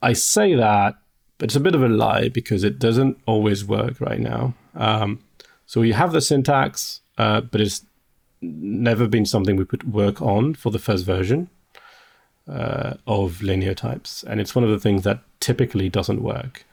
I 0.00 0.12
say 0.14 0.54
that, 0.54 0.96
but 1.38 1.46
it's 1.46 1.56
a 1.56 1.60
bit 1.60 1.74
of 1.74 1.82
a 1.82 1.88
lie 1.88 2.28
because 2.28 2.64
it 2.64 2.78
doesn't 2.78 3.18
always 3.26 3.64
work 3.64 4.00
right 4.00 4.20
now. 4.20 4.54
Um, 4.74 5.22
so 5.66 5.82
you 5.82 5.94
have 5.94 6.12
the 6.12 6.20
syntax, 6.20 7.00
uh, 7.18 7.42
but 7.42 7.60
it's 7.60 7.84
never 8.40 9.06
been 9.06 9.26
something 9.26 9.56
we 9.56 9.64
could 9.64 9.92
work 9.92 10.22
on 10.22 10.54
for 10.54 10.70
the 10.70 10.78
first 10.78 11.04
version. 11.04 11.50
uh, 12.48 12.94
of 13.06 13.42
linear 13.42 13.74
types, 13.74 14.24
and 14.24 14.40
it's 14.40 14.54
one 14.54 14.64
of 14.64 14.70
the 14.70 14.78
things 14.78 15.04
that 15.04 15.20
typically 15.40 15.88
doesn't 15.88 16.22
work. 16.22 16.64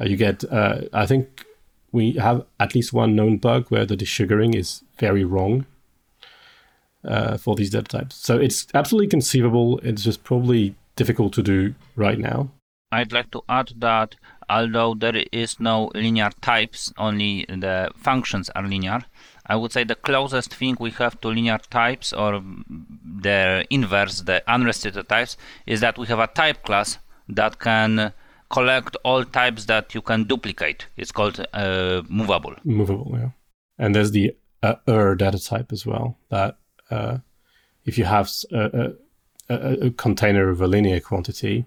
Uh, 0.00 0.04
you 0.04 0.16
get, 0.16 0.44
uh, 0.50 0.82
I 0.92 1.06
think, 1.06 1.44
we 1.92 2.12
have 2.12 2.44
at 2.60 2.74
least 2.74 2.92
one 2.92 3.16
known 3.16 3.38
bug 3.38 3.66
where 3.68 3.86
the 3.86 3.96
desugaring 3.96 4.54
is 4.54 4.82
very 4.98 5.24
wrong 5.24 5.66
uh, 7.06 7.36
for 7.36 7.54
these 7.54 7.70
data 7.70 7.98
types. 7.98 8.16
So 8.16 8.36
it's 8.36 8.66
absolutely 8.74 9.08
conceivable. 9.08 9.78
It's 9.82 10.02
just 10.02 10.24
probably 10.24 10.74
difficult 10.96 11.32
to 11.34 11.42
do 11.42 11.74
right 11.94 12.18
now. 12.18 12.50
I'd 12.92 13.12
like 13.12 13.30
to 13.32 13.42
add 13.48 13.72
that 13.78 14.14
although 14.48 14.94
there 14.94 15.24
is 15.32 15.58
no 15.58 15.90
linear 15.94 16.30
types, 16.40 16.92
only 16.96 17.44
the 17.48 17.90
functions 17.96 18.48
are 18.50 18.62
linear. 18.62 19.00
I 19.46 19.56
would 19.56 19.72
say 19.72 19.84
the 19.84 19.94
closest 19.94 20.54
thing 20.54 20.76
we 20.78 20.90
have 20.92 21.20
to 21.20 21.28
linear 21.28 21.58
types 21.70 22.12
or 22.12 22.42
the 22.68 23.66
inverse, 23.70 24.22
the 24.22 24.42
unrestricted 24.50 25.08
types, 25.08 25.36
is 25.66 25.80
that 25.80 25.98
we 25.98 26.06
have 26.06 26.18
a 26.18 26.26
type 26.26 26.64
class 26.64 26.98
that 27.28 27.58
can 27.58 28.12
collect 28.50 28.96
all 29.04 29.24
types 29.24 29.66
that 29.66 29.94
you 29.94 30.02
can 30.02 30.24
duplicate. 30.24 30.86
It's 30.96 31.12
called 31.12 31.44
uh, 31.52 32.02
movable. 32.08 32.54
Movable, 32.64 33.10
yeah. 33.12 33.30
And 33.78 33.94
there's 33.94 34.12
the 34.12 34.36
uh, 34.62 34.76
er 34.88 35.14
data 35.14 35.42
type 35.42 35.72
as 35.72 35.84
well. 35.84 36.18
That 36.30 36.58
uh, 36.90 37.18
if 37.84 37.98
you 37.98 38.04
have 38.04 38.30
a, 38.52 38.92
a, 39.48 39.86
a, 39.86 39.90
container 39.90 40.48
of 40.48 40.60
a 40.60 40.66
linear 40.66 41.00
quantity, 41.00 41.66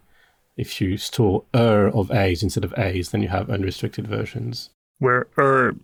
if 0.58 0.82
you 0.82 0.97
store 0.97 1.45
er 1.55 1.88
of 1.88 2.12
a's 2.12 2.43
instead 2.43 2.65
of 2.65 2.77
a's, 2.77 3.12
then 3.12 3.21
you 3.21 3.29
have 3.29 3.49
unrestricted 3.49 4.08
versions. 4.08 4.69
Where 4.99 5.27
er 5.38 5.75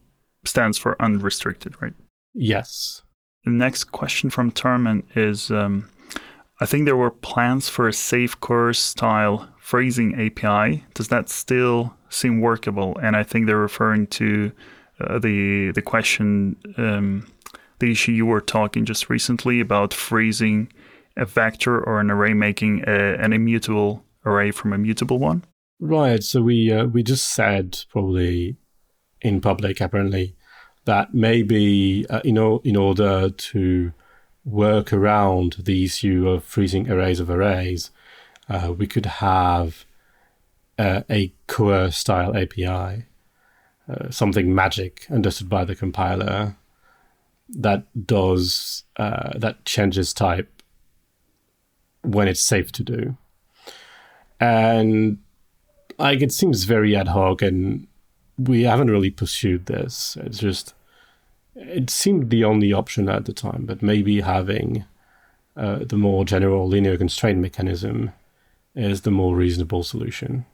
stands 0.44 0.78
for 0.78 1.02
unrestricted, 1.02 1.82
right? 1.82 1.94
Yes. 2.34 3.02
The 3.46 3.52
next 3.52 3.86
question 3.86 4.30
from 4.30 4.52
Terman 4.52 5.04
is 5.16 5.52
um, 5.52 5.90
I 6.60 6.66
think 6.66 6.86
there 6.86 6.96
were 6.96 7.12
plans 7.12 7.68
for 7.68 7.88
a 7.88 7.94
safe 7.94 8.40
coerce 8.40 8.80
style 8.80 9.50
freezing 9.60 10.16
API. 10.16 10.86
Does 10.94 11.10
that 11.10 11.30
still 11.30 11.96
seem 12.10 12.40
workable? 12.40 12.98
And 13.02 13.16
I 13.16 13.24
think 13.24 13.46
they're 13.46 13.58
referring 13.58 14.08
to 14.08 14.52
uh, 15.00 15.20
the 15.20 15.72
the 15.72 15.82
question, 15.82 16.56
um, 16.78 17.28
the 17.80 17.92
issue 17.92 18.12
you 18.12 18.26
were 18.26 18.42
talking 18.42 18.86
just 18.86 19.10
recently 19.10 19.60
about 19.60 19.94
freezing 19.94 20.72
a 21.18 21.26
vector 21.26 21.80
or 21.80 22.00
an 22.00 22.12
array 22.12 22.34
making 22.34 22.84
a, 22.88 23.16
an 23.16 23.34
immutable 23.34 24.04
array 24.26 24.52
from 24.52 24.74
a 24.74 24.78
mutable 24.78 25.20
one? 25.20 25.44
Right. 25.80 26.24
So 26.24 26.42
we 26.42 26.72
uh, 26.72 26.86
we 26.86 27.04
just 27.04 27.28
said 27.30 27.80
probably 27.90 28.58
in 29.22 29.42
public 29.42 29.82
apparently 29.82 30.36
that 30.86 31.14
maybe 31.14 32.06
uh, 32.10 32.22
you 32.24 32.32
know 32.32 32.62
in 32.64 32.76
order 32.76 33.30
to 33.30 33.94
work 34.46 34.94
around 34.94 35.56
the 35.60 35.84
issue 35.84 36.30
of 36.30 36.44
freezing 36.44 36.90
arrays 36.90 37.20
of 37.20 37.30
arrays, 37.30 37.92
uh, 38.48 38.74
we 38.78 38.88
could 38.88 39.06
have 39.06 39.86
uh, 40.78 41.02
a 41.10 41.34
coerce 41.48 41.98
style 41.98 42.36
API, 42.38 43.06
uh, 43.90 44.10
something 44.10 44.54
magic 44.54 45.08
understood 45.10 45.50
by 45.50 45.66
the 45.66 45.76
compiler 45.76 46.56
that 47.50 47.84
does 48.08 48.84
uh, 48.98 49.38
that 49.38 49.64
changes 49.66 50.14
type 50.14 50.52
when 52.02 52.28
it's 52.28 52.42
safe 52.42 52.72
to 52.74 52.84
do. 52.84 53.18
And 54.40 55.20
like 55.98 56.22
it 56.22 56.32
seems 56.32 56.64
very 56.64 56.96
ad 56.96 57.10
hoc 57.10 57.42
and 57.42 57.88
we 58.38 58.64
haven't 58.64 58.92
really 58.92 59.12
pursued 59.12 59.66
this. 59.66 60.18
It's 60.22 60.40
just 60.40 60.74
it 61.56 61.90
seemed 61.90 62.30
the 62.30 62.44
only 62.44 62.74
option 62.74 63.08
at 63.08 63.26
the 63.26 63.34
time 63.34 63.66
but 63.66 63.82
maybe 63.82 64.22
having 64.22 64.84
uh, 65.56 65.80
the 65.86 65.96
more 65.98 66.26
general 66.26 66.68
linear 66.68 66.98
constraint 66.98 67.40
mechanism 67.40 68.12
is 68.76 69.02
the 69.02 69.12
more 69.12 69.36
reasonable 69.36 69.84
solution. 69.84 70.46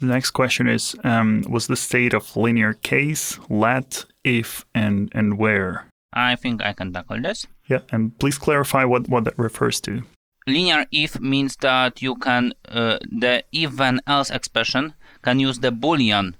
The 0.00 0.06
next 0.06 0.30
question 0.30 0.68
is 0.68 0.96
um, 1.04 1.44
was 1.48 1.66
the 1.66 1.76
state 1.76 2.14
of 2.14 2.34
linear 2.36 2.72
case 2.72 3.38
let 3.50 4.04
if 4.24 4.64
and 4.74 5.10
and 5.14 5.38
where 5.38 5.86
i 6.12 6.36
think 6.36 6.62
i 6.62 6.72
can 6.72 6.92
tackle 6.92 7.20
this. 7.20 7.46
Yeah 7.68 7.80
and 7.90 8.18
please 8.18 8.38
clarify 8.38 8.84
what 8.84 9.08
what 9.08 9.24
that 9.24 9.38
refers 9.38 9.80
to. 9.82 10.02
Linear 10.46 10.86
if 10.90 11.20
means 11.20 11.56
that 11.56 12.02
you 12.02 12.16
can 12.16 12.52
uh, 12.68 12.98
the 13.10 13.44
if 13.52 13.76
then 13.76 14.00
else 14.06 14.30
expression 14.30 14.94
can 15.22 15.38
use 15.38 15.60
the 15.60 15.70
boolean 15.70 16.34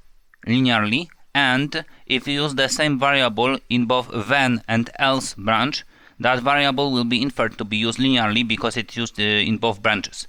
linearly 0.46 1.08
and 1.35 1.85
if 2.06 2.26
you 2.26 2.42
use 2.42 2.54
the 2.54 2.68
same 2.68 2.98
variable 2.98 3.58
in 3.68 3.87
both 3.87 4.08
then 4.28 4.62
and 4.66 4.90
else 4.98 5.35
branch 5.35 5.85
that 6.18 6.40
variable 6.40 6.92
will 6.92 7.04
be 7.04 7.22
inferred 7.22 7.56
to 7.58 7.64
be 7.64 7.76
used 7.76 7.98
linearly 7.98 8.46
because 8.46 8.76
it's 8.76 8.96
used 8.96 9.18
uh, 9.18 9.22
in 9.22 9.56
both 9.56 9.82
branches. 9.82 10.28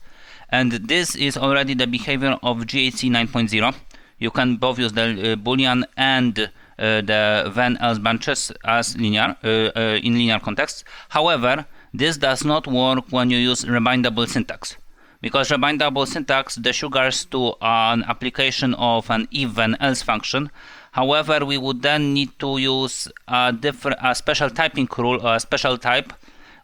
And 0.50 0.72
this 0.72 1.16
is 1.16 1.36
already 1.36 1.74
the 1.74 1.88
behavior 1.88 2.38
of 2.42 2.58
GHC 2.60 3.10
9.0 3.10 3.76
you 4.24 4.32
can 4.32 4.56
both 4.56 4.80
use 4.80 4.94
the 4.94 5.04
uh, 5.04 5.36
boolean 5.36 5.84
and 5.98 6.50
the 6.78 7.52
when 7.56 7.78
else 7.78 8.00
branches 8.00 8.52
as 8.66 8.98
linear 8.98 9.36
in 9.44 10.14
linear 10.14 10.40
context 10.40 10.84
however 11.10 11.66
this 11.94 12.18
does 12.18 12.44
not 12.44 12.66
work 12.68 13.06
when 13.10 13.30
you 13.30 13.38
use 13.38 13.64
rebindable 13.66 14.28
syntax 14.28 14.78
because 15.24 15.50
rebindable 15.50 16.06
syntax 16.06 16.58
desugars 16.58 17.18
to 17.30 17.56
an 17.62 18.04
application 18.04 18.74
of 18.74 19.10
an 19.10 19.26
if 19.32 19.56
then 19.56 19.78
else 19.80 20.02
function. 20.02 20.52
However, 20.92 21.46
we 21.46 21.58
would 21.58 21.82
then 21.82 22.14
need 22.14 22.38
to 22.40 22.58
use 22.58 23.08
a 23.30 23.54
different, 23.54 24.00
a 24.04 24.14
special 24.14 24.50
typing 24.50 24.90
rule, 24.98 25.26
a 25.26 25.40
special 25.40 25.78
type, 25.78 26.12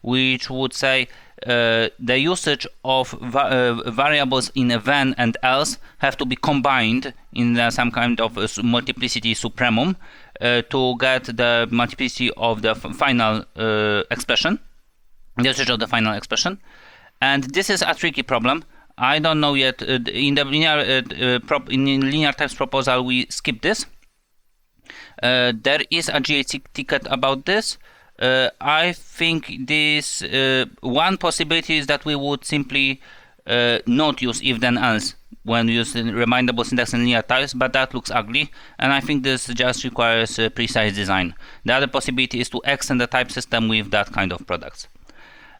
which 0.02 0.50
would 0.50 0.74
say 0.74 1.08
uh, 1.46 1.88
the 1.98 2.18
usage 2.18 2.66
of 2.84 3.10
va- 3.12 3.82
uh, 3.84 3.90
variables 3.90 4.50
in 4.54 4.70
a 4.70 4.78
then 4.78 5.14
and 5.18 5.36
else 5.42 5.78
have 5.98 6.16
to 6.16 6.24
be 6.24 6.36
combined 6.36 7.12
in 7.32 7.58
uh, 7.58 7.70
some 7.70 7.90
kind 7.90 8.20
of 8.20 8.36
multiplicity 8.62 9.34
supremum 9.34 9.96
uh, 10.40 10.62
to 10.62 10.96
get 10.98 11.24
the 11.24 11.68
multiplicity 11.70 12.30
of 12.36 12.62
the 12.62 12.74
final 12.74 13.44
uh, 13.56 14.02
expression 14.10 14.58
the 15.42 15.48
usage 15.48 15.70
of 15.70 15.80
the 15.80 15.86
final 15.86 16.14
expression. 16.14 16.58
And 17.20 17.44
this 17.44 17.70
is 17.70 17.82
a 17.82 17.94
tricky 17.94 18.22
problem. 18.22 18.64
I 18.98 19.18
don't 19.18 19.40
know 19.40 19.54
yet. 19.54 19.82
Uh, 19.82 19.98
in 20.12 20.34
the 20.34 20.44
linear 20.44 20.78
uh, 20.78 21.44
uh, 21.50 21.60
in 21.68 21.84
linear 21.84 22.32
types 22.32 22.54
proposal, 22.54 23.04
we 23.04 23.26
skip 23.30 23.62
this. 23.62 23.86
Uh, 25.22 25.52
there 25.54 25.80
is 25.90 26.08
a 26.08 26.20
GHC 26.20 26.62
ticket 26.74 27.06
about 27.10 27.46
this. 27.46 27.78
Uh, 28.20 28.50
I 28.60 28.92
think 28.92 29.66
this 29.66 30.22
uh, 30.22 30.66
one 30.80 31.16
possibility 31.16 31.78
is 31.78 31.86
that 31.86 32.04
we 32.04 32.14
would 32.14 32.44
simply 32.44 33.00
not 33.86 34.22
use 34.22 34.40
if 34.44 34.60
then 34.60 34.78
else 34.78 35.16
when 35.42 35.66
using 35.66 36.06
rebindable 36.08 36.64
syntax 36.64 36.92
in 36.92 37.00
linear 37.00 37.22
types, 37.22 37.54
but 37.54 37.72
that 37.72 37.92
looks 37.94 38.10
ugly, 38.10 38.52
and 38.78 38.92
I 38.92 39.00
think 39.00 39.24
this 39.24 39.46
just 39.46 39.82
requires 39.82 40.38
precise 40.54 40.94
design. 40.94 41.34
The 41.64 41.72
other 41.72 41.86
possibility 41.88 42.40
is 42.40 42.48
to 42.50 42.60
extend 42.64 43.00
the 43.00 43.06
type 43.06 43.32
system 43.32 43.66
with 43.68 43.90
that 43.90 44.12
kind 44.12 44.32
of 44.32 44.46
products. 44.46 44.86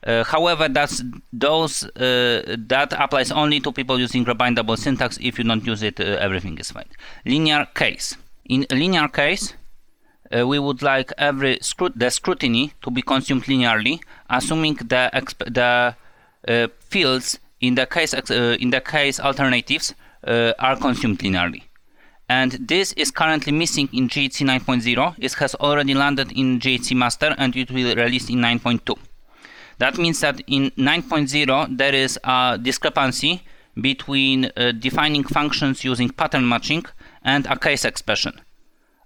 Uh, 0.07 0.25
however, 0.25 0.69
that's 0.69 1.03
those 1.33 1.85
uh, 1.85 2.57
that 2.59 2.93
applies 2.99 3.31
only 3.31 3.61
to 3.61 3.73
people 3.73 3.99
using 3.99 4.25
rebindable 4.25 4.79
syntax. 4.79 5.19
If 5.21 5.39
you 5.39 5.45
don't 5.45 5.67
use 5.67 5.83
it, 5.83 6.01
uh, 6.01 6.05
everything 6.21 6.59
is 6.59 6.71
fine. 6.71 6.89
Linear 7.27 7.67
case. 7.75 8.17
In 8.47 8.67
linear 8.71 9.09
case, 9.09 9.55
uh, 10.37 10.47
we 10.47 10.59
would 10.59 10.83
like 10.83 11.13
every 11.19 11.59
the 11.97 12.11
scrutinee 12.11 12.73
to 12.83 12.91
be 12.91 13.03
consumed 13.03 13.45
linearly, 13.45 14.01
assuming 14.29 14.75
the 14.75 15.11
exp- 15.13 15.53
the 15.53 15.95
uh, 16.49 16.69
fields 16.81 17.39
in 17.61 17.75
the 17.75 17.87
case 17.87 18.15
uh, 18.15 18.57
in 18.61 18.71
the 18.71 18.81
case 18.81 19.21
alternatives 19.21 19.95
are 20.25 20.77
consumed 20.77 21.19
linearly. 21.19 21.63
And 22.29 22.53
this 22.69 22.93
is 22.93 23.11
currently 23.11 23.53
missing 23.53 23.89
in 23.93 24.09
GHC 24.09 24.47
9.0. 24.47 25.17
It 25.19 25.33
has 25.35 25.57
already 25.57 25.95
landed 25.95 26.31
in 26.31 26.61
GHC 26.61 26.97
master 26.97 27.35
and 27.37 27.57
it 27.57 27.73
will 27.73 27.97
release 27.97 28.31
in 28.31 28.37
9.2. 28.37 28.97
That 29.79 29.99
means 29.99 30.21
that 30.21 30.41
in 30.47 30.71
9.0 30.79 31.77
there 31.77 31.93
is 31.93 32.21
a 32.23 32.57
discrepancy 32.63 33.43
between 33.81 34.53
uh, 34.57 34.71
defining 34.73 35.25
functions 35.25 35.83
using 35.83 36.11
pattern 36.11 36.49
matching 36.49 36.85
and 37.25 37.47
a 37.47 37.59
case 37.59 37.85
expression. 37.85 38.41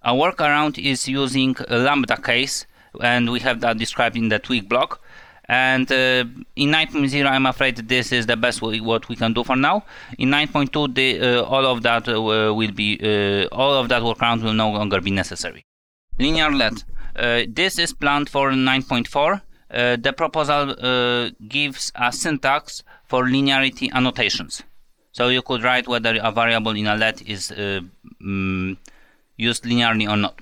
A 0.05 0.13
workaround 0.13 0.79
is 0.79 1.09
using 1.09 1.57
a 1.69 1.79
lambda 1.79 2.17
case, 2.17 2.67
and 3.01 3.31
we 3.31 3.41
have 3.41 3.61
that 3.61 3.79
described 3.79 4.17
in 4.17 4.29
the 4.29 4.39
Tweag 4.39 4.69
blog. 4.69 4.99
And 5.47 5.91
uh, 5.91 6.25
in 6.57 6.71
9.0, 6.71 7.27
I'm 7.27 7.47
afraid 7.47 7.77
this 7.77 8.13
is 8.13 8.27
the 8.27 8.37
best 8.37 8.63
way, 8.63 8.81
what 8.81 9.09
we 9.09 9.17
can 9.17 9.33
do 9.33 9.45
for 9.45 9.57
now. 9.57 9.85
In 10.19 10.31
9.2, 10.31 10.95
the, 10.95 11.21
uh, 11.21 11.43
all 11.43 11.67
of 11.67 11.83
that 11.83 12.09
uh, 12.09 12.21
will 12.23 12.73
be 12.73 12.99
uh, 13.03 13.47
all 13.49 13.75
of 13.75 13.89
that 13.89 14.03
workaround 14.03 14.43
will 14.43 14.55
no 14.55 14.71
longer 14.71 15.01
be 15.01 15.11
necessary. 15.11 15.65
Linear 16.19 16.51
let. 16.51 16.85
Uh, 17.17 17.43
this 17.49 17.79
is 17.79 17.93
planned 17.93 18.29
for 18.29 18.51
9.4 18.51 19.41
uh, 19.71 19.97
the 19.97 20.13
proposal 20.13 21.31
gives 21.49 21.91
a 21.97 22.13
syntax 22.13 22.83
for 23.07 23.25
linearity 23.25 23.91
annotations. 23.93 24.63
So 25.13 25.29
you 25.29 25.43
could 25.43 25.63
write 25.63 25.89
whether 25.89 26.19
a 26.23 26.31
variable 26.31 26.73
in 26.73 26.87
a 26.87 26.97
let 26.97 27.23
is 27.23 27.53
um, 27.57 28.79
used 29.37 29.65
linearly 29.65 30.09
or 30.09 30.17
not. 30.17 30.41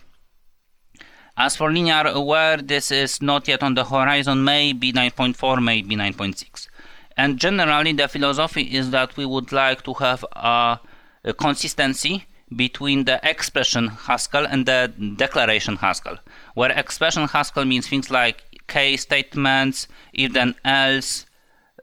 As 1.37 1.57
for 1.57 1.73
linear 1.73 2.21
where 2.21 2.59
this 2.59 2.91
is 2.91 3.23
not 3.23 3.49
yet 3.49 3.63
on 3.63 3.75
the 3.75 3.85
horizon, 3.85 4.45
maybe 4.45 4.93
9.4, 4.93 5.63
maybe 5.63 5.97
9.6. 5.97 6.69
And 7.17 7.39
generally, 7.39 7.93
the 7.93 8.09
philosophy 8.09 8.63
is 8.63 8.91
that 8.91 9.17
we 9.17 9.25
would 9.27 9.53
like 9.53 9.83
to 9.85 9.95
have 9.95 10.25
a, 10.33 10.79
a 11.25 11.33
consistency 11.33 12.27
between 12.55 13.05
the 13.05 13.19
expression 13.23 13.89
Haskell 13.89 14.47
and 14.47 14.67
the 14.67 14.93
declaration 15.17 15.77
Haskell, 15.77 16.19
where 16.55 16.71
expression 16.71 17.27
Haskell 17.29 17.65
means 17.65 17.89
things 17.89 18.11
like 18.11 18.45
case 18.67 19.03
statements, 19.03 19.89
if 20.13 20.33
then 20.33 20.55
else, 20.65 21.27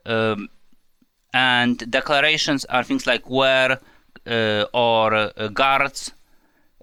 um, 0.06 0.50
and 1.34 1.78
declarations 1.92 2.66
are 2.66 2.84
things 2.84 3.06
like 3.06 3.30
where 3.30 3.80
uh, 4.28 4.66
or 4.74 5.14
uh, 5.14 5.48
guards. 5.50 6.12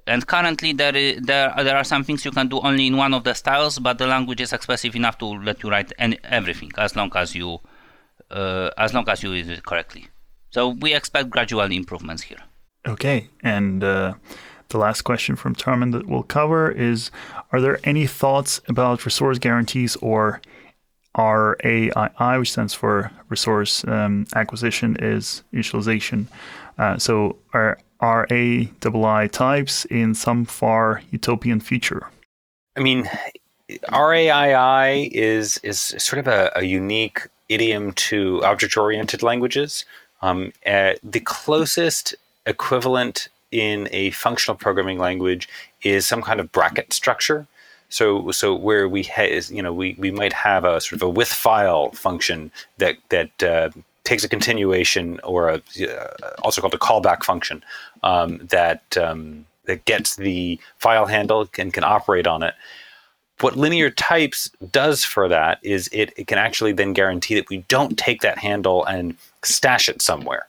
And 0.06 0.26
currently, 0.26 0.72
there, 0.72 0.94
is, 0.94 1.20
there 1.22 1.52
there 1.56 1.76
are 1.76 1.84
some 1.84 2.04
things 2.04 2.24
you 2.24 2.30
can 2.30 2.48
do 2.48 2.60
only 2.60 2.86
in 2.86 2.96
one 2.96 3.12
of 3.12 3.24
the 3.24 3.34
styles, 3.34 3.78
but 3.78 3.98
the 3.98 4.06
language 4.06 4.40
is 4.40 4.52
expressive 4.52 4.94
enough 4.94 5.18
to 5.18 5.26
let 5.26 5.62
you 5.62 5.70
write 5.70 5.92
any, 5.98 6.18
everything 6.24 6.70
as 6.78 6.94
long 6.94 7.10
as 7.16 7.34
you 7.34 7.58
uh, 8.30 8.70
as 8.78 8.94
long 8.94 9.08
as 9.08 9.22
you 9.22 9.32
use 9.32 9.48
it 9.48 9.64
correctly. 9.64 10.08
So 10.50 10.68
we 10.68 10.94
expect 10.94 11.30
gradual 11.30 11.70
improvements 11.72 12.22
here. 12.22 12.38
Okay, 12.86 13.28
and 13.42 13.82
uh, 13.82 14.14
the 14.68 14.78
last 14.78 15.02
question 15.02 15.34
from 15.34 15.54
Tarman 15.54 15.90
that 15.92 16.06
we'll 16.06 16.22
cover 16.22 16.70
is: 16.70 17.10
Are 17.50 17.60
there 17.60 17.80
any 17.82 18.06
thoughts 18.06 18.60
about 18.68 19.04
resource 19.04 19.38
guarantees 19.38 19.96
or 19.96 20.40
RAII, 21.16 22.38
which 22.38 22.52
stands 22.52 22.74
for 22.74 23.10
Resource 23.28 23.84
um, 23.88 24.26
Acquisition 24.34 24.96
is 25.00 25.42
Initialization? 25.52 26.26
Uh, 26.78 26.98
so, 26.98 27.38
are 27.52 27.78
RAII 28.00 29.30
types 29.30 29.84
in 29.86 30.14
some 30.14 30.44
far 30.44 31.02
utopian 31.10 31.60
future? 31.60 32.08
I 32.76 32.80
mean, 32.80 33.08
RAII 33.90 35.10
is 35.12 35.58
is 35.62 35.80
sort 35.80 36.20
of 36.20 36.28
a, 36.28 36.52
a 36.56 36.64
unique 36.64 37.28
idiom 37.48 37.92
to 37.92 38.44
object-oriented 38.44 39.22
languages. 39.22 39.84
Um, 40.22 40.52
uh, 40.66 40.94
the 41.02 41.20
closest 41.20 42.14
equivalent 42.46 43.28
in 43.50 43.88
a 43.92 44.10
functional 44.10 44.56
programming 44.56 44.98
language 44.98 45.48
is 45.82 46.06
some 46.06 46.22
kind 46.22 46.40
of 46.40 46.50
bracket 46.52 46.92
structure. 46.92 47.46
So, 47.88 48.32
so 48.32 48.54
where 48.54 48.88
we 48.88 49.04
ha- 49.04 49.40
you 49.48 49.62
know 49.62 49.72
we, 49.72 49.94
we 49.98 50.10
might 50.10 50.32
have 50.32 50.64
a 50.64 50.80
sort 50.80 51.00
of 51.00 51.02
a 51.02 51.10
with 51.10 51.28
file 51.28 51.90
function 51.92 52.50
that 52.78 52.96
that 53.10 53.42
uh, 53.42 53.70
takes 54.06 54.24
a 54.24 54.28
continuation 54.28 55.20
or 55.24 55.50
a 55.50 55.56
uh, 55.56 56.30
also 56.42 56.60
called 56.60 56.72
a 56.72 56.78
callback 56.78 57.22
function 57.24 57.62
um, 58.02 58.38
that 58.48 58.96
um, 58.96 59.44
that 59.66 59.84
gets 59.84 60.16
the 60.16 60.58
file 60.78 61.06
handle 61.06 61.48
and 61.58 61.74
can 61.74 61.84
operate 61.84 62.26
on 62.26 62.42
it. 62.42 62.54
What 63.40 63.56
linear 63.56 63.90
types 63.90 64.50
does 64.70 65.04
for 65.04 65.28
that 65.28 65.58
is 65.62 65.90
it, 65.92 66.14
it 66.16 66.26
can 66.26 66.38
actually 66.38 66.72
then 66.72 66.94
guarantee 66.94 67.34
that 67.34 67.50
we 67.50 67.58
don't 67.68 67.98
take 67.98 68.22
that 68.22 68.38
handle 68.38 68.84
and 68.86 69.14
stash 69.42 69.90
it 69.90 70.00
somewhere. 70.00 70.46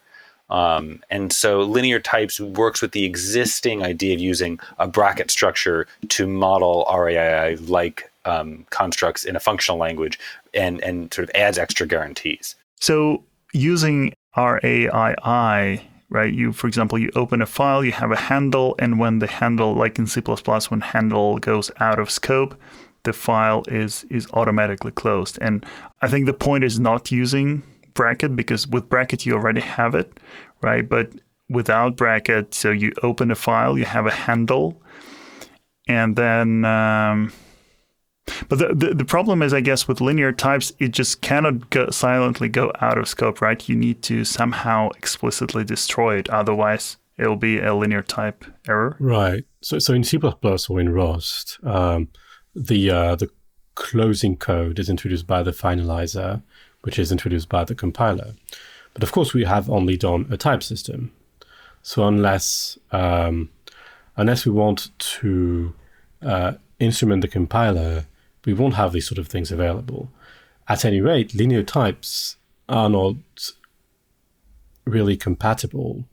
Um, 0.50 1.04
and 1.10 1.34
so 1.34 1.64
linear 1.64 2.00
types 2.00 2.40
works 2.40 2.82
with 2.82 2.94
the 2.94 3.04
existing 3.04 3.84
idea 3.84 4.14
of 4.14 4.22
using 4.22 4.60
a 4.80 4.88
bracket 4.88 5.30
structure 5.30 5.88
to 6.08 6.28
model 6.28 6.86
RAII 6.90 7.70
like 7.70 8.10
um, 8.24 8.66
constructs 8.70 9.26
in 9.26 9.36
a 9.36 9.42
functional 9.42 9.78
language 9.78 10.18
and, 10.54 10.82
and 10.82 11.14
sort 11.14 11.28
of 11.28 11.36
adds 11.36 11.58
extra 11.58 11.86
guarantees. 11.86 12.56
So 12.80 13.24
using 13.54 14.14
RAII, 14.36 15.82
right? 16.10 16.34
You, 16.34 16.54
for 16.54 16.68
example, 16.68 16.98
you 16.98 17.10
open 17.16 17.42
a 17.42 17.46
file, 17.46 17.84
you 17.84 17.92
have 17.92 18.12
a 18.12 18.18
handle, 18.18 18.76
and 18.80 19.00
when 19.00 19.20
the 19.20 19.28
handle, 19.28 19.74
like 19.74 20.00
in 20.00 20.08
C++, 20.08 20.22
when 20.22 20.82
handle 20.82 21.38
goes 21.40 21.72
out 21.80 22.00
of 22.00 22.10
scope, 22.10 22.60
the 23.04 23.14
file 23.14 23.64
is 23.68 24.06
is 24.10 24.28
automatically 24.34 24.92
closed. 24.92 25.38
And 25.42 25.66
I 26.02 26.08
think 26.08 26.26
the 26.26 26.34
point 26.34 26.64
is 26.64 26.80
not 26.80 27.12
using 27.12 27.64
bracket 27.94 28.36
because 28.36 28.68
with 28.68 28.90
bracket 28.90 29.26
you 29.26 29.34
already 29.34 29.62
have 29.62 29.96
it, 29.96 30.20
right? 30.62 30.88
But 30.88 31.12
without 31.50 31.96
bracket, 31.96 32.54
so 32.54 32.72
you 32.72 32.92
open 33.04 33.32
a 33.32 33.36
file, 33.36 33.78
you 33.78 33.86
have 33.86 34.06
a 34.06 34.12
handle, 34.12 34.82
and 35.88 36.16
then. 36.16 36.66
Um, 36.66 37.32
but 38.50 38.60
the, 38.60 38.74
the, 38.74 38.94
the 38.94 39.06
problem 39.06 39.42
is, 39.42 39.54
I 39.54 39.62
guess, 39.62 39.88
with 39.88 40.02
linear 40.02 40.32
types, 40.32 40.74
it 40.80 40.90
just 40.90 41.22
cannot 41.22 41.70
go, 41.70 41.90
silently 41.90 42.50
go 42.50 42.72
out 42.82 42.98
of 42.98 43.08
scope, 43.08 43.42
right? 43.42 43.68
You 43.68 43.76
need 43.76 44.02
to 44.04 44.24
somehow 44.26 44.90
explicitly 44.98 45.64
destroy 45.64 46.18
it, 46.18 46.30
otherwise 46.30 46.98
it'll 47.18 47.36
be 47.36 47.60
a 47.60 47.74
linear 47.74 48.04
type 48.04 48.46
error. 48.68 48.96
Right. 49.00 49.46
So, 49.62 49.80
so 49.80 49.94
in 49.94 50.04
C++ 50.04 50.20
or 50.70 50.80
in 50.80 50.90
Rust, 50.90 51.60
um, 51.64 52.10
the 52.56 52.90
uh, 52.90 53.16
the 53.16 53.30
closing 53.76 54.36
code 54.36 54.80
is 54.80 54.90
introduced 54.90 55.28
by 55.28 55.44
the 55.44 55.52
finalizer, 55.52 56.42
which 56.82 56.98
is 56.98 57.12
introduced 57.12 57.50
by 57.50 57.64
the 57.64 57.76
compiler. 57.76 58.34
But 58.94 59.04
of 59.04 59.12
course, 59.12 59.34
we 59.34 59.44
have 59.44 59.70
only 59.70 59.96
done 59.96 60.28
a 60.32 60.38
type 60.38 60.64
system. 60.64 61.12
So 61.84 62.08
unless 62.08 62.78
um, 62.92 63.50
unless 64.16 64.46
we 64.46 64.52
want 64.52 64.90
to 64.98 65.74
uh, 66.24 66.54
instrument 66.80 67.22
the 67.22 67.28
compiler, 67.28 68.06
we 68.48 68.54
won't 68.54 68.76
have 68.76 68.94
these 68.94 69.06
sort 69.06 69.18
of 69.18 69.28
things 69.28 69.52
available. 69.52 70.10
At 70.70 70.86
any 70.86 71.02
rate, 71.02 71.36
linear 71.36 71.64
types 71.64 72.38
are 72.70 72.90
not 72.90 73.52
really 74.86 75.18
compatible 75.18 76.06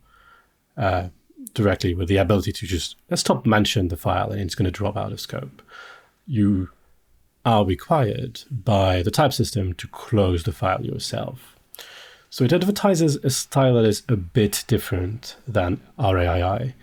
uh, 0.76 1.08
directly 1.54 1.94
with 1.94 2.08
the 2.08 2.16
ability 2.16 2.52
to 2.52 2.66
just 2.66 2.96
let's 3.08 3.20
stop 3.20 3.46
mention 3.46 3.86
the 3.86 3.96
file 3.96 4.32
and 4.32 4.40
it's 4.40 4.56
going 4.56 4.64
to 4.64 4.72
drop 4.72 4.96
out 4.96 5.12
of 5.12 5.20
scope. 5.20 5.62
You 6.26 6.70
are 7.44 7.64
required 7.64 8.42
by 8.50 9.02
the 9.02 9.12
type 9.12 9.32
system 9.32 9.72
to 9.74 9.86
close 9.86 10.42
the 10.42 10.52
file 10.52 10.84
yourself. 10.84 11.54
So 12.30 12.42
it 12.44 12.52
advertises 12.52 13.14
a 13.22 13.30
style 13.30 13.74
that 13.74 13.84
is 13.84 14.02
a 14.08 14.16
bit 14.16 14.64
different 14.66 15.36
than 15.46 15.80
RAII, 16.00 16.74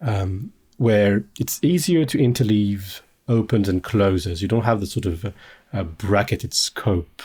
um, 0.00 0.52
where 0.76 1.24
it's 1.40 1.58
easier 1.60 2.04
to 2.04 2.18
interleave 2.18 3.00
opens 3.28 3.68
and 3.68 3.82
closes. 3.82 4.42
You 4.42 4.48
don't 4.48 4.64
have 4.64 4.80
the 4.80 4.86
sort 4.86 5.06
of 5.06 5.32
uh, 5.72 5.82
bracketed 5.82 6.54
scope 6.54 7.22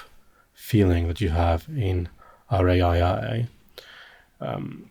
feeling 0.53 1.07
that 1.07 1.21
you 1.21 1.29
have 1.29 1.67
in 1.69 2.09
RAII. 2.51 3.47
Um, 4.41 4.89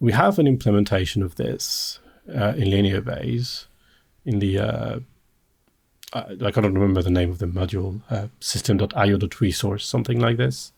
we 0.00 0.12
have 0.12 0.38
an 0.38 0.46
implementation 0.46 1.22
of 1.22 1.36
this 1.36 1.98
uh, 2.28 2.54
in 2.56 2.68
Linearbase 2.68 3.66
in 4.24 4.38
the 4.38 4.58
uh, 4.58 4.98
I, 6.12 6.36
I 6.44 6.50
can't 6.50 6.66
remember 6.66 7.02
the 7.02 7.10
name 7.10 7.30
of 7.30 7.38
the 7.38 7.46
module, 7.46 8.02
uh, 8.10 8.28
system.io.resource, 8.40 9.86
something 9.86 10.20
like 10.20 10.36
this. 10.36 10.72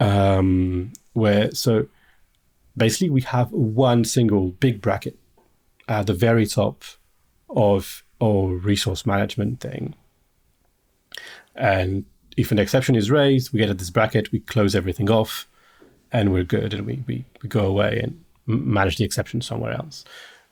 Um, 0.00 0.92
where 1.12 1.52
so 1.52 1.88
basically 2.76 3.10
we 3.10 3.22
have 3.22 3.50
one 3.52 4.04
single 4.04 4.50
big 4.50 4.80
bracket 4.80 5.18
at 5.88 6.06
the 6.06 6.14
very 6.14 6.46
top 6.46 6.84
of 7.50 8.04
our 8.20 8.48
resource 8.48 9.06
management 9.06 9.60
thing. 9.60 9.94
And 11.54 12.04
if 12.36 12.52
an 12.52 12.58
exception 12.58 12.94
is 12.94 13.10
raised, 13.10 13.52
we 13.52 13.58
get 13.58 13.70
at 13.70 13.78
this 13.78 13.90
bracket, 13.90 14.32
we 14.32 14.40
close 14.40 14.74
everything 14.74 15.10
off, 15.10 15.48
and 16.12 16.32
we're 16.32 16.44
good, 16.44 16.72
and 16.72 16.86
we, 16.86 17.02
we, 17.06 17.24
we 17.42 17.48
go 17.48 17.66
away 17.66 18.00
and 18.02 18.24
manage 18.46 18.96
the 18.96 19.04
exception 19.04 19.40
somewhere 19.40 19.72
else. 19.72 20.04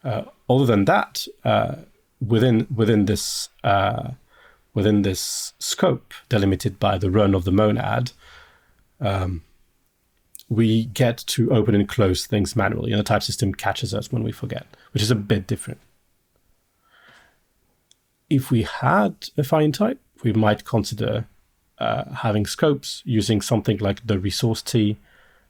Uh, 0.04 0.24
other 0.50 0.66
than 0.66 0.84
that, 0.84 1.26
uh, 1.44 1.76
within 2.20 2.66
within 2.74 3.06
this 3.06 3.48
uh, 3.64 4.10
within 4.74 5.02
this 5.02 5.52
scope 5.58 6.12
delimited 6.28 6.78
by 6.78 6.98
the 6.98 7.10
run 7.10 7.34
of 7.34 7.44
the 7.44 7.52
monad, 7.52 8.12
um, 9.00 9.42
we 10.48 10.84
get 10.86 11.18
to 11.18 11.50
open 11.50 11.74
and 11.74 11.88
close 11.88 12.26
things 12.26 12.54
manually, 12.54 12.92
and 12.92 12.98
the 13.00 13.04
type 13.04 13.22
system 13.22 13.54
catches 13.54 13.94
us 13.94 14.12
when 14.12 14.22
we 14.22 14.32
forget, 14.32 14.66
which 14.92 15.02
is 15.02 15.10
a 15.10 15.16
bit 15.16 15.46
different. 15.46 15.80
If 18.28 18.50
we 18.50 18.62
had 18.62 19.20
affine 19.38 19.72
type, 19.72 20.00
we 20.22 20.32
might 20.32 20.64
consider 20.64 21.26
uh, 21.78 22.04
having 22.10 22.46
scopes 22.46 23.02
using 23.04 23.40
something 23.40 23.78
like 23.78 24.06
the 24.06 24.18
resource 24.18 24.62
T 24.62 24.96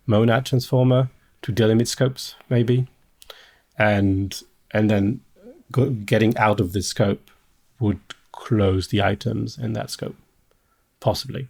monad 0.07 0.47
transformer 0.47 1.11
to 1.43 1.53
delimit 1.53 1.87
scopes, 1.87 2.35
maybe, 2.49 2.87
and 3.79 4.43
and 4.72 4.91
then 4.91 5.20
go, 5.72 5.91
getting 5.91 6.37
out 6.37 6.61
of 6.61 6.72
this 6.72 6.89
scope 6.89 7.31
would 7.79 8.01
close 8.33 8.89
the 8.89 9.03
items 9.03 9.59
in 9.59 9.72
that 9.74 9.91
scope, 9.91 10.16
possibly. 11.01 11.49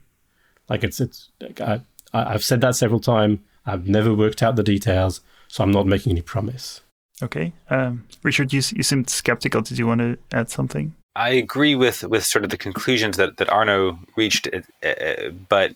Like 0.68 0.85
it's 0.85 1.01
it's 1.01 1.31
I, 1.61 1.81
I've 2.12 2.45
said 2.45 2.61
that 2.61 2.77
several 2.77 3.01
times. 3.01 3.41
I've 3.64 3.89
never 3.89 4.14
worked 4.14 4.43
out 4.43 4.55
the 4.55 4.62
details, 4.62 5.20
so 5.49 5.64
I'm 5.64 5.72
not 5.72 5.87
making 5.87 6.12
any 6.12 6.22
promise. 6.22 6.83
Okay, 7.22 7.53
um, 7.70 8.05
Richard, 8.22 8.53
you 8.53 8.62
you 8.74 8.83
seemed 8.83 9.11
skeptical. 9.11 9.62
Did 9.62 9.79
you 9.79 9.87
want 9.87 10.01
to 10.01 10.18
add 10.33 10.51
something? 10.51 10.95
I 11.17 11.31
agree 11.31 11.75
with 11.75 12.05
with 12.05 12.25
sort 12.25 12.45
of 12.45 12.51
the 12.51 12.59
conclusions 12.59 13.17
that 13.17 13.39
that 13.39 13.49
Arnaud 13.49 13.99
reached, 14.17 14.49
uh, 14.53 15.31
but 15.49 15.75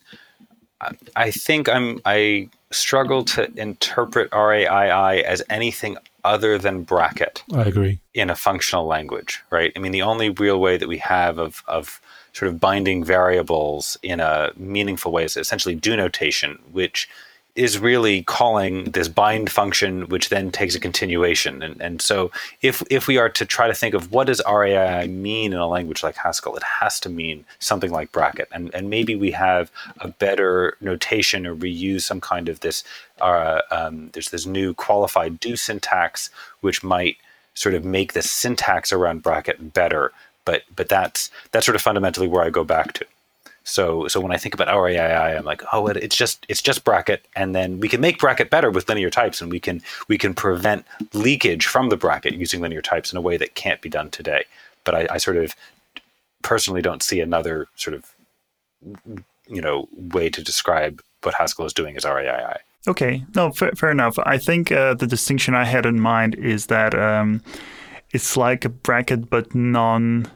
I 1.17 1.31
think 1.31 1.69
I'm 1.69 2.01
I 2.05 2.49
struggle 2.71 3.25
to 3.25 3.51
interpret 3.59 4.31
RAII 4.31 5.23
as 5.23 5.43
anything 5.51 5.97
other 6.25 6.59
than 6.59 6.83
bracket. 6.83 7.43
I 7.53 7.63
agree. 7.63 8.01
In 8.15 8.31
a 8.31 8.37
functional 8.37 8.87
language, 8.87 9.43
right? 9.51 9.73
I 9.75 9.79
mean, 9.79 9.93
the 9.93 10.03
only 10.03 10.29
real 10.29 10.61
way 10.61 10.77
that 10.77 10.89
we 10.89 10.99
have 10.99 11.39
of 11.39 11.63
of 11.67 12.01
sort 12.33 12.51
of 12.51 12.61
binding 12.61 13.03
variables 13.03 13.99
in 14.03 14.21
a 14.21 14.53
meaningful 14.57 15.11
way 15.11 15.25
is 15.25 15.37
essentially 15.37 15.75
do 15.75 15.97
notation, 15.97 16.59
which 16.71 17.09
is 17.55 17.79
really 17.79 18.23
calling 18.23 18.85
this 18.85 19.09
bind 19.09 19.51
function, 19.51 20.09
which 20.09 20.29
then 20.29 20.51
takes 20.51 20.75
a 20.75 20.81
continuation. 20.81 21.63
And, 21.63 21.81
and 21.81 22.03
so 22.03 22.31
if, 22.63 22.83
if 22.91 23.07
we 23.07 23.19
are 23.19 23.29
to 23.29 23.45
try 23.45 23.67
to 23.67 23.75
think 23.75 23.95
of 23.95 24.13
what 24.13 24.29
does 24.29 24.41
RAI 24.49 25.07
mean 25.09 25.53
in 25.53 25.59
a 25.59 25.67
language 25.67 26.03
like 26.03 26.17
Haskell, 26.17 26.57
it 26.57 26.63
has 26.63 27.01
to 27.01 27.09
mean 27.09 27.45
something 27.59 27.91
like 27.91 28.13
bracket. 28.13 28.49
And, 28.53 28.75
and 28.75 28.89
maybe 28.89 29.17
we 29.17 29.33
have 29.33 29.71
a 30.01 30.09
better 30.09 30.77
notation 30.81 31.47
or 31.47 31.55
we 31.55 31.71
use 31.71 32.05
some 32.05 32.21
kind 32.21 32.49
of 32.49 32.61
this, 32.61 32.85
uh, 33.21 33.63
um, 33.71 34.11
there's 34.13 34.31
this 34.31 34.47
new 34.47 34.73
qualified 34.75 35.41
do 35.41 35.57
syntax, 35.57 36.31
which 36.61 36.83
might 36.83 37.17
sort 37.55 37.75
of 37.75 37.85
make 37.85 38.13
the 38.13 38.23
syntax 38.23 38.93
around 38.93 39.23
bracket 39.23 39.75
better. 39.75 40.13
But, 40.45 40.63
but 40.75 40.89
that's, 40.89 41.31
that's 41.53 41.67
sort 41.67 41.77
of 41.77 41.83
fundamentally 41.83 42.29
where 42.29 42.43
I 42.43 42.51
go 42.51 42.65
back 42.65 42.93
to. 42.95 43.07
So 43.65 44.09
so 44.09 44.21
when 44.21 44.33
I 44.33 44.37
think 44.37 44.55
about 44.55 44.69
RAII, 44.69 45.39
I'm 45.39 45.45
like, 45.45 45.63
oh, 45.73 45.87
it, 45.89 45.97
it's 45.97 46.17
just 46.17 46.45
it's 46.49 46.63
just 46.63 46.85
bracket, 46.85 47.27
and 47.37 47.55
then 47.55 47.81
we 47.81 47.89
can 47.89 48.01
make 48.01 48.19
bracket 48.19 48.51
better 48.51 48.71
with 48.71 48.89
linear 48.89 49.11
types, 49.11 49.41
and 49.41 49.51
we 49.51 49.61
can 49.61 49.83
we 50.09 50.19
can 50.19 50.35
prevent 50.35 50.87
leakage 51.13 51.67
from 51.67 51.89
the 51.89 51.97
bracket 51.97 52.35
using 52.35 52.61
linear 52.61 52.83
types 52.83 53.13
in 53.13 53.19
a 53.19 53.21
way 53.21 53.37
that 53.37 53.55
can't 53.55 53.81
be 53.81 53.89
done 53.89 54.11
today. 54.11 54.45
But 54.85 54.95
I, 54.95 55.07
I 55.11 55.19
sort 55.19 55.37
of 55.37 55.55
personally 56.43 56.83
don't 56.83 57.03
see 57.03 57.21
another 57.21 57.69
sort 57.77 57.95
of 57.95 58.05
you 59.47 59.61
know 59.61 59.89
way 59.93 60.31
to 60.31 60.43
describe 60.43 61.03
what 61.23 61.35
Haskell 61.35 61.67
is 61.67 61.75
doing 61.75 61.97
as 61.97 62.05
RAII. 62.05 62.57
Okay, 62.89 63.25
no, 63.35 63.53
fair, 63.53 63.73
fair 63.73 63.91
enough. 63.91 64.19
I 64.25 64.39
think 64.39 64.73
uh, 64.73 64.95
the 64.95 65.07
distinction 65.07 65.55
I 65.55 65.65
had 65.65 65.85
in 65.85 66.01
mind 66.01 66.35
is 66.37 66.67
that 66.67 66.95
um, 66.95 67.43
it's 68.13 68.37
like 68.37 68.65
a 68.65 68.71
bracket, 68.71 69.29
but 69.29 69.55
non 69.55 70.31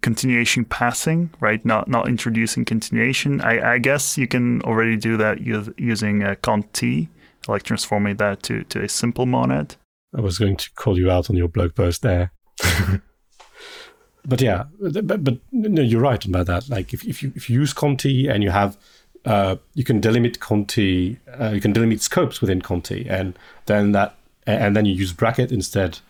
continuation 0.00 0.64
passing, 0.64 1.30
right? 1.40 1.64
Not 1.64 1.88
not 1.88 2.08
introducing 2.08 2.64
continuation. 2.64 3.40
I, 3.40 3.74
I 3.74 3.78
guess 3.78 4.18
you 4.18 4.26
can 4.26 4.62
already 4.62 4.96
do 4.96 5.16
that 5.16 5.40
using 5.78 6.22
uh, 6.22 6.34
cont 6.42 6.72
t, 6.72 7.08
like 7.48 7.62
transforming 7.62 8.16
that 8.16 8.42
to, 8.44 8.64
to 8.64 8.82
a 8.82 8.88
simple 8.88 9.26
monad. 9.26 9.76
I 10.16 10.20
was 10.20 10.38
going 10.38 10.56
to 10.56 10.70
call 10.74 10.98
you 10.98 11.10
out 11.10 11.28
on 11.30 11.36
your 11.36 11.48
blog 11.48 11.74
post 11.74 12.02
there. 12.02 12.32
but 14.24 14.40
yeah, 14.40 14.64
but, 14.80 15.24
but 15.24 15.38
no, 15.52 15.82
you're 15.82 16.00
right 16.00 16.24
about 16.24 16.46
that. 16.46 16.68
Like 16.68 16.94
if, 16.94 17.04
if 17.04 17.22
you 17.22 17.32
if 17.34 17.50
you 17.50 17.60
use 17.60 17.74
ContT 17.74 18.30
and 18.30 18.42
you 18.42 18.50
have 18.50 18.76
uh, 19.24 19.56
you 19.74 19.84
can 19.84 20.00
delimit 20.00 20.38
ContT, 20.38 21.18
uh, 21.40 21.50
you 21.54 21.60
can 21.60 21.72
delimit 21.72 22.00
scopes 22.00 22.40
within 22.40 22.60
ContT, 22.60 23.10
and 23.10 23.38
then 23.66 23.92
that 23.92 24.16
and 24.46 24.76
then 24.76 24.84
you 24.84 24.94
use 24.94 25.12
bracket 25.12 25.50
instead 25.50 26.00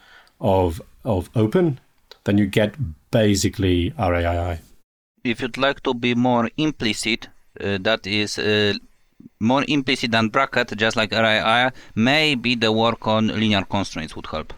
of 0.41 0.83
of 1.05 1.31
open, 1.35 1.81
then 2.25 2.39
you 2.39 2.47
get 2.47 2.75
basically 3.11 3.93
RAII. 3.99 4.59
If 5.23 5.41
you'd 5.41 5.57
like 5.57 5.83
to 5.83 5.95
be 5.95 6.15
more 6.15 6.51
implicit, 6.57 7.29
uh, 7.61 7.79
that 7.81 8.07
is 8.07 8.39
uh, 8.39 8.75
more 9.41 9.65
implicit 9.69 10.11
than 10.11 10.29
bracket, 10.29 10.77
just 10.77 10.97
like 10.97 11.11
RAII, 11.13 11.73
maybe 11.95 12.55
the 12.55 12.73
work 12.73 13.07
on 13.07 13.29
linear 13.29 13.65
constraints 13.65 14.17
would 14.17 14.27
help. 14.27 14.53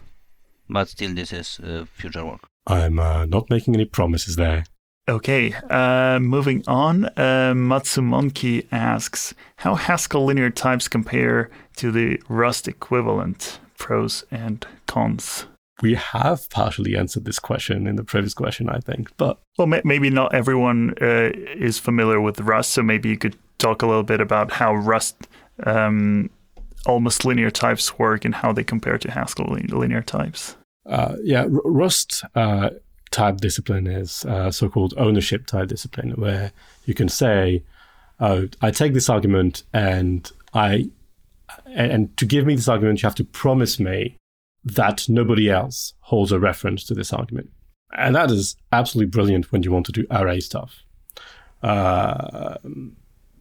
But 0.69 0.89
still, 0.89 1.13
this 1.13 1.31
is 1.31 1.59
uh, 1.59 1.85
future 1.93 2.25
work. 2.25 2.41
I'm 2.65 2.99
uh, 2.99 3.25
not 3.25 3.49
making 3.49 3.75
any 3.75 3.85
promises 3.85 4.35
there. 4.35 4.65
Okay, 5.09 5.53
uh, 5.69 6.19
moving 6.19 6.63
on. 6.67 7.05
Uh, 7.05 7.53
Matsumonki 7.55 8.67
asks 8.73 9.33
How 9.57 9.75
Haskell 9.75 10.25
linear 10.25 10.49
types 10.49 10.89
compare 10.89 11.49
to 11.77 11.91
the 11.91 12.21
Rust 12.27 12.67
equivalent? 12.67 13.59
Pros 13.77 14.25
and 14.31 14.65
cons 14.85 15.45
we 15.81 15.95
have 15.95 16.49
partially 16.49 16.95
answered 16.95 17.25
this 17.25 17.39
question 17.39 17.87
in 17.87 17.95
the 17.95 18.03
previous 18.03 18.33
question, 18.33 18.69
I 18.69 18.79
think. 18.79 19.15
But 19.17 19.39
well, 19.57 19.67
maybe 19.67 20.09
not 20.09 20.33
everyone 20.33 20.95
uh, 21.01 21.31
is 21.55 21.77
familiar 21.79 22.19
with 22.19 22.39
Rust, 22.39 22.71
so 22.71 22.81
maybe 22.81 23.09
you 23.09 23.17
could 23.17 23.35
talk 23.57 23.81
a 23.81 23.87
little 23.87 24.03
bit 24.03 24.21
about 24.21 24.51
how 24.51 24.75
Rust 24.75 25.27
um, 25.65 26.29
almost 26.85 27.25
linear 27.25 27.51
types 27.51 27.97
work 27.99 28.25
and 28.25 28.35
how 28.35 28.51
they 28.51 28.63
compare 28.63 28.97
to 28.97 29.11
Haskell 29.11 29.57
linear 29.69 30.01
types. 30.01 30.55
Uh, 30.85 31.15
yeah, 31.23 31.41
R- 31.41 31.49
Rust 31.65 32.23
uh, 32.35 32.71
type 33.11 33.37
discipline 33.37 33.87
is 33.87 34.25
a 34.25 34.51
so-called 34.51 34.93
ownership 34.97 35.45
type 35.45 35.67
discipline, 35.67 36.11
where 36.11 36.51
you 36.85 36.93
can 36.93 37.09
say, 37.09 37.63
"Oh, 38.19 38.47
I 38.61 38.71
take 38.71 38.93
this 38.93 39.09
argument, 39.09 39.63
and 39.73 40.31
I." 40.53 40.89
And 41.65 42.15
to 42.17 42.25
give 42.25 42.45
me 42.45 42.55
this 42.55 42.67
argument, 42.67 43.01
you 43.01 43.07
have 43.07 43.15
to 43.15 43.23
promise 43.23 43.79
me 43.79 44.15
that 44.63 45.07
nobody 45.07 45.49
else 45.49 45.93
holds 46.01 46.31
a 46.31 46.39
reference 46.39 46.83
to 46.85 46.93
this 46.93 47.13
argument. 47.13 47.49
And 47.97 48.15
that 48.15 48.31
is 48.31 48.55
absolutely 48.71 49.09
brilliant 49.09 49.51
when 49.51 49.63
you 49.63 49.71
want 49.71 49.85
to 49.87 49.91
do 49.91 50.05
array 50.11 50.39
stuff. 50.39 50.83
Uh, 51.63 52.57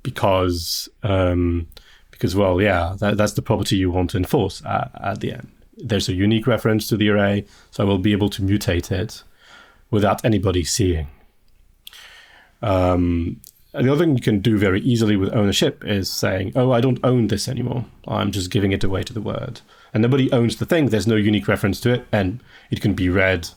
because, 0.02 0.88
um, 1.02 1.66
because 2.10 2.36
well, 2.36 2.60
yeah, 2.60 2.94
that, 3.00 3.16
that's 3.16 3.32
the 3.32 3.42
property 3.42 3.76
you 3.76 3.90
want 3.90 4.10
to 4.10 4.16
enforce 4.16 4.64
at, 4.64 4.90
at 5.02 5.20
the 5.20 5.32
end. 5.32 5.50
There's 5.76 6.08
a 6.08 6.14
unique 6.14 6.46
reference 6.46 6.86
to 6.88 6.96
the 6.96 7.10
array, 7.10 7.44
so 7.70 7.84
I 7.84 7.86
will 7.86 7.98
be 7.98 8.12
able 8.12 8.30
to 8.30 8.42
mutate 8.42 8.90
it 8.90 9.22
without 9.90 10.24
anybody 10.24 10.64
seeing. 10.64 11.08
Um, 12.62 13.40
the 13.72 13.92
other 13.92 14.04
thing 14.04 14.16
you 14.16 14.22
can 14.22 14.40
do 14.40 14.56
very 14.56 14.80
easily 14.80 15.16
with 15.16 15.34
ownership 15.34 15.84
is 15.84 16.10
saying, 16.10 16.52
oh, 16.56 16.72
I 16.72 16.80
don't 16.80 17.00
own 17.04 17.26
this 17.26 17.46
anymore. 17.46 17.84
I'm 18.08 18.32
just 18.32 18.50
giving 18.50 18.72
it 18.72 18.84
away 18.84 19.02
to 19.02 19.12
the 19.12 19.20
word 19.20 19.60
and 19.96 20.02
nobody 20.02 20.30
owns 20.30 20.56
the 20.56 20.66
thing. 20.66 20.90
There's 20.90 21.06
no 21.06 21.16
unique 21.16 21.48
reference 21.48 21.80
to 21.80 21.94
it, 21.94 22.06
and 22.12 22.42
it 22.70 22.82
can 22.82 22.92
be 22.92 23.08
read 23.08 23.48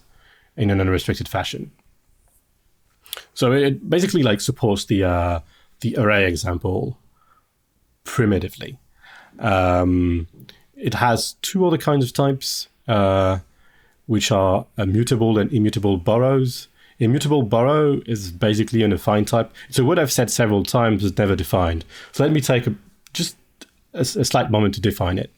in 0.55 0.69
an 0.69 0.79
unrestricted 0.79 1.27
fashion. 1.27 1.69
So 3.33 3.51
it 3.51 3.89
basically 3.89 4.23
like 4.23 4.39
supports 4.39 4.85
the 4.85 5.03
uh, 5.03 5.39
the 5.81 5.97
array 5.97 6.25
example 6.25 6.97
primitively. 8.05 8.79
Um, 9.39 10.27
it 10.77 10.93
has 10.93 11.33
two 11.41 11.67
other 11.67 11.77
kinds 11.77 12.05
of 12.05 12.13
types, 12.13 12.69
uh, 12.87 13.39
which 14.05 14.31
are 14.31 14.65
mutable 14.77 15.37
and 15.37 15.51
immutable 15.51 15.97
borrows. 15.97 16.69
Immutable 16.99 17.43
borrow 17.43 17.99
is 18.05 18.31
basically 18.31 18.81
an 18.83 18.93
affine 18.93 19.27
type. 19.27 19.51
So 19.71 19.83
what 19.83 19.99
I've 19.99 20.11
said 20.11 20.31
several 20.31 20.63
times 20.63 21.03
is 21.03 21.17
never 21.17 21.35
defined. 21.35 21.83
So 22.13 22.23
let 22.23 22.31
me 22.31 22.39
take 22.39 22.65
a, 22.65 22.75
just 23.11 23.35
a, 23.93 23.99
a 24.23 24.23
slight 24.23 24.49
moment 24.49 24.73
to 24.75 24.81
define 24.81 25.17
it. 25.17 25.33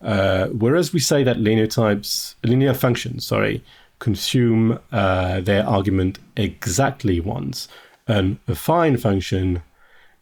Uh, 0.00 0.46
whereas 0.48 0.92
we 0.92 1.00
say 1.00 1.24
that 1.24 1.38
linear 1.38 1.66
types, 1.66 2.36
linear 2.44 2.74
functions, 2.74 3.26
sorry, 3.26 3.64
consume 3.98 4.78
uh, 4.92 5.40
their 5.40 5.66
argument 5.66 6.18
exactly 6.36 7.20
once, 7.20 7.68
an 8.06 8.38
affine 8.48 8.98
function 8.98 9.62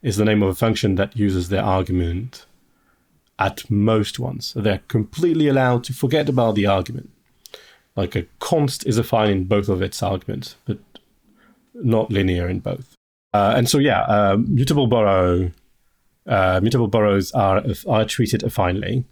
is 0.01 0.17
the 0.17 0.25
name 0.25 0.43
of 0.43 0.49
a 0.49 0.55
function 0.55 0.95
that 0.95 1.15
uses 1.15 1.49
their 1.49 1.63
argument 1.63 2.45
at 3.39 3.69
most 3.69 4.19
once. 4.19 4.47
So 4.47 4.61
they're 4.61 4.81
completely 4.87 5.47
allowed 5.47 5.83
to 5.85 5.93
forget 5.93 6.27
about 6.27 6.55
the 6.55 6.65
argument. 6.65 7.09
Like 7.95 8.15
a 8.15 8.25
const 8.39 8.85
is 8.85 8.99
affine 8.99 9.31
in 9.31 9.43
both 9.45 9.69
of 9.69 9.81
its 9.81 10.01
arguments, 10.03 10.55
but 10.65 10.79
not 11.73 12.11
linear 12.11 12.47
in 12.47 12.59
both. 12.59 12.95
Uh, 13.33 13.53
and 13.55 13.69
so, 13.69 13.77
yeah, 13.77 14.01
uh, 14.01 14.37
mutable 14.39 14.87
borrow, 14.87 15.51
uh, 16.25 16.59
mutable 16.61 16.87
borrows 16.87 17.31
are 17.33 17.63
are 17.87 18.05
treated 18.05 18.43
affinely. 18.43 19.03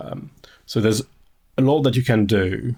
Um, 0.00 0.30
so 0.66 0.80
there's 0.80 1.02
a 1.56 1.62
lot 1.62 1.82
that 1.82 1.96
you 1.96 2.04
can 2.04 2.26
do 2.26 2.76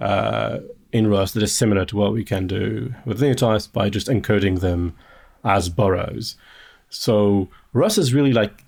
uh, 0.00 0.58
in 0.92 1.08
Rust 1.08 1.34
that 1.34 1.42
is 1.42 1.56
similar 1.56 1.84
to 1.86 1.96
what 1.96 2.12
we 2.12 2.24
can 2.24 2.46
do 2.46 2.94
with 3.04 3.20
linear 3.20 3.34
types 3.34 3.66
by 3.66 3.88
just 3.88 4.06
encoding 4.08 4.60
them 4.60 4.94
as 5.44 5.68
borrows. 5.68 6.36
So 6.88 7.48
Rust 7.72 7.98
is 7.98 8.14
really 8.14 8.32
like 8.32 8.64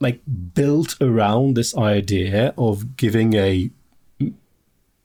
like 0.00 0.20
built 0.54 0.94
around 1.00 1.56
this 1.56 1.76
idea 1.76 2.54
of 2.56 2.96
giving 2.96 3.34
a 3.34 3.68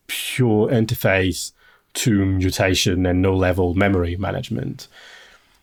pure 0.06 0.70
interface 0.70 1.52
to 1.94 2.26
mutation 2.26 3.06
and 3.06 3.22
no 3.22 3.36
level 3.36 3.74
memory 3.74 4.16
management. 4.18 4.88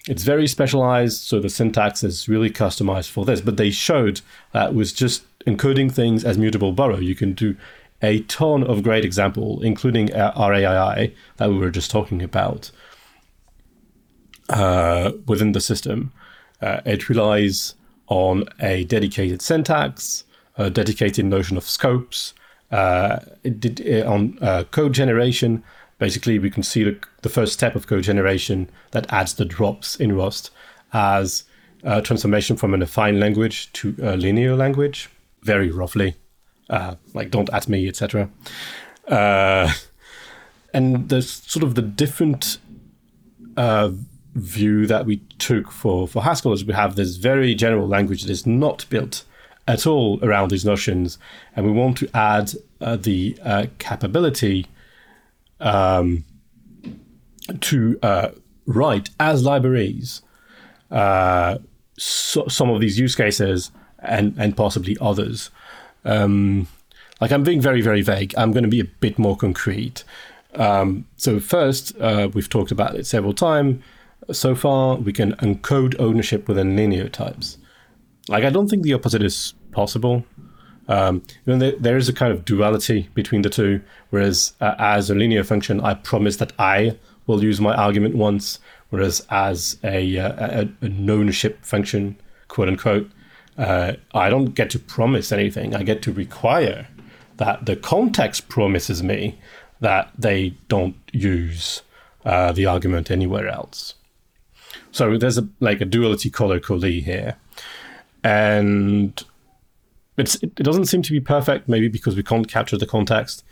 It's 0.09 0.25
very 0.25 0.49
specialized, 0.49 1.23
so 1.23 1.39
the 1.39 1.49
syntax 1.49 2.03
is 2.03 2.29
really 2.29 2.51
customized 2.51 3.11
for 3.11 3.25
this. 3.25 3.41
But 3.41 3.57
they 3.57 3.71
showed 3.71 4.23
that 4.53 4.75
was 4.75 4.93
just 4.93 5.23
encoding 5.47 5.91
things 5.93 6.25
as 6.25 6.39
mutable 6.39 6.73
borrow, 6.73 6.99
you 6.99 7.15
can 7.15 7.33
do 7.33 7.57
a 8.03 8.21
ton 8.23 8.65
of 8.65 8.83
great 8.83 9.05
example, 9.05 9.63
including 9.63 10.09
RAII 10.09 11.15
that 11.37 11.51
we 11.51 11.59
were 11.59 11.71
just 11.71 11.91
talking 11.91 12.23
about 12.23 12.71
uh, 14.49 15.13
within 15.27 15.53
the 15.53 15.61
system. 15.61 16.13
Uh, 16.61 16.81
it 16.85 17.09
relies 17.09 17.75
on 18.09 18.45
a 18.61 18.85
dedicated 18.85 19.41
syntax, 19.43 20.25
a 20.57 20.71
dedicated 20.71 21.25
notion 21.25 21.57
of 21.57 21.65
scopes, 21.65 22.35
uh, 22.71 23.19
it 23.43 23.61
did, 23.61 23.81
uh, 23.87 24.09
on 24.11 24.39
uh, 24.41 24.65
code 24.71 24.93
generation. 24.93 25.63
Basically, 25.99 26.39
we 26.39 26.51
can 26.51 26.63
see 26.63 26.85
the, 26.85 26.99
the, 27.23 27.29
first 27.29 27.53
step 27.53 27.75
of 27.75 27.87
code 27.87 28.05
generation 28.05 28.71
that 28.93 29.13
adds 29.13 29.35
the 29.35 29.45
drops 29.45 29.97
in 29.97 30.15
Rust 30.15 30.51
as 30.93 31.45
a 31.83 32.01
transformation 32.01 32.57
from 32.57 32.75
an 32.75 32.81
affine 32.81 33.19
language 33.19 33.73
to 33.75 33.95
a 34.03 34.17
linear 34.17 34.55
language 34.55 35.09
very 35.43 35.71
roughly, 35.71 36.17
uh, 36.69 36.97
like 37.15 37.31
"don't 37.31 37.51
at 37.53 37.69
me," 37.69 37.89
etc. 37.89 38.31
Uh, 39.07 39.73
and 40.73 41.09
there's 41.09 41.31
sort 41.31 41.63
of 41.63 41.75
the 41.75 41.83
different 41.83 42.59
uh, 43.57 43.91
view 44.35 44.87
that 44.87 45.07
we 45.07 45.17
took 45.39 45.71
for, 45.71 46.07
for 46.07 46.23
Haskell 46.23 46.53
is 46.53 46.65
we 46.65 46.75
have 46.75 46.95
this 46.95 47.17
very 47.17 47.55
general 47.55 47.89
language 47.89 48.23
that 48.23 48.31
is 48.31 48.47
not 48.47 48.87
built 48.89 49.25
at 49.67 49.87
all 49.87 50.19
around 50.23 50.51
these 50.51 50.65
notions, 50.65 51.19
and 51.57 51.67
we 51.67 51.73
want 51.73 51.99
to 51.99 52.11
add 52.15 52.53
uh, 52.81 52.97
the 52.97 53.37
uh, 53.43 53.67
capability 53.79 54.67
um, 55.61 56.25
to 57.61 57.99
uh, 58.03 58.31
write 58.67 59.11
as 59.19 59.45
libraries 59.45 60.23
so, 62.01 62.49
some 62.49 62.71
of 62.71 62.81
these 62.81 62.99
use 62.99 63.15
cases 63.15 63.71
and 64.03 64.35
and 64.39 64.57
possibly 64.57 64.97
others. 65.01 65.51
Um, 66.05 66.69
like 67.21 67.33
I'm 67.33 67.43
being 67.43 67.61
very 67.61 67.83
very 67.83 68.03
vague. 68.03 68.35
I'm 68.37 68.53
going 68.53 68.65
to 68.65 68.71
be 68.71 68.81
a 68.81 68.85
bit 68.85 69.19
more 69.19 69.37
concrete. 69.37 70.05
Um, 70.55 71.07
so 71.17 71.39
first, 71.39 71.99
uh, 72.01 72.29
we've 72.33 72.49
talked 72.49 72.73
about 72.73 72.97
it 72.97 73.07
several 73.07 73.33
times 73.33 73.83
so 74.33 74.55
far. 74.55 74.97
We 74.97 75.13
can 75.13 75.35
encode 75.37 75.95
ownership 75.99 76.49
within 76.49 76.77
linear 76.77 77.09
types. 77.09 77.59
Like 78.29 78.45
I 78.45 78.51
don't 78.51 78.69
think 78.69 78.83
the 78.83 78.95
opposite 78.95 79.23
is 79.23 79.55
possible. 79.73 80.25
Um, 80.89 81.23
you 81.47 81.53
know, 81.53 81.59
there, 81.59 81.77
there 81.79 81.97
is 81.97 82.09
a 82.09 82.13
kind 82.13 82.33
of 82.33 82.45
duality 82.45 83.09
between 83.15 83.43
the 83.43 83.51
two. 83.51 83.81
Whereas 84.11 84.55
uh, 84.61 84.75
as 84.79 85.09
a 85.09 85.15
linear 85.15 85.45
function, 85.45 85.81
I 85.81 85.95
promise 85.95 86.37
that 86.39 86.53
I 86.59 86.99
will 87.27 87.43
use 87.45 87.61
my 87.61 87.75
argument 87.75 88.17
once, 88.17 88.59
whereas 88.91 89.25
as 89.31 89.79
a, 89.85 90.19
uh, 90.19 90.63
a 90.63 90.85
an 90.85 91.09
ownership 91.09 91.65
function, 91.65 92.17
quote 92.49 92.69
unquote, 92.69 93.09
uh, 93.61 93.93
I 94.15 94.31
don't 94.31 94.55
get 94.55 94.71
to 94.71 94.79
promise 94.79 95.33
anything. 95.33 95.75
I 95.75 95.83
get 95.83 96.01
to 96.03 96.13
require 96.13 96.89
that 97.37 97.67
the 97.67 97.77
context 97.77 98.49
promises 98.49 99.03
me 99.03 99.39
that 99.81 100.11
they 100.19 100.55
don't 100.69 100.97
use 101.13 101.83
uh, 102.25 102.53
the 102.53 102.65
argument 102.65 103.11
anywhere 103.11 103.49
else. 103.49 103.95
So 104.93 105.19
there's 105.19 105.37
a 105.37 105.47
like 105.61 105.83
a 105.83 105.85
duality 105.85 106.31
color 106.31 106.59
here, 106.59 107.37
and 108.25 109.23
it, 110.17 110.55
doesn't 110.55 110.87
seem 110.87 111.03
to 111.03 111.13
be 111.13 111.21
perfect. 111.21 111.69
Maybe 111.69 111.89
because 111.89 112.17
we 112.17 112.23
can't 112.23 112.49
capture 112.49 112.79
the 112.79 112.87
context. 112.87 113.45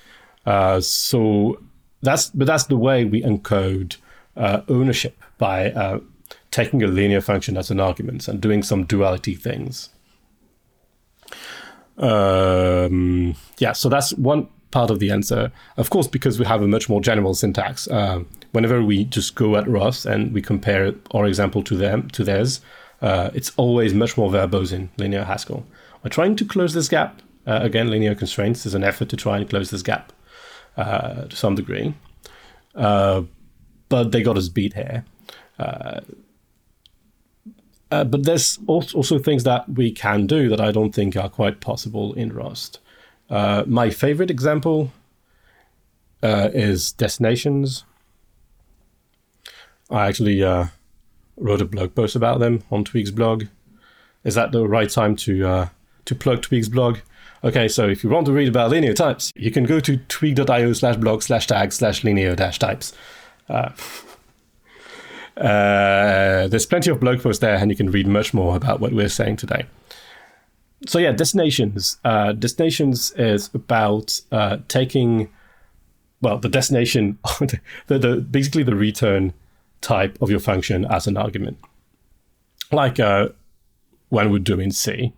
Uh, 0.47 0.81
so 0.81 1.61
that's 2.01 2.31
but 2.31 2.47
that's 2.47 2.65
the 2.65 2.79
way 2.79 3.05
we 3.05 3.23
encode 3.23 3.97
uh, 4.39 4.63
ownership 4.69 5.23
by 5.37 5.71
uh, 5.73 6.01
taking 6.51 6.83
a 6.83 6.87
linear 6.87 7.21
function 7.21 7.59
as 7.59 7.71
an 7.71 7.79
argument 7.79 8.27
and 8.27 8.41
doing 8.41 8.63
some 8.63 8.85
duality 8.85 9.35
things. 9.35 9.91
Um, 11.99 13.35
yeah, 13.59 13.73
so 13.73 13.89
that's 13.89 14.13
one 14.15 14.49
part 14.71 14.91
of 14.91 14.99
the 14.99 15.11
answer. 15.11 15.51
Of 15.77 15.91
course, 15.91 16.07
because 16.07 16.39
we 16.39 16.45
have 16.47 16.63
a 16.63 16.69
much 16.69 16.89
more 16.89 17.01
general 17.01 17.35
syntax. 17.35 17.89
Uh, 17.89 18.25
whenever 18.53 18.83
we 18.83 19.05
just 19.05 19.35
go 19.35 19.57
at 19.57 19.69
Rust 19.69 20.07
and 20.07 20.33
we 20.33 20.43
compare 20.43 20.95
our 21.13 21.27
example 21.27 21.63
to 21.65 21.77
them 21.77 22.09
to 22.11 22.25
theirs, 22.25 22.61
uh, 23.03 23.31
it's 23.35 23.53
always 23.57 23.95
much 23.95 24.17
more 24.17 24.31
verbose 24.31 24.73
in 24.73 24.91
linear 24.99 25.25
Haskell. 25.25 25.67
We're 26.03 26.11
trying 26.11 26.37
to 26.37 26.45
close 26.45 26.75
this 26.75 26.89
gap. 26.89 27.21
Uh, 27.47 27.61
again, 27.63 27.91
linear 27.91 28.15
constraints 28.15 28.67
is 28.67 28.75
an 28.75 28.85
effort 28.85 29.09
to 29.09 29.17
try 29.17 29.39
and 29.39 29.49
close 29.49 29.71
this 29.71 29.83
gap 29.83 30.13
uh, 30.77 31.25
to 31.25 31.37
some 31.37 31.55
degree. 31.55 31.95
Uh, 32.75 33.23
but 33.89 34.13
they 34.13 34.23
got 34.23 34.37
us 34.37 34.49
beat 34.49 34.75
here. 34.75 35.05
Uh, 37.91 37.95
uh, 37.95 38.05
but 38.05 38.25
there's 38.25 38.59
also 38.67 39.19
things 39.19 39.45
that 39.45 39.69
we 39.69 39.91
can 39.91 40.27
do 40.27 40.49
that 40.49 40.61
I 40.61 40.73
don't 40.73 40.95
think 40.95 41.17
are 41.17 41.29
quite 41.29 41.61
possible 41.61 42.13
in 42.15 42.33
Rust. 42.33 42.81
Uh, 43.31 43.65
my 43.67 43.91
favorite 43.91 44.31
example 44.31 44.93
uh, 46.23 46.51
is 46.53 46.93
destinations. 46.93 47.85
I 49.91 50.07
actually 50.09 50.43
uh, 50.43 50.67
wrote 51.37 51.61
a 51.61 51.65
blog 51.65 51.95
post 51.95 52.17
about 52.17 52.41
them 52.41 52.63
on 52.71 52.85
Tweag's 52.85 53.11
blog. 53.11 53.45
Is 54.25 54.35
that 54.35 54.53
the 54.53 54.67
right 54.67 54.91
time 54.91 55.17
to 55.17 55.47
uh, 55.47 55.69
to 56.05 56.15
plug 56.15 56.43
Tweag's 56.43 56.69
blog? 56.69 56.99
Okay, 57.45 57.69
so 57.69 57.89
if 57.89 58.03
you 58.03 58.11
want 58.11 58.27
to 58.27 58.33
read 58.33 58.49
about 58.49 58.71
linear 58.71 58.95
types, 58.95 59.33
you 59.37 59.51
can 59.51 59.65
go 59.65 59.79
to 59.79 59.97
tweag.io 59.97 60.73
slash 60.73 60.97
blog 60.97 61.23
slash 61.23 61.47
tag 61.47 61.73
slash 61.73 62.03
linear 62.03 62.35
dash 62.35 62.59
types. 62.59 62.93
Uh, 65.39 66.49
there's 66.49 66.67
plenty 66.67 66.91
of 66.91 66.99
blog 66.99 67.23
posts 67.23 67.41
there, 67.41 67.57
and 67.57 67.71
you 67.71 67.77
can 67.77 67.91
read 67.91 68.07
much 68.07 68.35
more 68.35 68.57
about 68.57 68.81
what 68.81 68.93
we're 68.93 69.09
saying 69.09 69.37
today. 69.37 69.67
So 70.87 70.99
yeah, 70.99 71.13
destinations. 71.13 71.99
Uh, 72.05 72.33
destinations 72.33 73.13
is 73.13 73.51
about 73.55 74.21
uh, 74.33 74.59
taking, 74.69 75.29
well, 76.21 76.39
the 76.39 76.49
destination, 76.49 77.19
the, 77.87 77.99
the 77.99 78.17
basically 78.17 78.63
the 78.63 78.75
return 78.75 79.33
type 79.81 80.21
of 80.21 80.31
your 80.31 80.41
function 80.41 80.85
as 80.87 81.07
an 81.07 81.17
argument, 81.17 81.59
like 82.73 82.99
uh, 82.99 83.29
when 84.09 84.31
we 84.31 84.41
do 84.41 84.59
in 84.59 84.71
C. 84.71 85.13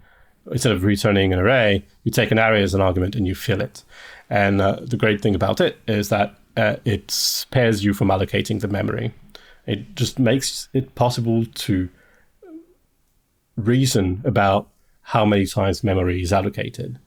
Instead 0.50 0.72
of 0.72 0.84
returning 0.84 1.32
an 1.32 1.38
array, 1.38 1.84
you 2.04 2.10
take 2.10 2.30
an 2.30 2.38
array 2.38 2.62
as 2.62 2.74
an 2.74 2.80
argument 2.80 3.14
and 3.14 3.26
you 3.26 3.34
fill 3.34 3.60
it. 3.60 3.84
And 4.30 4.60
uh, 4.60 4.80
the 4.80 4.96
great 4.96 5.20
thing 5.20 5.34
about 5.34 5.60
it 5.60 5.78
is 5.86 6.08
that 6.08 6.34
it 6.56 7.10
spares 7.10 7.84
you 7.84 7.94
from 7.94 8.08
allocating 8.08 8.60
the 8.60 8.68
memory. 8.68 9.12
It 9.66 9.94
just 9.94 10.18
makes 10.18 10.68
it 10.72 10.94
possible 10.94 11.44
to 11.44 11.88
reason 13.56 14.22
about 14.24 14.68
how 15.02 15.24
many 15.24 15.46
times 15.46 15.84
memory 15.84 16.22
is 16.22 16.32
allocated. 16.32 16.98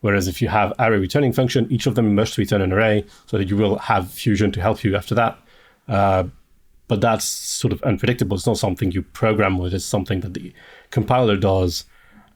Whereas 0.00 0.28
if 0.28 0.40
you 0.42 0.48
have 0.48 0.72
array 0.78 0.98
returning 0.98 1.32
function, 1.32 1.66
each 1.70 1.86
of 1.86 1.94
them 1.94 2.14
must 2.14 2.38
return 2.38 2.60
an 2.60 2.72
array 2.72 3.04
so 3.26 3.38
that 3.38 3.48
you 3.48 3.56
will 3.56 3.78
have 3.78 4.10
fusion 4.10 4.52
to 4.52 4.60
help 4.60 4.84
you 4.84 4.94
after 4.94 5.14
that. 5.14 5.38
Uh, 5.88 6.24
but 6.88 7.00
that's 7.00 7.24
sort 7.24 7.72
of 7.72 7.82
unpredictable. 7.82 8.36
It's 8.36 8.46
not 8.46 8.58
something 8.58 8.92
you 8.92 9.02
program 9.02 9.58
with. 9.58 9.74
It's 9.74 9.84
something 9.84 10.20
that 10.20 10.34
the 10.34 10.52
compiler 10.90 11.36
does, 11.36 11.84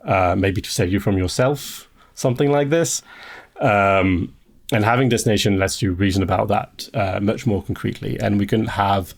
uh, 0.04 0.34
maybe 0.36 0.60
to 0.60 0.70
save 0.70 0.92
you 0.92 1.00
from 1.00 1.18
yourself, 1.18 1.88
something 2.14 2.50
like 2.50 2.70
this. 2.70 3.02
Um, 3.60 4.34
and 4.72 4.84
having 4.84 5.08
destination 5.08 5.58
lets 5.58 5.82
you 5.82 5.92
reason 5.92 6.22
about 6.22 6.48
that 6.48 6.88
uh, 6.94 7.20
much 7.20 7.46
more 7.46 7.62
concretely. 7.62 8.18
And 8.18 8.38
we 8.38 8.46
can 8.46 8.66
have, 8.66 9.14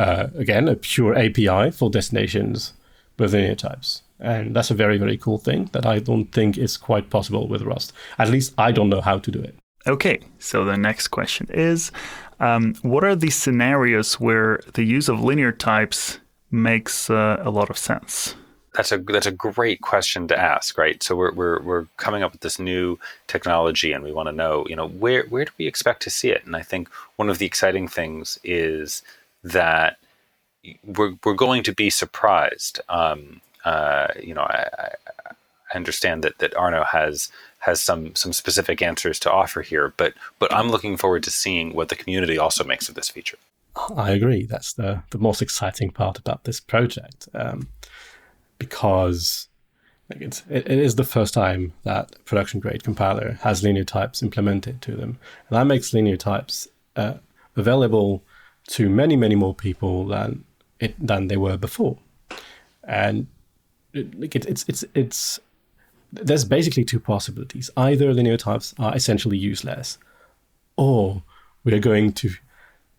uh, 0.00 0.28
again, 0.34 0.66
a 0.66 0.76
pure 0.76 1.14
API 1.14 1.70
for 1.70 1.90
destinations 1.90 2.72
with 3.18 3.34
linear 3.34 3.54
types. 3.54 4.02
And 4.18 4.56
that's 4.56 4.70
a 4.70 4.74
very, 4.74 4.96
very 4.96 5.18
cool 5.18 5.36
thing 5.36 5.68
that 5.72 5.84
I 5.84 5.98
don't 5.98 6.26
think 6.32 6.56
is 6.56 6.78
quite 6.78 7.10
possible 7.10 7.46
with 7.46 7.62
Rust. 7.62 7.92
At 8.18 8.30
least 8.30 8.54
I 8.56 8.72
don't 8.72 8.88
know 8.88 9.02
how 9.02 9.18
to 9.18 9.30
do 9.30 9.40
it. 9.40 9.54
Okay, 9.86 10.20
so 10.38 10.64
the 10.64 10.76
next 10.76 11.08
question 11.08 11.46
is 11.50 11.92
um, 12.38 12.74
What 12.82 13.04
are 13.04 13.14
the 13.14 13.30
scenarios 13.30 14.18
where 14.18 14.60
the 14.72 14.84
use 14.84 15.08
of 15.10 15.22
linear 15.22 15.52
types 15.52 16.18
makes 16.50 17.10
uh, 17.10 17.42
a 17.42 17.50
lot 17.50 17.68
of 17.68 17.76
sense? 17.76 18.34
That's 18.74 18.92
a 18.92 18.98
that's 18.98 19.26
a 19.26 19.32
great 19.32 19.80
question 19.80 20.28
to 20.28 20.38
ask, 20.38 20.78
right? 20.78 21.02
So 21.02 21.16
we're 21.16 21.34
we're 21.34 21.60
we're 21.60 21.86
coming 21.96 22.22
up 22.22 22.32
with 22.32 22.42
this 22.42 22.58
new 22.58 22.98
technology, 23.26 23.92
and 23.92 24.04
we 24.04 24.12
want 24.12 24.28
to 24.28 24.32
know, 24.32 24.64
you 24.68 24.76
know, 24.76 24.86
where 24.86 25.24
where 25.24 25.44
do 25.44 25.50
we 25.58 25.66
expect 25.66 26.02
to 26.02 26.10
see 26.10 26.30
it? 26.30 26.46
And 26.46 26.54
I 26.54 26.62
think 26.62 26.88
one 27.16 27.28
of 27.28 27.38
the 27.38 27.46
exciting 27.46 27.88
things 27.88 28.38
is 28.44 29.02
that 29.42 29.96
we're 30.84 31.14
we're 31.24 31.34
going 31.34 31.62
to 31.64 31.72
be 31.72 31.90
surprised. 31.90 32.80
Um, 32.88 33.40
uh, 33.64 34.08
you 34.22 34.34
know, 34.34 34.42
I, 34.42 34.68
I 35.72 35.76
understand 35.76 36.22
that 36.24 36.38
that 36.38 36.54
Arnaud 36.56 36.84
has 36.84 37.30
has 37.60 37.82
some 37.82 38.14
some 38.14 38.32
specific 38.32 38.82
answers 38.82 39.18
to 39.20 39.32
offer 39.32 39.62
here, 39.62 39.92
but 39.96 40.14
but 40.38 40.52
I'm 40.52 40.70
looking 40.70 40.96
forward 40.96 41.22
to 41.24 41.30
seeing 41.30 41.74
what 41.74 41.88
the 41.88 41.96
community 41.96 42.38
also 42.38 42.64
makes 42.64 42.88
of 42.88 42.94
this 42.94 43.08
feature. 43.08 43.38
I 43.96 44.10
agree. 44.10 44.44
That's 44.44 44.72
the 44.72 45.02
the 45.10 45.18
most 45.18 45.42
exciting 45.42 45.90
part 45.90 46.18
about 46.18 46.44
this 46.44 46.60
project. 46.60 47.28
Um, 47.34 47.68
because 48.58 49.48
it's, 50.10 50.44
it, 50.48 50.70
it 50.70 50.78
is 50.78 50.94
the 50.96 51.04
first 51.04 51.34
time 51.34 51.72
that 51.82 52.12
production 52.24 52.60
grade 52.60 52.84
compiler 52.84 53.38
has 53.42 53.64
linear 53.64 53.84
types 53.84 54.22
implemented 54.22 54.82
to 54.82 54.92
them. 54.92 55.18
And 55.48 55.56
that 55.56 55.66
makes 55.66 55.92
linear 55.92 56.16
types 56.16 56.68
uh, 56.94 57.14
available 57.56 58.22
to 58.70 58.88
many, 58.88 59.16
many 59.16 59.34
more 59.34 59.54
people 59.54 60.06
than 60.06 60.44
it 60.78 60.94
than 61.04 61.28
they 61.28 61.36
were 61.36 61.56
before. 61.56 61.98
And 62.84 63.26
like 63.94 64.36
it, 64.36 64.46
it's 64.46 64.64
it's 64.68 64.84
it's 64.94 65.40
there's 66.12 66.44
basically 66.44 66.84
two 66.84 67.00
possibilities. 67.00 67.70
Either 67.76 68.12
linear 68.12 68.36
types 68.36 68.74
are 68.78 68.94
essentially 68.94 69.38
useless, 69.38 69.98
or 70.76 71.22
we 71.64 71.74
are 71.74 71.78
going 71.78 72.12
to 72.12 72.30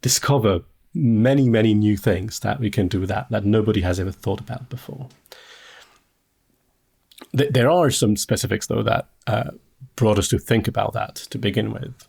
discover 0.01 0.61
many, 0.93 1.49
many 1.49 1.73
new 1.73 1.97
things 1.97 2.39
that 2.41 2.59
we 2.59 2.69
can 2.69 2.87
do 2.87 2.99
with 2.99 3.09
that 3.09 3.29
that 3.29 3.45
nobody 3.45 3.81
has 3.81 3.99
ever 3.99 4.11
thought 4.11 4.39
about 4.39 4.69
before. 4.69 5.07
Th- 7.35 7.51
there 7.51 7.69
are 7.69 7.89
some 7.91 8.17
specifics, 8.17 8.67
though, 8.67 8.83
that 8.83 9.07
uh, 9.27 9.51
brought 9.95 10.19
us 10.19 10.27
to 10.29 10.39
think 10.39 10.67
about 10.67 10.93
that 10.93 11.15
to 11.15 11.37
begin 11.37 11.71
with. 11.71 12.07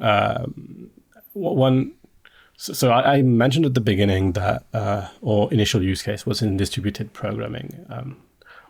Um, 0.00 0.90
one, 1.34 1.92
so, 2.56 2.72
so 2.72 2.90
I, 2.90 3.16
I, 3.16 3.22
mentioned 3.22 3.66
at 3.66 3.74
the 3.74 3.80
beginning 3.80 4.32
that 4.32 4.64
uh, 4.72 5.08
our 5.26 5.52
initial 5.52 5.82
use 5.82 6.02
case 6.02 6.24
was 6.24 6.42
in 6.42 6.56
distributed 6.56 7.12
programming. 7.12 7.86
Um, 7.88 8.16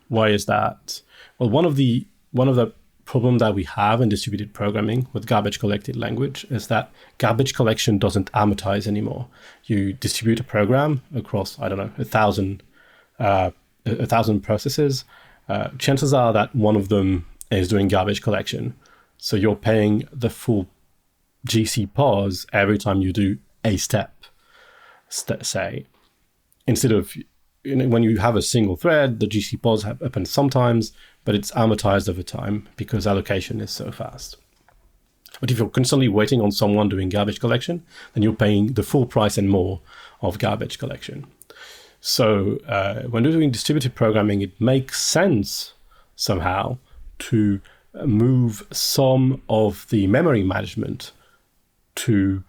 why 0.09 0.29
is 0.29 0.47
that? 0.47 1.01
Well, 1.39 1.51
one 1.51 1.65
of 1.65 1.77
the 1.77 2.07
one 2.33 2.49
of 2.49 2.57
the 2.57 2.73
problem 3.05 3.39
that 3.39 3.55
we 3.55 3.65
have 3.65 4.01
in 4.01 4.09
distributed 4.09 4.55
programming 4.55 5.07
with 5.13 5.27
garbage 5.27 5.59
collected 5.59 5.97
language 5.97 6.47
is 6.51 6.69
that 6.69 6.91
garbage 7.19 7.55
collection 7.55 7.99
doesn't 7.99 8.33
amortize 8.33 8.87
anymore. 8.87 9.29
You 9.65 9.93
distribute 9.93 10.41
a 10.41 10.45
program 10.45 11.03
across, 11.15 11.59
I 11.61 11.69
don't 11.69 11.79
know, 11.79 11.91
a 11.99 12.05
thousand, 12.05 12.63
uh, 13.19 13.51
a 13.85 14.07
thousand 14.07 14.41
processes. 14.41 15.05
Uh, 15.49 15.69
chances 15.79 16.15
are 16.15 16.33
that 16.33 16.55
one 16.55 16.77
of 16.77 16.89
them 16.89 17.27
is 17.51 17.69
doing 17.69 17.89
garbage 17.89 18.23
collection. 18.23 18.75
So 19.19 19.37
you're 19.37 19.57
paying 19.57 20.09
the 20.11 20.31
full 20.31 20.69
GC 21.47 21.93
pause 21.93 22.47
every 22.53 22.79
time 22.79 23.03
you 23.03 23.13
do 23.13 23.39
a 23.65 23.77
step, 23.77 24.25
st- 25.09 25.45
say, 25.45 25.87
instead 26.67 26.93
of 26.93 27.17
you 27.65 27.77
know, 27.77 27.89
when 27.89 28.03
you 28.03 28.19
have 28.19 28.37
a 28.37 28.43
single 28.43 28.77
thread, 28.77 29.21
the 29.21 29.27
GC 29.27 29.61
pause 29.61 29.83
happen 29.83 30.27
sometimes, 30.27 30.93
but 31.25 31.35
it's 31.35 31.51
amortized 31.53 32.09
over 32.09 32.23
time 32.23 32.69
because 32.77 33.07
allocation 33.07 33.61
is 33.61 33.71
so 33.71 33.91
fast. 33.91 34.37
But 35.41 35.51
if 35.51 35.59
you're 35.59 35.69
constantly 35.69 36.09
waiting 36.09 36.41
on 36.41 36.53
someone 36.53 36.89
doing 36.89 37.09
garbage 37.09 37.41
collection, 37.41 37.85
then 38.13 38.23
you're 38.23 38.35
paying 38.35 38.75
the 38.75 38.83
full 38.83 39.07
price 39.07 39.37
and 39.37 39.49
more 39.49 39.81
of 40.21 40.39
garbage 40.39 40.79
collection. 40.79 41.27
So 42.01 42.59
uh, 42.69 43.03
when 43.05 43.25
you're 43.25 43.33
doing 43.33 43.51
distributed 43.51 43.95
programming, 43.95 44.43
it 44.43 44.61
makes 44.61 45.03
sense 45.03 45.73
somehow 46.17 46.79
to 47.19 47.61
move 48.05 48.67
some 48.71 49.43
of 49.49 49.87
the 49.89 50.07
memory 50.07 50.43
management 50.43 51.13
to 51.95 52.45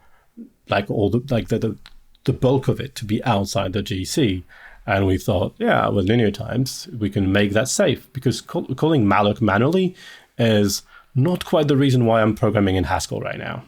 like 0.70 0.90
all 0.90 1.10
the 1.10 1.22
like 1.30 1.50
the, 1.50 1.60
the, 1.60 1.78
the 2.26 2.34
bulk 2.34 2.68
of 2.68 2.80
it 2.80 2.96
to 2.96 3.06
be 3.06 3.24
outside 3.24 3.74
the 3.74 3.84
GC 3.84 4.44
and 4.88 5.08
we 5.08 5.18
thought, 5.18 5.56
yeah, 5.58 5.88
with 5.88 6.08
linear 6.08 6.32
times, 6.32 6.88
we 6.98 7.10
can 7.10 7.32
make 7.32 7.54
that 7.54 7.68
safe 7.68 8.12
because 8.14 8.42
call, 8.42 8.66
calling 8.76 9.06
malloc 9.06 9.42
manually 9.42 9.96
is 10.38 10.84
not 11.16 11.46
quite 11.46 11.68
the 11.68 11.78
reason 11.78 12.06
why 12.06 12.22
I'm 12.22 12.36
programming 12.36 12.76
in 12.76 12.84
Haskell 12.84 13.22
right 13.22 13.40
now. 13.40 13.64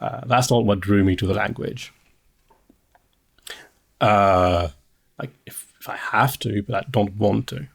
Uh, 0.00 0.22
that's 0.26 0.50
not 0.50 0.64
what 0.64 0.80
drew 0.80 1.04
me 1.04 1.16
to 1.16 1.26
the 1.26 1.34
language. 1.34 1.92
Uh, 4.00 4.68
like 5.18 5.30
if, 5.46 5.72
if 5.80 5.88
I 5.88 5.96
have 5.96 6.38
to, 6.40 6.62
but 6.62 6.74
I 6.74 6.86
don't 6.90 7.16
want 7.16 7.46
to. 7.48 7.68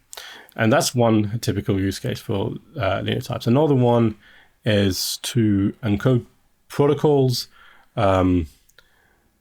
And 0.56 0.72
that's 0.72 0.96
one 0.96 1.40
typical 1.40 1.80
use 1.80 2.00
case 2.00 2.20
for 2.20 2.54
uh, 2.80 3.02
linear 3.02 3.22
types. 3.22 3.48
Another 3.48 3.76
one 3.76 4.18
is 4.64 5.18
to 5.24 5.74
encode 5.84 6.26
protocols. 6.68 7.48
Um, 7.96 8.48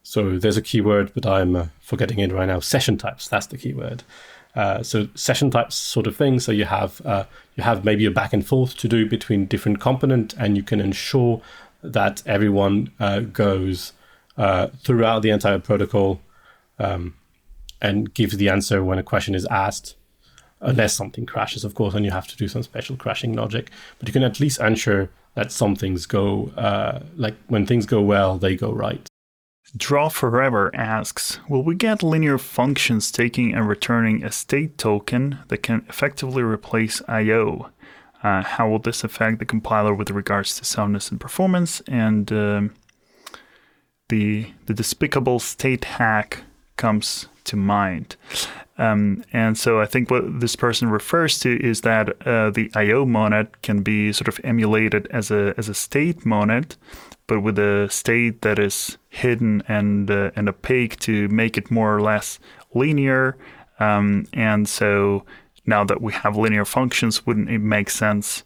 so 0.02 0.38
there's 0.38 0.56
a 0.56 0.62
keyword, 0.62 1.12
but 1.14 1.26
I'm 1.26 1.56
uh, 1.56 1.66
forgetting 1.80 2.18
it 2.18 2.32
right 2.32 2.46
now. 2.46 2.60
Session 2.60 2.96
types. 2.98 3.26
That's 3.28 3.46
the 3.46 3.56
keyword. 3.56 4.02
Uh, 4.54 4.82
so 4.82 5.08
session 5.14 5.50
types 5.50 5.74
sort 5.74 6.06
of 6.06 6.16
thing. 6.16 6.38
So 6.38 6.52
you 6.52 6.66
have 6.66 7.00
uh, 7.04 7.24
you 7.56 7.64
have 7.64 7.84
maybe 7.84 8.04
a 8.04 8.10
back 8.10 8.32
and 8.32 8.46
forth 8.46 8.76
to 8.78 8.88
do 8.88 9.08
between 9.08 9.46
different 9.46 9.80
component, 9.80 10.34
and 10.34 10.56
you 10.56 10.62
can 10.62 10.80
ensure 10.80 11.40
that 11.82 12.22
everyone 12.26 12.92
uh, 13.00 13.20
goes 13.20 13.92
uh, 14.36 14.68
throughout 14.82 15.22
the 15.22 15.30
entire 15.30 15.58
protocol 15.58 16.20
um, 16.78 17.14
and 17.80 18.14
gives 18.14 18.36
the 18.36 18.48
answer 18.48 18.82
when 18.82 18.98
a 18.98 19.02
question 19.02 19.34
is 19.34 19.46
asked, 19.46 19.96
unless 20.64 20.94
something 20.94 21.26
crashes, 21.26 21.64
of 21.64 21.74
course, 21.74 21.94
and 21.94 22.04
you 22.04 22.10
have 22.10 22.26
to 22.28 22.36
do 22.36 22.48
some 22.48 22.62
special 22.62 22.96
crashing 22.96 23.34
logic. 23.34 23.70
But 23.98 24.08
you 24.08 24.12
can 24.12 24.22
at 24.22 24.40
least 24.40 24.60
ensure 24.60 25.10
that 25.34 25.52
some 25.52 25.76
things 25.76 26.06
go 26.06 26.48
uh, 26.56 27.00
like 27.16 27.36
when 27.48 27.66
things 27.66 27.86
go 27.86 28.00
well, 28.00 28.38
they 28.38 28.56
go 28.56 28.72
right. 28.72 29.06
Draw 29.76 30.08
Forever 30.10 30.70
asks 30.74 31.40
Will 31.48 31.64
we 31.64 31.74
get 31.74 32.02
linear 32.02 32.38
functions 32.38 33.10
taking 33.10 33.54
and 33.54 33.68
returning 33.68 34.22
a 34.22 34.30
state 34.30 34.78
token 34.78 35.38
that 35.48 35.58
can 35.62 35.84
effectively 35.88 36.42
replace 36.42 37.02
I.O.? 37.08 37.70
Uh, 38.22 38.42
how 38.42 38.68
will 38.68 38.78
this 38.78 39.04
affect 39.04 39.38
the 39.38 39.44
compiler 39.44 39.92
with 39.92 40.10
regards 40.10 40.56
to 40.56 40.64
soundness 40.64 41.10
and 41.10 41.20
performance? 41.20 41.82
And 41.88 42.32
um, 42.32 42.74
the, 44.08 44.52
the 44.66 44.74
despicable 44.74 45.40
state 45.40 45.84
hack 45.84 46.44
comes 46.76 47.26
to 47.44 47.56
mind. 47.56 48.16
Um, 48.76 49.24
and 49.32 49.56
so 49.56 49.80
I 49.80 49.86
think 49.86 50.10
what 50.10 50.40
this 50.40 50.56
person 50.56 50.90
refers 50.90 51.38
to 51.40 51.64
is 51.64 51.82
that 51.82 52.26
uh, 52.26 52.50
the 52.50 52.70
I/O 52.74 53.06
monad 53.06 53.62
can 53.62 53.82
be 53.82 54.12
sort 54.12 54.28
of 54.28 54.40
emulated 54.42 55.06
as 55.10 55.30
a 55.30 55.54
as 55.56 55.68
a 55.68 55.74
state 55.74 56.26
monad, 56.26 56.74
but 57.26 57.40
with 57.40 57.58
a 57.58 57.88
state 57.88 58.42
that 58.42 58.58
is 58.58 58.98
hidden 59.10 59.62
and 59.68 60.10
uh, 60.10 60.32
and 60.34 60.48
opaque 60.48 60.98
to 61.00 61.28
make 61.28 61.56
it 61.56 61.70
more 61.70 61.94
or 61.94 62.02
less 62.02 62.40
linear. 62.74 63.36
Um, 63.78 64.26
and 64.32 64.68
so 64.68 65.24
now 65.66 65.84
that 65.84 66.02
we 66.02 66.12
have 66.12 66.36
linear 66.36 66.64
functions, 66.64 67.24
wouldn't 67.26 67.50
it 67.50 67.60
make 67.60 67.90
sense 67.90 68.42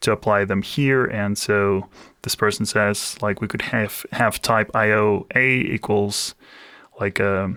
to 0.00 0.12
apply 0.12 0.44
them 0.44 0.62
here? 0.62 1.04
And 1.04 1.38
so 1.38 1.88
this 2.22 2.34
person 2.34 2.66
says 2.66 3.16
like 3.22 3.40
we 3.40 3.48
could 3.48 3.62
have 3.62 4.04
have 4.12 4.42
type 4.42 4.70
IO 4.74 5.26
A 5.34 5.48
equals 5.48 6.34
like 7.00 7.18
a 7.20 7.54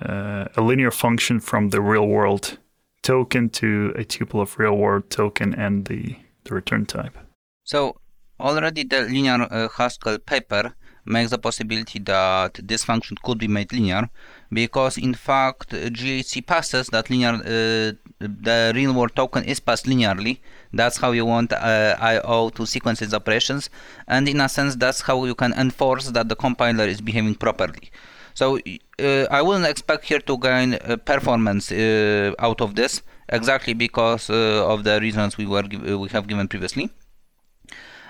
uh, 0.00 0.46
a 0.56 0.60
linear 0.62 0.90
function 0.90 1.40
from 1.40 1.70
the 1.70 1.80
real 1.80 2.06
world 2.06 2.58
token 3.02 3.50
to 3.50 3.92
a 3.96 4.04
tuple 4.04 4.40
of 4.40 4.58
real 4.58 4.76
world 4.76 5.10
token 5.10 5.54
and 5.54 5.86
the 5.86 6.16
the 6.44 6.54
return 6.54 6.84
type. 6.84 7.16
So 7.64 7.96
Already 8.40 8.82
the 8.82 9.02
linear 9.02 9.46
uh, 9.48 9.68
Haskell 9.68 10.18
paper 10.18 10.74
makes 11.04 11.30
the 11.30 11.38
possibility 11.38 12.00
that 12.00 12.58
this 12.62 12.82
function 12.82 13.16
could 13.22 13.38
be 13.38 13.46
made 13.46 13.72
linear 13.72 14.08
because 14.50 14.98
in 14.98 15.14
fact 15.14 15.70
GHC 15.70 16.44
passes 16.44 16.88
that 16.88 17.10
linear 17.10 17.34
uh, 17.34 17.92
the 18.18 18.72
real 18.74 18.92
world 18.92 19.14
token 19.14 19.44
is 19.44 19.60
passed 19.60 19.86
linearly. 19.86 20.40
That's 20.72 20.96
how 20.96 21.12
you 21.12 21.24
want 21.26 21.52
uh, 21.52 21.96
IO 22.00 22.48
to 22.50 22.66
sequence 22.66 23.02
its 23.02 23.14
operations. 23.14 23.70
And 24.08 24.28
in 24.28 24.40
a 24.40 24.48
sense 24.48 24.74
that's 24.74 25.02
how 25.02 25.24
you 25.26 25.36
can 25.36 25.52
enforce 25.52 26.08
that 26.10 26.28
the 26.28 26.36
compiler 26.36 26.86
is 26.86 27.00
behaving 27.00 27.36
properly 27.36 27.92
so 28.34 28.58
uh, 28.58 29.26
I 29.30 29.40
wouldn't 29.42 29.66
expect 29.66 30.04
here 30.04 30.20
to 30.20 30.38
gain 30.38 30.74
uh, 30.74 30.96
performance 30.96 31.72
uh, 31.72 32.34
out 32.38 32.60
of 32.60 32.74
this 32.74 33.02
exactly 33.28 33.74
because 33.74 34.28
of 34.28 34.84
the 34.84 35.00
reasons 35.00 35.38
we 35.38 35.46
were 35.46 35.64
we 35.96 36.08
have 36.10 36.26
given 36.26 36.46
previously 36.48 36.90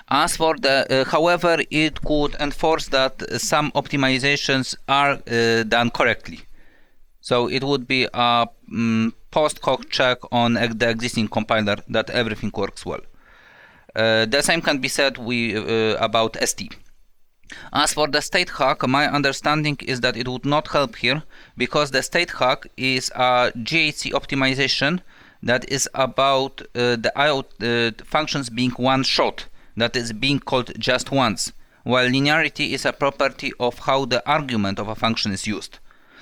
as 0.09 0.37
for 0.37 0.57
the, 0.57 0.87
uh, 0.91 1.05
however, 1.11 1.59
it 1.71 2.03
could 2.03 2.35
enforce 2.35 2.89
that 2.89 3.23
some 3.41 3.73
optimizations 3.73 4.77
are 4.87 5.13
uh, 5.13 5.63
done 5.65 5.91
correctly. 5.91 6.41
So 7.21 7.49
it 7.49 7.65
would 7.65 7.89
be 7.89 8.07
a 8.13 8.47
um, 8.71 9.15
post-hoc 9.31 9.89
check 9.89 10.19
on 10.31 10.55
the 10.55 10.91
existing 10.91 11.29
compiler 11.29 11.77
that 11.89 12.11
everything 12.11 12.53
works 12.55 12.85
well. 12.85 13.01
The 13.95 14.43
same 14.43 14.61
can 14.61 14.79
be 14.79 14.89
said 14.89 15.17
we, 15.17 15.55
about 15.97 16.37
ST. 16.47 16.77
As 17.73 17.93
for 17.93 18.09
the 18.09 18.21
state 18.21 18.51
hack, 18.51 18.87
my 18.89 19.07
understanding 19.07 19.77
is 19.83 20.01
that 20.01 20.17
it 20.17 20.29
would 20.29 20.45
not 20.45 20.69
help 20.69 20.97
here 20.97 21.23
because 21.57 21.91
the 21.91 22.03
state 22.03 22.31
hack 22.33 22.67
is 22.77 23.11
a 23.15 23.53
GHC 23.57 24.13
optimization 24.13 25.01
that 25.43 25.69
is 25.71 25.89
about 25.95 26.63
uh, 26.63 26.97
the 26.97 27.13
IO 27.17 27.45
uh, 27.61 27.91
functions 28.05 28.49
being 28.49 28.71
one 28.73 29.03
shot 29.03 29.47
that 29.77 29.97
is 29.97 30.13
being 30.13 30.41
called 30.41 30.73
just 30.79 31.11
once, 31.11 31.53
while 31.83 32.07
linearity 32.07 32.71
is 32.71 32.85
a 32.85 32.93
property 32.93 33.53
of 33.61 33.79
how 33.81 34.05
the 34.05 34.27
argument 34.29 34.79
of 34.79 34.89
a 34.89 34.95
function 34.95 35.33
is 35.33 35.47
used. 35.47 35.79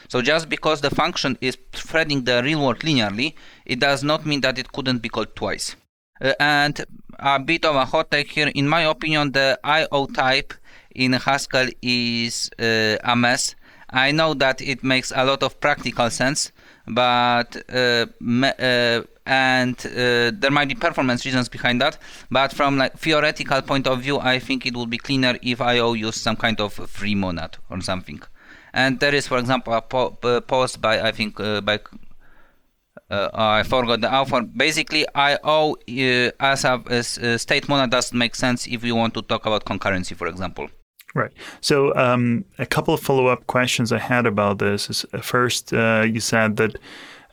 So 0.09 0.21
just 0.21 0.49
because 0.49 0.81
the 0.81 0.91
function 0.91 1.39
is 1.41 1.57
threading 1.73 2.25
the 2.25 2.43
real 2.43 2.61
world 2.61 2.81
linearly, 2.81 3.35
it 3.65 3.79
does 3.79 4.03
not 4.03 4.27
mean 4.27 4.41
that 4.41 4.59
it 4.59 4.73
couldn't 4.73 4.99
be 4.99 5.09
called 5.09 5.35
twice. 5.37 5.77
Uh, 6.21 6.35
and 6.39 6.85
a 7.19 7.39
bit 7.39 7.65
of 7.65 7.77
a 7.77 7.85
hot 7.85 8.11
take 8.11 8.31
here, 8.31 8.51
in 8.55 8.69
my 8.69 8.83
opinion, 8.83 9.33
the 9.33 9.59
IO 9.65 10.07
type 10.07 10.55
in 10.95 11.13
Haskell 11.15 11.69
is 11.83 12.51
uh, 12.59 12.97
a 13.03 13.17
mess. 13.17 13.55
I 13.91 14.11
know 14.11 14.35
that 14.35 14.63
it 14.63 14.83
makes 14.83 15.13
a 15.15 15.25
lot 15.25 15.43
of 15.43 15.61
practical 15.61 16.09
sense, 16.11 16.51
but 16.87 17.57
uh, 17.73 18.07
uh, 18.33 19.03
and 19.25 19.77
there 19.77 20.51
might 20.51 20.69
be 20.69 20.75
performance 20.75 21.25
reasons 21.25 21.49
behind 21.49 21.81
that 21.81 21.97
but 22.29 22.53
from 22.53 22.77
like 22.77 22.99
theoretical 22.99 23.63
point 23.63 23.87
of 23.87 24.01
view 24.01 24.19
i 24.19 24.37
think 24.37 24.67
it 24.67 24.77
would 24.77 24.91
be 24.91 24.99
cleaner 24.99 25.39
if 25.43 25.61
io 25.61 25.93
used 25.93 26.21
some 26.21 26.35
kind 26.35 26.61
of 26.61 26.73
free 26.73 27.15
monad 27.15 27.57
or 27.71 27.81
something 27.81 28.21
and 28.73 28.99
there 28.99 29.15
is 29.15 29.29
for 29.29 29.39
example 29.39 29.73
a 29.73 29.81
po- 29.81 30.11
post 30.41 30.81
by 30.81 31.01
i 31.01 31.13
think 31.13 31.37
by 31.37 31.79
uh, 33.11 33.29
I 33.35 33.63
forgot 33.63 34.01
the 34.01 34.13
author. 34.13 34.41
Basically, 34.41 35.05
I/O 35.15 35.77
uh, 35.77 36.31
as 36.41 36.65
a, 36.65 36.83
as 36.89 37.19
a 37.19 37.39
state 37.39 37.69
monad 37.69 37.91
doesn't 37.91 38.17
make 38.17 38.35
sense 38.35 38.67
if 38.67 38.83
you 38.85 38.97
want 38.97 39.13
to 39.15 39.23
talk 39.23 39.45
about 39.45 39.65
concurrency, 39.67 40.17
for 40.17 40.27
example. 40.27 40.69
Right. 41.15 41.33
So, 41.61 41.95
um, 41.95 42.45
a 42.59 42.65
couple 42.65 42.95
of 42.95 43.01
follow 43.01 43.27
up 43.27 43.47
questions 43.47 43.93
I 43.93 43.99
had 43.99 44.25
about 44.25 44.59
this 44.59 44.89
is 44.89 45.05
uh, 45.13 45.21
first, 45.21 45.73
uh, 45.73 46.07
you 46.09 46.21
said 46.21 46.57
that 46.57 46.77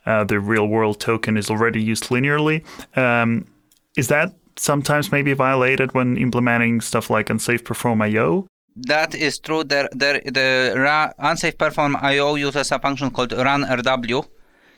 uh, 0.06 0.24
the 0.26 0.40
real 0.40 0.68
world 0.68 1.00
token 1.00 1.38
is 1.38 1.50
already 1.50 1.82
used 1.82 2.06
linearly. 2.10 2.64
Um, 2.98 3.48
is 3.96 4.08
that 4.10 4.34
sometimes 4.58 5.12
maybe 5.12 5.34
violated 5.34 5.94
when 5.94 6.18
implementing 6.18 6.82
stuff 6.82 7.10
like 7.10 7.30
unsafe 7.30 7.64
perform 7.64 8.02
IO? 8.02 8.48
That 8.76 9.16
is 9.16 9.40
true. 9.40 9.64
The, 9.64 9.90
the, 9.92 10.22
the 10.26 11.14
unsafe 11.20 11.58
perform 11.58 11.96
IO 12.02 12.36
uses 12.36 12.72
a 12.72 12.80
function 12.80 13.12
called 13.12 13.34
run 13.34 13.64
RW. 13.64 14.26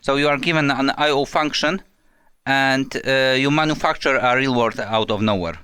So 0.02 0.16
you 0.16 0.28
are 0.28 0.38
given 0.38 0.72
an 0.72 0.92
IO 0.98 1.26
function 1.26 1.82
and 2.46 2.96
uh, 3.08 3.36
you 3.38 3.52
manufacture 3.52 4.18
a 4.18 4.36
real 4.36 4.56
world 4.56 4.80
out 4.80 5.12
of 5.12 5.22
nowhere. 5.22 5.60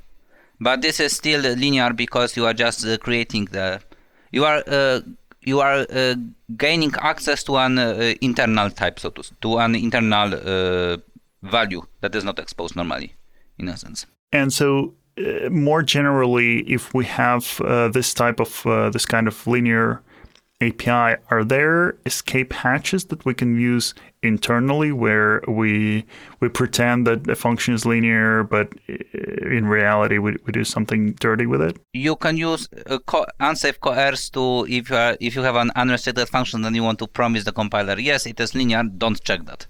But 0.60 0.82
this 0.82 1.00
is 1.00 1.16
still 1.16 1.42
linear 1.42 1.94
because 1.94 2.36
you 2.36 2.46
are 2.46 2.54
just 2.54 2.86
uh, 2.86 2.98
creating 2.98 3.46
the, 3.46 3.80
you 4.32 4.46
are 4.46 4.64
uh, 4.68 5.02
you 5.42 5.60
are 5.60 5.86
uh, 5.90 6.16
gaining 6.58 6.94
access 7.00 7.44
to 7.44 7.58
an 7.58 7.78
internal 8.22 8.70
type, 8.72 9.00
so 9.00 9.10
to 9.12 9.24
to 9.42 9.58
an 9.60 9.76
internal 9.76 11.00
value 11.44 11.82
that 12.02 12.16
is 12.16 12.24
not 12.24 12.40
exposed 12.40 12.76
normally, 12.76 13.14
in 13.58 13.70
essence. 13.70 14.06
And 14.32 14.52
so, 14.52 14.96
uh, 15.18 15.50
more 15.50 15.84
generally, 15.84 16.62
if 16.62 16.94
we 16.94 17.06
have 17.06 17.62
uh, 17.62 17.88
this 17.90 18.14
type 18.14 18.40
of 18.40 18.66
uh, 18.66 18.90
this 18.90 19.06
kind 19.06 19.28
of 19.28 19.48
linear 19.48 20.02
API, 20.60 21.22
are 21.30 21.44
there 21.44 21.98
escape 22.08 22.52
hatches 22.52 23.06
that 23.06 23.24
we 23.26 23.36
can 23.36 23.60
use 23.60 23.94
internally 24.24 24.92
where 24.92 25.44
we 25.48 26.04
we 26.40 26.50
pretend 26.50 27.06
that 27.06 27.26
the 27.26 27.36
function 27.36 27.76
is 27.76 27.86
linear, 27.86 28.44
but 28.44 28.74
in 28.88 29.68
reality 29.68 30.18
we, 30.18 30.36
we 30.46 30.52
do 30.52 30.64
something 30.64 31.12
dirty 31.20 31.46
with 31.46 31.62
it? 31.62 31.78
You 31.94 32.16
can 32.16 32.38
use 32.38 32.68
co- 33.06 33.28
unsafe 33.40 33.80
coerce 33.80 34.32
to 34.32 34.66
if 34.68 34.90
you 34.90 34.96
are 34.96 35.16
if 35.20 35.36
you 35.36 35.44
have 35.44 35.56
an 35.56 35.72
unrestricted 35.76 36.28
function 36.28 36.66
and 36.66 36.76
you 36.76 36.82
want 36.82 36.98
to 37.00 37.08
promise 37.08 37.44
the 37.44 37.52
compiler 37.52 38.00
yes 38.00 38.26
it 38.26 38.40
is 38.40 38.56
linear. 38.56 38.82
Don't 38.84 39.24
check 39.24 39.46
that. 39.46 39.68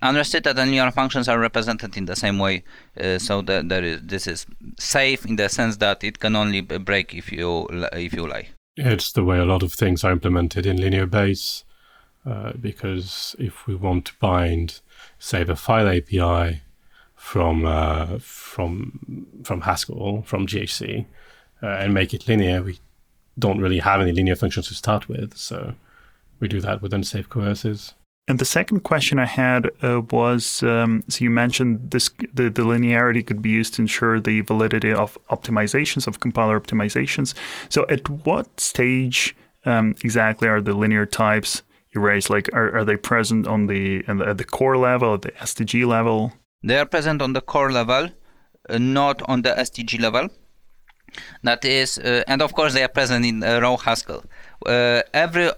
Unrestricted 0.00 0.58
and 0.58 0.70
linear 0.70 0.90
functions 0.90 1.28
are 1.28 1.38
represented 1.38 1.98
in 1.98 2.06
the 2.06 2.16
same 2.16 2.38
way, 2.38 2.64
uh, 2.98 3.18
so 3.18 3.42
that 3.42 3.68
there 3.68 3.84
is 3.84 4.00
this 4.00 4.26
is 4.26 4.46
safe 4.78 5.26
in 5.26 5.36
the 5.36 5.50
sense 5.50 5.76
that 5.76 6.02
it 6.02 6.18
can 6.18 6.34
only 6.34 6.62
break 6.62 7.14
if 7.14 7.30
you 7.30 7.68
if 7.92 8.14
you 8.14 8.26
lie. 8.26 8.48
It's 8.76 9.10
the 9.12 9.24
way 9.24 9.38
a 9.38 9.44
lot 9.44 9.62
of 9.62 9.72
things 9.72 10.04
are 10.04 10.12
implemented 10.12 10.66
in 10.66 10.76
linear 10.76 11.06
base, 11.06 11.64
uh, 12.26 12.52
because 12.60 13.34
if 13.38 13.66
we 13.66 13.74
want 13.74 14.04
to 14.06 14.12
bind, 14.20 14.80
say, 15.18 15.44
the 15.44 15.56
file 15.56 15.88
API 15.88 16.60
from 17.14 17.64
uh, 17.64 18.18
from 18.18 19.26
from 19.42 19.62
Haskell 19.62 20.22
from 20.22 20.46
GHC 20.46 21.06
uh, 21.62 21.66
and 21.66 21.94
make 21.94 22.12
it 22.12 22.28
linear, 22.28 22.62
we 22.62 22.78
don't 23.38 23.60
really 23.60 23.78
have 23.78 24.00
any 24.00 24.12
linear 24.12 24.36
functions 24.36 24.68
to 24.68 24.74
start 24.74 25.08
with, 25.08 25.36
so 25.36 25.74
we 26.38 26.48
do 26.48 26.60
that 26.60 26.82
with 26.82 26.92
unsafe 26.92 27.28
coerces. 27.28 27.94
And 28.28 28.40
the 28.40 28.44
second 28.44 28.80
question 28.80 29.20
I 29.20 29.26
had 29.26 29.70
uh, 29.82 30.00
was 30.10 30.62
um, 30.64 31.04
so 31.08 31.24
you 31.24 31.30
mentioned 31.30 31.92
this 31.92 32.10
the, 32.34 32.48
the 32.50 32.62
linearity 32.62 33.24
could 33.24 33.40
be 33.40 33.50
used 33.50 33.74
to 33.74 33.82
ensure 33.82 34.18
the 34.18 34.40
validity 34.40 34.92
of 34.92 35.16
optimizations 35.30 36.08
of 36.08 36.18
compiler 36.18 36.60
optimizations. 36.60 37.34
So 37.68 37.86
at 37.88 38.08
what 38.26 38.58
stage 38.58 39.36
um, 39.64 39.94
exactly 40.02 40.48
are 40.48 40.60
the 40.60 40.74
linear 40.74 41.06
types 41.06 41.62
erased? 41.94 42.28
Like 42.28 42.48
are, 42.52 42.78
are 42.78 42.84
they 42.84 42.96
present 42.96 43.46
on 43.46 43.66
the, 43.66 44.04
at 44.08 44.38
the 44.38 44.44
core 44.44 44.76
level, 44.76 45.14
at 45.14 45.22
the 45.22 45.32
STG 45.32 45.86
level? 45.86 46.32
They 46.62 46.78
are 46.78 46.86
present 46.86 47.22
on 47.22 47.32
the 47.32 47.40
core 47.40 47.70
level, 47.70 48.10
uh, 48.68 48.78
not 48.78 49.22
on 49.28 49.42
the 49.42 49.50
STG 49.50 50.00
level. 50.00 50.28
That 51.44 51.64
is, 51.64 51.98
uh, 51.98 52.24
and 52.26 52.42
of 52.42 52.52
course 52.54 52.74
they 52.74 52.82
are 52.82 52.88
present 52.88 53.24
in 53.24 53.42
uh, 53.42 53.60
raw 53.60 53.76
Haskell. 53.76 54.24
Uh, 54.64 55.02
every 55.14 55.50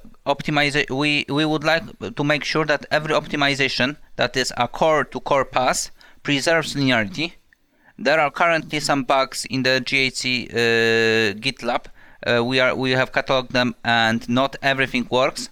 we, 0.91 1.25
we 1.29 1.45
would 1.45 1.65
like 1.65 2.15
to 2.15 2.25
make 2.25 2.45
sure 2.45 2.65
that 2.67 2.87
every 2.91 3.15
optimization 3.15 3.97
that 4.17 4.37
is 4.37 4.53
a 4.57 4.69
core 4.69 5.05
to 5.05 5.21
core 5.21 5.45
pass 5.45 5.91
preserves 6.23 6.75
linearity. 6.75 7.33
There 7.99 8.21
are 8.21 8.31
currently 8.31 8.81
some 8.81 9.05
bugs 9.05 9.45
in 9.47 9.63
the 9.63 9.81
GHC 9.85 10.51
uh, 10.51 10.55
GitLab. 11.35 11.87
Uh, 12.27 12.45
we 12.45 12.61
are 12.61 12.75
we 12.75 12.91
have 12.93 13.13
cataloged 13.13 13.51
them, 13.51 13.75
and 13.85 14.29
not 14.29 14.57
everything 14.63 15.07
works. 15.11 15.51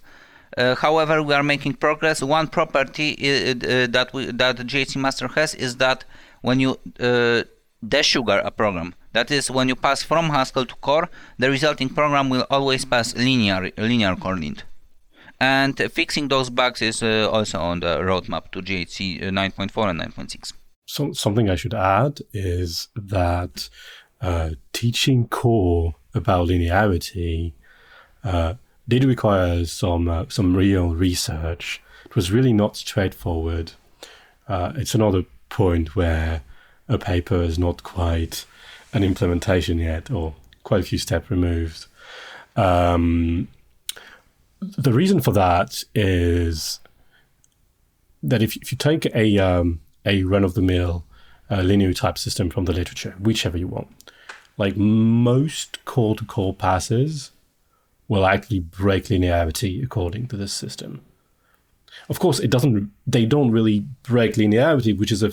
Uh, 0.57 0.75
however, 0.75 1.21
we 1.21 1.33
are 1.33 1.43
making 1.43 1.73
progress. 1.73 2.21
One 2.21 2.47
property 2.47 3.13
uh, 3.13 3.87
that 3.87 4.09
we, 4.13 4.31
that 4.31 4.57
GHC 4.57 4.97
master 4.97 5.27
has 5.29 5.55
is 5.55 5.77
that 5.77 6.05
when 6.41 6.59
you 6.59 6.71
uh, 6.99 7.43
desugar 7.85 8.45
a 8.45 8.51
program, 8.51 8.95
that 9.13 9.31
is, 9.31 9.51
when 9.51 9.67
you 9.67 9.75
pass 9.75 10.03
from 10.03 10.29
Haskell 10.29 10.65
to 10.65 10.75
core, 10.75 11.09
the 11.37 11.49
resulting 11.49 11.89
program 11.89 12.29
will 12.29 12.45
always 12.49 12.85
pass 12.85 13.15
linear 13.15 13.71
linear 13.77 14.15
core 14.15 14.37
lint. 14.37 14.63
And 15.39 15.77
fixing 15.91 16.29
those 16.29 16.49
bugs 16.49 16.81
is 16.81 17.03
uh, 17.03 17.29
also 17.31 17.59
on 17.59 17.81
the 17.81 17.99
roadmap 17.99 18.51
to 18.51 18.61
GHC 18.61 19.21
9.4 19.21 19.77
uh, 19.77 19.89
and 19.89 20.01
9.6. 20.01 20.53
So, 20.85 21.13
something 21.13 21.49
I 21.49 21.55
should 21.55 21.73
add 21.73 22.21
is 22.33 22.87
that 22.95 23.69
uh, 24.21 24.51
teaching 24.73 25.27
core 25.27 25.95
about 26.13 26.47
linearity 26.47 27.53
uh, 28.23 28.55
did 28.87 29.03
require 29.03 29.65
some 29.65 30.07
uh, 30.07 30.25
some 30.29 30.55
real 30.55 30.89
research. 30.89 31.81
It 32.05 32.15
was 32.15 32.31
really 32.31 32.53
not 32.53 32.75
straightforward. 32.75 33.73
Uh, 34.47 34.73
it's 34.75 34.95
another 34.95 35.25
point 35.49 35.95
where 35.95 36.41
a 36.87 36.97
paper 36.97 37.41
is 37.41 37.59
not 37.59 37.83
quite 37.83 38.45
an 38.93 39.03
implementation 39.03 39.77
yet, 39.77 40.09
or 40.09 40.35
quite 40.63 40.81
a 40.81 40.83
few 40.83 40.97
steps 40.97 41.29
removed. 41.29 41.85
Um, 42.55 43.49
the 44.59 44.93
reason 44.93 45.21
for 45.21 45.31
that 45.33 45.83
is 45.93 46.79
that 48.23 48.41
if, 48.41 48.55
if 48.57 48.71
you 48.71 48.77
take 48.77 49.05
a 49.15 49.37
um, 49.39 49.81
a 50.05 50.23
run 50.23 50.43
of 50.43 50.53
the 50.53 50.61
mill 50.61 51.05
uh, 51.49 51.61
linear 51.61 51.93
type 51.93 52.17
system 52.17 52.49
from 52.49 52.65
the 52.65 52.73
literature, 52.73 53.15
whichever 53.19 53.57
you 53.57 53.67
want, 53.67 53.87
like 54.57 54.75
most 54.75 55.83
core 55.85 56.15
to 56.15 56.25
core 56.25 56.53
passes 56.53 57.31
will 58.07 58.25
actually 58.25 58.59
break 58.59 59.05
linearity 59.05 59.83
according 59.83 60.27
to 60.27 60.37
this 60.37 60.53
system. 60.53 61.01
Of 62.09 62.19
course, 62.19 62.39
it 62.39 62.49
doesn't. 62.49 62.91
They 63.05 63.25
don't 63.25 63.51
really 63.51 63.85
break 64.03 64.35
linearity, 64.35 64.97
which 64.97 65.11
is 65.11 65.23
a, 65.23 65.31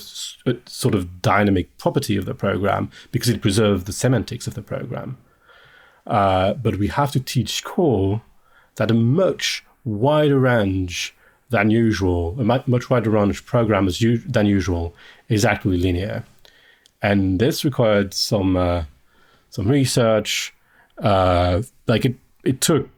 a, 0.50 0.56
sort 0.66 0.94
of 0.94 1.22
dynamic 1.22 1.76
property 1.78 2.16
of 2.16 2.24
the 2.24 2.34
program 2.34 2.90
because 3.12 3.28
it 3.28 3.42
preserves 3.42 3.84
the 3.84 3.92
semantics 3.92 4.46
of 4.46 4.54
the 4.54 4.62
program. 4.62 5.18
Uh, 6.06 6.54
but 6.54 6.76
we 6.76 6.88
have 6.88 7.12
to 7.12 7.20
teach 7.20 7.64
core 7.64 8.22
that 8.76 8.90
a 8.90 8.94
much 8.94 9.64
wider 9.84 10.38
range 10.38 11.14
than 11.50 11.70
usual, 11.70 12.36
a 12.40 12.44
much 12.66 12.90
wider 12.90 13.10
range 13.10 13.44
program 13.46 13.88
u- 13.92 14.18
than 14.18 14.46
usual, 14.46 14.94
is 15.28 15.44
actually 15.44 15.78
linear, 15.78 16.24
and 17.02 17.38
this 17.38 17.64
required 17.64 18.14
some 18.14 18.56
uh, 18.56 18.84
some 19.50 19.68
research. 19.68 20.52
Uh, 20.98 21.62
like 21.86 22.04
it, 22.04 22.14
it 22.44 22.60
took 22.60 22.88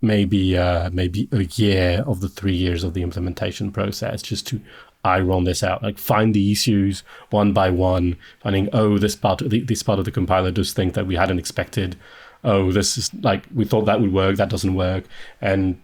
maybe 0.00 0.56
uh, 0.56 0.90
maybe 0.90 1.28
a 1.32 1.42
year 1.42 2.02
of 2.06 2.20
the 2.20 2.28
three 2.28 2.54
years 2.54 2.84
of 2.84 2.94
the 2.94 3.02
implementation 3.02 3.70
process 3.70 4.22
just 4.22 4.46
to 4.46 4.60
iron 5.04 5.44
this 5.44 5.62
out, 5.62 5.82
like 5.82 5.98
find 5.98 6.34
the 6.34 6.52
issues 6.52 7.02
one 7.30 7.52
by 7.52 7.70
one, 7.70 8.16
finding 8.40 8.68
oh 8.72 8.98
this 8.98 9.16
part 9.16 9.42
of 9.42 9.50
the, 9.50 9.60
this 9.60 9.82
part 9.82 9.98
of 9.98 10.04
the 10.04 10.10
compiler 10.10 10.50
does 10.50 10.72
things 10.72 10.92
that 10.94 11.06
we 11.06 11.16
hadn't 11.16 11.38
expected. 11.38 11.96
Oh, 12.44 12.72
this 12.72 12.98
is 12.98 13.12
like 13.14 13.44
we 13.54 13.64
thought 13.64 13.84
that 13.86 14.00
would 14.00 14.12
work, 14.12 14.36
that 14.36 14.50
doesn't 14.50 14.74
work, 14.74 15.04
and 15.40 15.80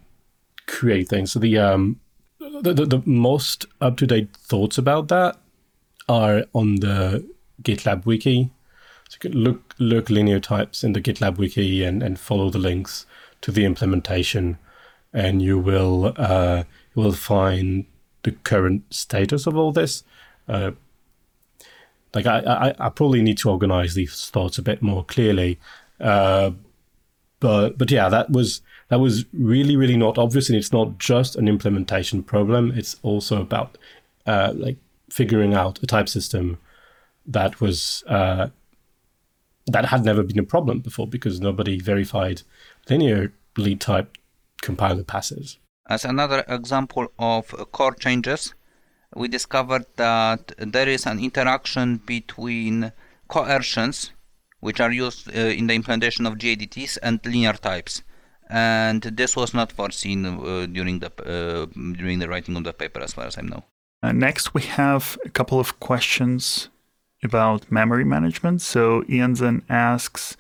create 0.67 1.09
things. 1.09 1.33
So 1.33 1.39
the 1.39 1.59
um 1.59 2.01
the, 2.39 2.73
the, 2.73 2.87
the 2.87 3.03
most 3.05 3.67
up 3.81 3.97
to 3.99 4.07
date 4.07 4.37
thoughts 4.37 4.79
about 4.79 5.09
that 5.09 5.37
are 6.09 6.45
on 6.53 6.77
the 6.77 7.29
GitLab 7.63 8.07
wiki. 8.07 8.51
So 9.09 9.19
you 9.23 9.31
can 9.31 9.41
look 9.41 9.75
look 9.79 10.11
linear 10.11 10.41
types 10.41 10.85
in 10.85 10.93
the 10.93 11.01
GitLab 11.01 11.39
wiki 11.39 11.85
and, 11.85 12.03
and 12.03 12.19
follow 12.19 12.51
the 12.51 12.59
links 12.59 13.07
to 13.41 13.53
the 13.53 13.65
implementation, 13.65 14.59
and 15.13 15.41
you 15.41 15.59
will 15.59 16.13
uh, 16.17 16.65
you 16.95 17.03
will 17.03 17.13
find 17.13 17.87
the 18.25 18.33
current 18.33 18.83
status 18.93 19.47
of 19.47 19.57
all 19.57 19.73
this. 19.73 20.03
Uh, 20.49 20.73
like 22.15 22.27
I, 22.27 22.41
I, 22.41 22.87
I 22.87 22.89
probably 22.89 23.23
need 23.23 23.39
to 23.39 23.51
organize 23.51 23.95
these 23.95 24.29
thoughts 24.31 24.59
a 24.59 24.63
bit 24.63 24.83
more 24.83 25.05
clearly, 25.05 25.59
uh, 26.01 26.51
but 27.41 27.79
but 27.79 27.91
yeah, 27.91 28.09
that 28.09 28.31
was 28.31 28.63
that 28.89 29.01
was 29.01 29.25
really 29.33 29.77
really 29.77 29.97
not 29.97 30.19
obvious, 30.19 30.49
and 30.49 30.59
it's 30.59 30.73
not 30.73 30.99
just 30.99 31.37
an 31.37 31.49
implementation 31.49 32.23
problem. 32.23 32.73
It's 32.77 32.97
also 33.03 33.41
about 33.41 33.79
uh, 34.27 34.53
like 34.55 34.77
figuring 35.11 35.55
out 35.55 35.83
a 35.83 35.87
type 35.87 36.09
system 36.09 36.59
that 37.27 37.61
was 37.61 38.03
uh, 38.07 38.49
that 39.67 39.87
had 39.87 40.05
never 40.05 40.23
been 40.23 40.39
a 40.39 40.45
problem 40.45 40.81
before 40.81 41.07
because 41.07 41.41
nobody 41.41 41.79
verified 41.79 42.43
linearly 42.89 43.79
typed 43.79 44.19
compiler 44.63 45.05
passes. 45.05 45.59
As 45.89 46.05
another 46.05 46.45
example 46.49 47.09
of 47.19 47.49
core 47.73 47.95
changes, 47.95 48.55
we 49.15 49.29
discovered 49.29 49.87
that 49.97 50.53
there 50.59 50.89
is 50.89 51.07
an 51.07 51.19
interaction 51.19 51.99
between 51.99 52.93
coercions, 53.29 54.11
which 54.61 54.81
are 54.81 54.93
used 54.93 55.29
uh, 55.29 55.41
in 55.41 55.67
the 55.67 55.75
implementation 55.75 56.27
of 56.27 56.35
GADTs, 56.35 56.99
and 57.03 57.21
linear 57.25 57.53
types. 57.53 58.03
And 58.51 59.03
this 59.03 59.37
was 59.37 59.53
not 59.53 59.73
foreseen 59.73 60.25
uh, 60.25 60.67
during 60.67 61.01
the 61.01 61.11
uh, 61.23 61.67
during 62.01 62.19
the 62.19 62.29
writing 62.29 62.57
of 62.57 62.65
the 62.65 62.73
paper, 62.73 63.01
as 63.01 63.13
far 63.13 63.27
as 63.27 63.37
I 63.37 63.43
know. 63.43 63.65
Next, 64.03 64.55
we 64.55 64.63
have 64.63 65.19
a 65.25 65.29
couple 65.29 65.59
of 65.59 65.81
questions 65.81 66.69
about 67.23 67.71
memory 67.71 68.05
management. 68.05 68.63
So 68.63 69.05
Ian 69.09 69.35
then 69.35 69.63
asks, 69.69 70.37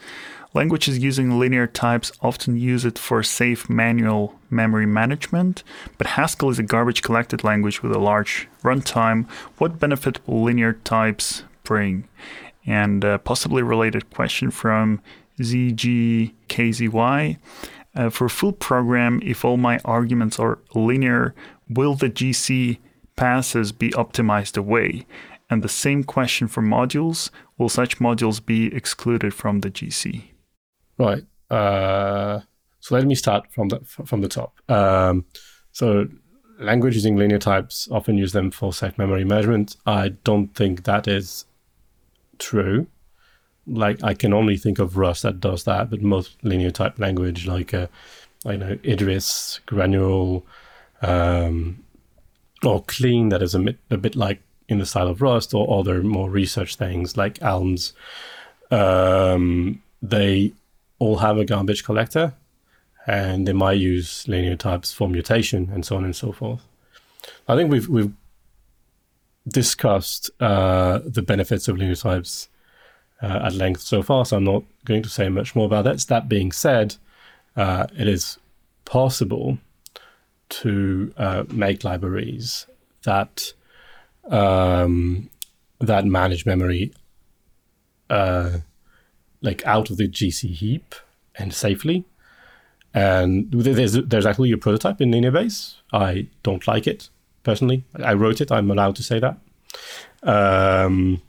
Languages 0.55 0.99
using 0.99 1.39
linear 1.39 1.67
types 1.67 2.11
often 2.23 2.57
use 2.57 2.85
it 2.87 2.99
for 2.99 3.23
safe 3.23 3.69
manual 3.69 4.35
memory 4.49 4.87
management, 4.87 5.63
but 5.99 6.09
Haskell 6.09 6.49
is 6.49 6.59
a 6.59 6.63
garbage 6.63 7.03
collected 7.03 7.45
language 7.45 7.83
with 7.83 7.93
a 7.93 7.99
large 7.99 8.49
runtime. 8.63 9.29
What 9.59 9.79
benefit 9.79 10.27
will 10.27 10.43
linear 10.43 10.73
types 10.73 11.45
bring? 11.65 12.09
And 12.69 13.03
a 13.03 13.19
possibly 13.19 13.63
related 13.63 14.11
question 14.11 14.51
from 14.51 15.01
ZGKZY. 15.41 17.39
Uh, 17.95 18.11
for 18.11 18.27
a 18.27 18.31
full 18.31 18.53
program, 18.53 19.21
if 19.25 19.43
all 19.45 19.57
my 19.57 19.81
arguments 19.87 20.39
are 20.39 20.59
linear, 20.75 21.35
will 21.69 21.95
the 21.95 22.11
GC 22.11 22.79
passes 23.17 23.73
be 23.73 23.89
optimized 23.91 24.59
away? 24.59 25.07
And 25.49 25.63
the 25.63 25.69
same 25.69 26.05
question 26.05 26.47
for 26.47 26.63
modules 26.63 27.31
will 27.57 27.71
such 27.71 27.99
modules 28.01 28.45
be 28.45 28.67
excluded 28.75 29.33
from 29.33 29.61
the 29.61 29.71
GC? 29.71 30.25
Right. 30.99 31.25
Uh, 31.51 32.41
so 32.81 32.95
let 32.95 33.07
me 33.07 33.15
start 33.15 33.51
from 33.51 33.69
the 33.69 33.81
from 33.81 34.21
the 34.21 34.29
top. 34.29 34.59
Um, 34.71 35.25
so 35.73 36.07
language 36.61 36.95
using 36.95 37.17
linear 37.17 37.39
types 37.39 37.89
often 37.91 38.19
use 38.19 38.33
them 38.33 38.51
for 38.51 38.75
safe 38.75 38.99
memory 38.99 39.25
management. 39.25 39.77
I 39.87 40.11
don't 40.11 40.55
think 40.55 40.85
that 40.85 41.09
is 41.09 41.47
true. 42.39 42.87
Like 43.67 44.03
I 44.03 44.15
can 44.15 44.33
only 44.33 44.57
think 44.57 44.79
of 44.79 44.97
Rust 44.97 45.23
that 45.23 45.41
does 45.41 45.65
that, 45.65 45.91
but 45.91 46.03
most 46.03 46.37
linear 46.43 46.71
type 46.71 46.99
language 46.99 47.47
like 47.47 47.75
uh, 47.75 47.89
I 48.47 48.57
know 48.57 48.79
Idris, 48.85 49.61
Granule, 49.67 50.47
um, 51.03 51.85
or 52.65 52.83
Clean 52.85 53.29
that 53.29 53.43
is 53.43 53.55
a 53.55 53.59
bit, 53.59 53.79
a 53.91 53.97
bit 53.97 54.17
like 54.17 54.41
in 54.69 54.79
the 54.79 54.87
style 54.87 55.09
of 55.09 55.23
Rust 55.23 55.55
or 55.55 55.79
other 55.79 56.03
more 56.03 56.31
research 56.31 56.77
things 56.77 57.17
like 57.17 57.43
Alms. 57.43 57.93
um, 58.71 59.83
they 60.03 60.53
all 60.99 61.19
have 61.19 61.39
a 61.39 61.45
garbage 61.45 61.85
collector 61.85 62.35
and 63.07 63.49
they 63.49 63.53
might 63.53 63.79
use 63.79 64.27
linear 64.29 64.57
types 64.57 64.93
for 64.93 65.09
mutation 65.09 65.71
and 65.73 65.85
so 65.85 65.97
on 65.97 66.05
and 66.05 66.15
so 66.15 66.33
forth. 66.33 66.63
I 67.49 67.57
think 67.57 67.71
we've 67.71 67.89
we've 67.89 68.13
discussed 69.51 70.31
uh, 70.41 71.01
the 71.05 71.23
benefits 71.23 71.69
of 71.69 71.77
linear 71.77 71.95
types 71.95 72.49
uh, 73.23 73.41
at 73.45 73.55
length 73.55 73.81
so 73.81 74.03
far, 74.03 74.25
so 74.25 74.37
I'm 74.37 74.45
not 74.45 74.65
going 74.85 75.03
to 75.03 75.09
say 75.09 75.29
much 75.29 75.55
more 75.55 75.67
about 75.67 75.85
that. 75.85 75.99
That 76.09 76.29
being 76.29 76.53
said, 76.53 76.97
uh, 77.57 77.87
it 77.97 78.07
is 78.07 78.39
possible 78.85 79.59
to 80.49 81.13
uh, 81.17 81.45
make 81.51 81.85
libraries 81.85 82.67
that 83.05 83.53
um, 84.31 85.31
that 85.81 86.05
manage 86.05 86.47
memory 86.47 86.93
uh, 88.11 88.59
like 89.43 89.65
out 89.67 89.91
of 89.91 89.97
the 89.97 90.09
GC 90.09 90.51
heap 90.51 90.95
and 91.37 91.53
safely. 91.53 92.05
And 92.95 93.51
there's 93.51 93.93
there's 93.93 94.27
actually 94.27 94.53
a 94.53 94.59
prototype 94.59 95.01
in 95.01 95.11
linear-base. 95.11 95.77
I 95.93 96.27
don't 96.43 96.67
like 96.67 96.87
it 96.87 97.11
personally. 97.43 97.85
I 98.03 98.15
wrote 98.15 98.41
it. 98.41 98.53
I'm 98.53 98.71
allowed 98.71 98.97
to 98.97 99.03
say 99.03 99.21
that. 99.21 99.39
Um, 100.23 101.23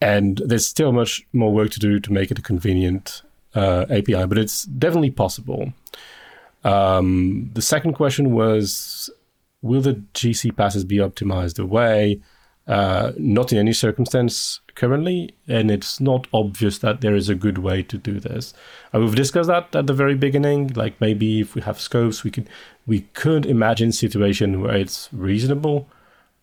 and 0.00 0.40
there's 0.44 0.66
still 0.66 0.92
much 0.92 1.26
more 1.32 1.52
work 1.52 1.70
to 1.70 1.80
do 1.80 2.00
to 2.00 2.12
make 2.12 2.30
it 2.30 2.38
a 2.38 2.42
convenient 2.42 3.22
uh, 3.54 3.86
API, 3.90 4.26
but 4.26 4.38
it's 4.38 4.64
definitely 4.64 5.10
possible. 5.10 5.72
Um, 6.64 7.50
the 7.54 7.62
second 7.62 7.94
question 7.94 8.32
was 8.32 9.10
will 9.62 9.82
the 9.82 10.02
GC 10.14 10.56
passes 10.56 10.84
be 10.84 10.96
optimized 10.96 11.58
away? 11.58 12.20
Uh, 12.66 13.12
not 13.16 13.50
in 13.50 13.58
any 13.58 13.72
circumstance 13.72 14.60
currently, 14.76 15.34
and 15.48 15.70
it's 15.70 15.98
not 15.98 16.28
obvious 16.32 16.78
that 16.78 17.00
there 17.00 17.16
is 17.16 17.28
a 17.28 17.34
good 17.34 17.58
way 17.58 17.82
to 17.82 17.98
do 17.98 18.20
this. 18.20 18.54
Uh, 18.94 19.00
we've 19.00 19.16
discussed 19.16 19.48
that 19.48 19.74
at 19.74 19.88
the 19.88 19.92
very 19.92 20.14
beginning. 20.14 20.68
Like 20.68 21.00
maybe 21.00 21.40
if 21.40 21.56
we 21.56 21.62
have 21.62 21.80
scopes, 21.80 22.22
we 22.22 22.30
could 22.30 22.48
we 22.90 23.02
could 23.14 23.46
imagine 23.46 23.92
situation 23.92 24.60
where 24.60 24.74
it's 24.74 25.08
reasonable. 25.12 25.88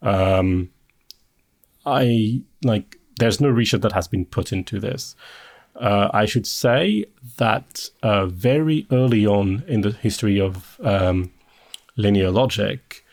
Um, 0.02 0.70
I 1.86 2.42
like 2.64 2.96
there's 3.20 3.42
no 3.42 3.50
research 3.50 3.82
that 3.82 3.92
has 3.92 4.08
been 4.08 4.24
put 4.24 4.54
into 4.54 4.80
this. 4.80 5.14
Uh, 5.76 6.08
I 6.14 6.24
should 6.26 6.48
say 6.48 7.04
that 7.36 7.90
uh, 8.02 8.28
very 8.28 8.88
early 8.94 9.28
on 9.28 9.66
in 9.68 9.82
the 9.82 9.92
history 9.92 10.40
of 10.40 10.80
um, 10.82 11.32
linear 11.98 12.32
logic, 12.32 13.04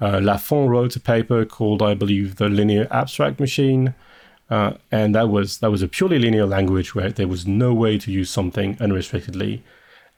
uh, 0.00 0.18
Lafont 0.20 0.68
wrote 0.68 0.96
a 0.96 1.00
paper 1.00 1.44
called, 1.44 1.80
I 1.80 1.94
believe, 1.94 2.36
the 2.36 2.48
Linear 2.48 2.88
Abstract 2.90 3.38
Machine, 3.38 3.94
uh, 4.50 4.72
and 4.90 5.14
that 5.14 5.28
was 5.28 5.58
that 5.58 5.70
was 5.70 5.82
a 5.82 5.86
purely 5.96 6.18
linear 6.18 6.44
language 6.44 6.92
where 6.96 7.12
there 7.12 7.28
was 7.28 7.46
no 7.46 7.72
way 7.72 7.98
to 7.98 8.10
use 8.10 8.30
something 8.30 8.76
unrestrictedly, 8.80 9.62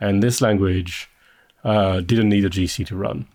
and 0.00 0.22
this 0.22 0.40
language 0.40 1.10
uh, 1.64 2.00
didn't 2.00 2.28
need 2.28 2.44
a 2.44 2.50
GC 2.50 2.86
to 2.86 2.96
run. 2.96 3.26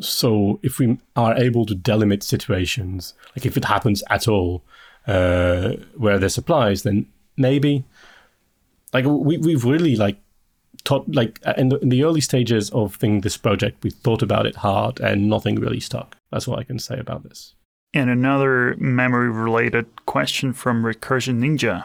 So 0.00 0.60
if 0.62 0.78
we 0.78 0.98
are 1.16 1.36
able 1.36 1.66
to 1.66 1.74
delimit 1.74 2.22
situations, 2.22 3.14
like 3.36 3.44
if 3.44 3.56
it 3.56 3.64
happens 3.64 4.02
at 4.10 4.28
all, 4.28 4.62
uh, 5.06 5.72
where 5.96 6.18
this 6.18 6.38
applies, 6.38 6.82
then 6.82 7.06
maybe, 7.36 7.84
like 8.92 9.04
we 9.06 9.38
we've 9.38 9.64
really 9.64 9.96
like 9.96 10.18
taught 10.84 11.12
like 11.14 11.40
uh, 11.44 11.54
in 11.56 11.68
the, 11.68 11.78
in 11.78 11.88
the 11.88 12.04
early 12.04 12.20
stages 12.20 12.70
of 12.70 12.94
thing 12.94 13.20
this 13.20 13.36
project 13.36 13.82
we 13.82 13.90
thought 13.90 14.22
about 14.22 14.46
it 14.46 14.56
hard 14.56 15.00
and 15.00 15.28
nothing 15.28 15.56
really 15.56 15.80
stuck. 15.80 16.16
That's 16.30 16.46
what 16.46 16.58
i 16.58 16.64
can 16.64 16.78
say 16.78 16.98
about 16.98 17.24
this. 17.24 17.54
And 17.94 18.10
another 18.10 18.76
memory 18.78 19.30
related 19.30 19.86
question 20.06 20.52
from 20.52 20.84
recursion 20.84 21.40
ninja 21.40 21.84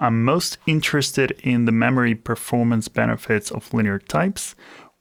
i'm 0.00 0.24
most 0.24 0.58
interested 0.66 1.30
in 1.42 1.64
the 1.64 1.72
memory 1.72 2.14
performance 2.14 2.88
benefits 2.88 3.50
of 3.50 3.72
linear 3.72 3.98
types 3.98 4.56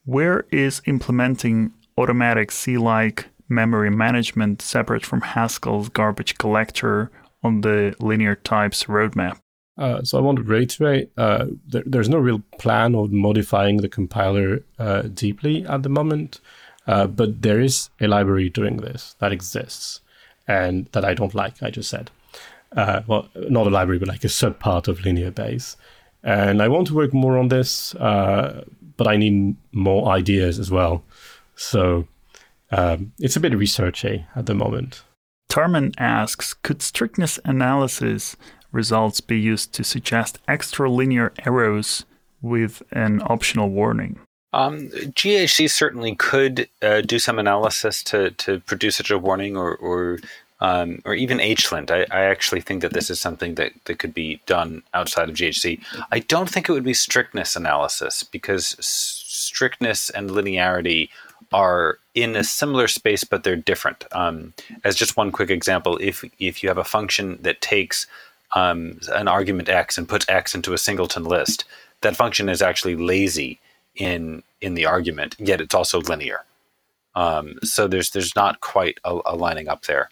where 0.05 0.45
is 0.51 0.81
implementing 0.85 1.73
automatic 1.97 2.51
c-like 2.51 3.27
memory 3.47 3.89
management 3.89 4.61
separate 4.61 5.05
from 5.05 5.21
haskell's 5.21 5.89
garbage 5.89 6.37
collector 6.37 7.09
on 7.41 7.61
the 7.61 7.95
linear 7.99 8.35
types 8.35 8.83
roadmap 8.83 9.39
uh, 9.79 10.03
so 10.03 10.17
I 10.17 10.21
want 10.21 10.37
to 10.39 10.43
reiterate, 10.43 11.09
uh, 11.15 11.45
there, 11.65 11.83
there's 11.85 12.09
no 12.09 12.17
real 12.17 12.43
plan 12.57 12.95
of 12.95 13.13
modifying 13.13 13.77
the 13.77 13.87
compiler 13.87 14.59
uh, 14.77 15.03
deeply 15.03 15.65
at 15.65 15.83
the 15.83 15.89
moment, 15.89 16.41
uh, 16.85 17.07
but 17.07 17.41
there 17.43 17.61
is 17.61 17.89
a 18.01 18.07
library 18.07 18.49
doing 18.49 18.77
this 18.77 19.15
that 19.19 19.31
exists 19.31 20.01
and 20.49 20.87
that 20.91 21.05
I 21.05 21.13
don't 21.13 21.33
like, 21.33 21.63
I 21.63 21.69
just 21.69 21.89
said. 21.89 22.11
Uh, 22.75 23.01
well, 23.07 23.29
not 23.35 23.67
a 23.67 23.69
library, 23.69 23.99
but 23.99 24.07
like 24.07 24.23
a 24.23 24.27
subpart 24.27 24.87
of 24.87 25.03
linear-base. 25.03 25.75
And 26.23 26.61
I 26.61 26.67
want 26.67 26.87
to 26.87 26.93
work 26.93 27.13
more 27.13 27.37
on 27.37 27.47
this, 27.47 27.95
uh, 27.95 28.63
but 28.97 29.07
I 29.07 29.17
need 29.17 29.55
more 29.71 30.09
ideas 30.09 30.59
as 30.59 30.69
well. 30.69 31.03
So 31.55 32.07
um, 32.71 33.13
it's 33.19 33.35
a 33.35 33.39
bit 33.39 33.53
researchy 33.53 34.25
at 34.35 34.45
the 34.45 34.53
moment. 34.53 35.03
Tarman 35.49 35.93
asks 35.97 36.53
Could 36.53 36.81
strictness 36.81 37.39
analysis 37.43 38.35
results 38.71 39.19
be 39.19 39.39
used 39.39 39.73
to 39.73 39.83
suggest 39.83 40.39
extra 40.47 40.89
linear 40.89 41.33
errors 41.45 42.05
with 42.41 42.83
an 42.91 43.21
optional 43.23 43.69
warning? 43.69 44.19
Um, 44.51 44.89
GHC 44.89 45.69
certainly 45.69 46.15
could 46.15 46.69
uh, 46.81 47.01
do 47.01 47.19
some 47.19 47.37
analysis 47.37 48.01
to, 48.03 48.31
to 48.31 48.59
produce 48.61 48.97
such 48.97 49.11
a 49.11 49.17
warning 49.17 49.55
or, 49.55 49.75
or 49.75 50.19
um, 50.61 51.01
or 51.05 51.13
even 51.13 51.37
HLint. 51.37 51.89
I, 51.89 52.05
I, 52.15 52.25
actually 52.25 52.61
think 52.61 52.81
that 52.81 52.93
this 52.93 53.09
is 53.09 53.19
something 53.19 53.55
that, 53.55 53.71
that 53.85 53.99
could 53.99 54.13
be 54.13 54.41
done 54.45 54.83
outside 54.93 55.29
of 55.29 55.35
GHC. 55.35 55.81
I 56.11 56.19
don't 56.19 56.49
think 56.49 56.67
it 56.67 56.73
would 56.73 56.83
be 56.83 56.93
strictness 56.93 57.55
analysis 57.55 58.23
because 58.23 58.75
strictness 58.79 60.09
and 60.09 60.29
linearity 60.29 61.09
are 61.53 61.99
in 62.13 62.35
a 62.35 62.43
similar 62.43 62.87
space, 62.87 63.23
but 63.23 63.43
they're 63.43 63.55
different. 63.55 64.03
Um, 64.11 64.53
as 64.83 64.95
just 64.95 65.17
one 65.17 65.31
quick 65.31 65.49
example, 65.49 65.97
if 66.01 66.23
if 66.39 66.61
you 66.61 66.69
have 66.69 66.77
a 66.77 66.83
function 66.83 67.39
that 67.41 67.61
takes 67.61 68.05
um, 68.53 68.99
an 69.13 69.27
argument 69.27 69.69
x 69.69 69.97
and 69.97 70.07
puts 70.07 70.27
x 70.29 70.53
into 70.53 70.73
a 70.73 70.77
singleton 70.77 71.23
list, 71.23 71.65
that 72.01 72.15
function 72.15 72.49
is 72.49 72.61
actually 72.61 72.95
lazy 72.95 73.59
in 73.95 74.43
in 74.61 74.73
the 74.73 74.85
argument, 74.85 75.35
yet 75.39 75.61
it's 75.61 75.75
also 75.75 76.01
linear. 76.01 76.43
Um, 77.15 77.59
so 77.63 77.87
there's 77.87 78.11
there's 78.11 78.35
not 78.35 78.61
quite 78.61 78.99
a, 79.03 79.19
a 79.25 79.35
lining 79.35 79.67
up 79.67 79.83
there. 79.85 80.09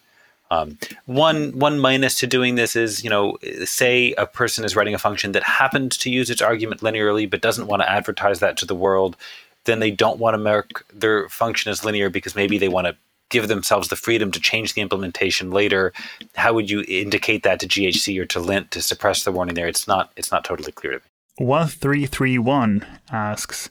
Um, 0.50 0.78
one 1.06 1.58
one 1.58 1.80
minus 1.80 2.20
to 2.20 2.28
doing 2.28 2.56
this 2.56 2.76
is, 2.76 3.04
you 3.04 3.10
know, 3.10 3.38
say 3.66 4.14
a 4.18 4.26
person 4.26 4.64
is 4.64 4.76
writing 4.76 4.94
a 4.94 5.00
function 5.00 5.34
that 5.34 5.44
happens 5.44 5.98
to 5.98 6.10
use 6.10 6.30
its 6.30 6.42
argument 6.42 6.82
linearly, 6.82 7.30
but 7.30 7.42
doesn't 7.42 7.68
want 7.68 7.82
to 7.82 7.90
advertise 7.90 8.40
that 8.40 8.58
to 8.58 8.66
the 8.66 8.76
world. 8.76 9.18
Then 9.66 9.80
they 9.80 9.92
don't 9.92 10.20
want 10.20 10.34
to 10.34 10.38
mark 10.38 10.86
their 10.94 11.28
function 11.30 11.70
as 11.72 11.84
linear 11.84 12.10
because 12.10 12.36
maybe 12.36 12.58
they 12.58 12.70
want 12.70 12.88
to 12.88 12.96
give 13.30 13.48
themselves 13.50 13.90
the 13.90 13.96
freedom 13.96 14.32
to 14.32 14.40
change 14.40 14.74
the 14.74 14.82
implementation 14.82 15.52
later. 15.52 15.92
How 16.36 16.54
would 16.54 16.70
you 16.70 16.86
indicate 16.88 17.44
that 17.44 17.60
to 17.60 17.68
GHC 17.68 18.20
or 18.20 18.26
to 18.28 18.40
lint 18.40 18.72
to 18.72 18.82
suppress 18.82 19.24
the 19.24 19.32
warning 19.32 19.56
there? 19.56 19.68
It's 19.68 19.88
not 19.88 20.12
it's 20.16 20.32
not 20.32 20.44
totally 20.44 20.72
clear 20.72 20.94
to 20.94 21.00
me. 21.00 21.04
1331 21.46 22.86
asks, 23.12 23.70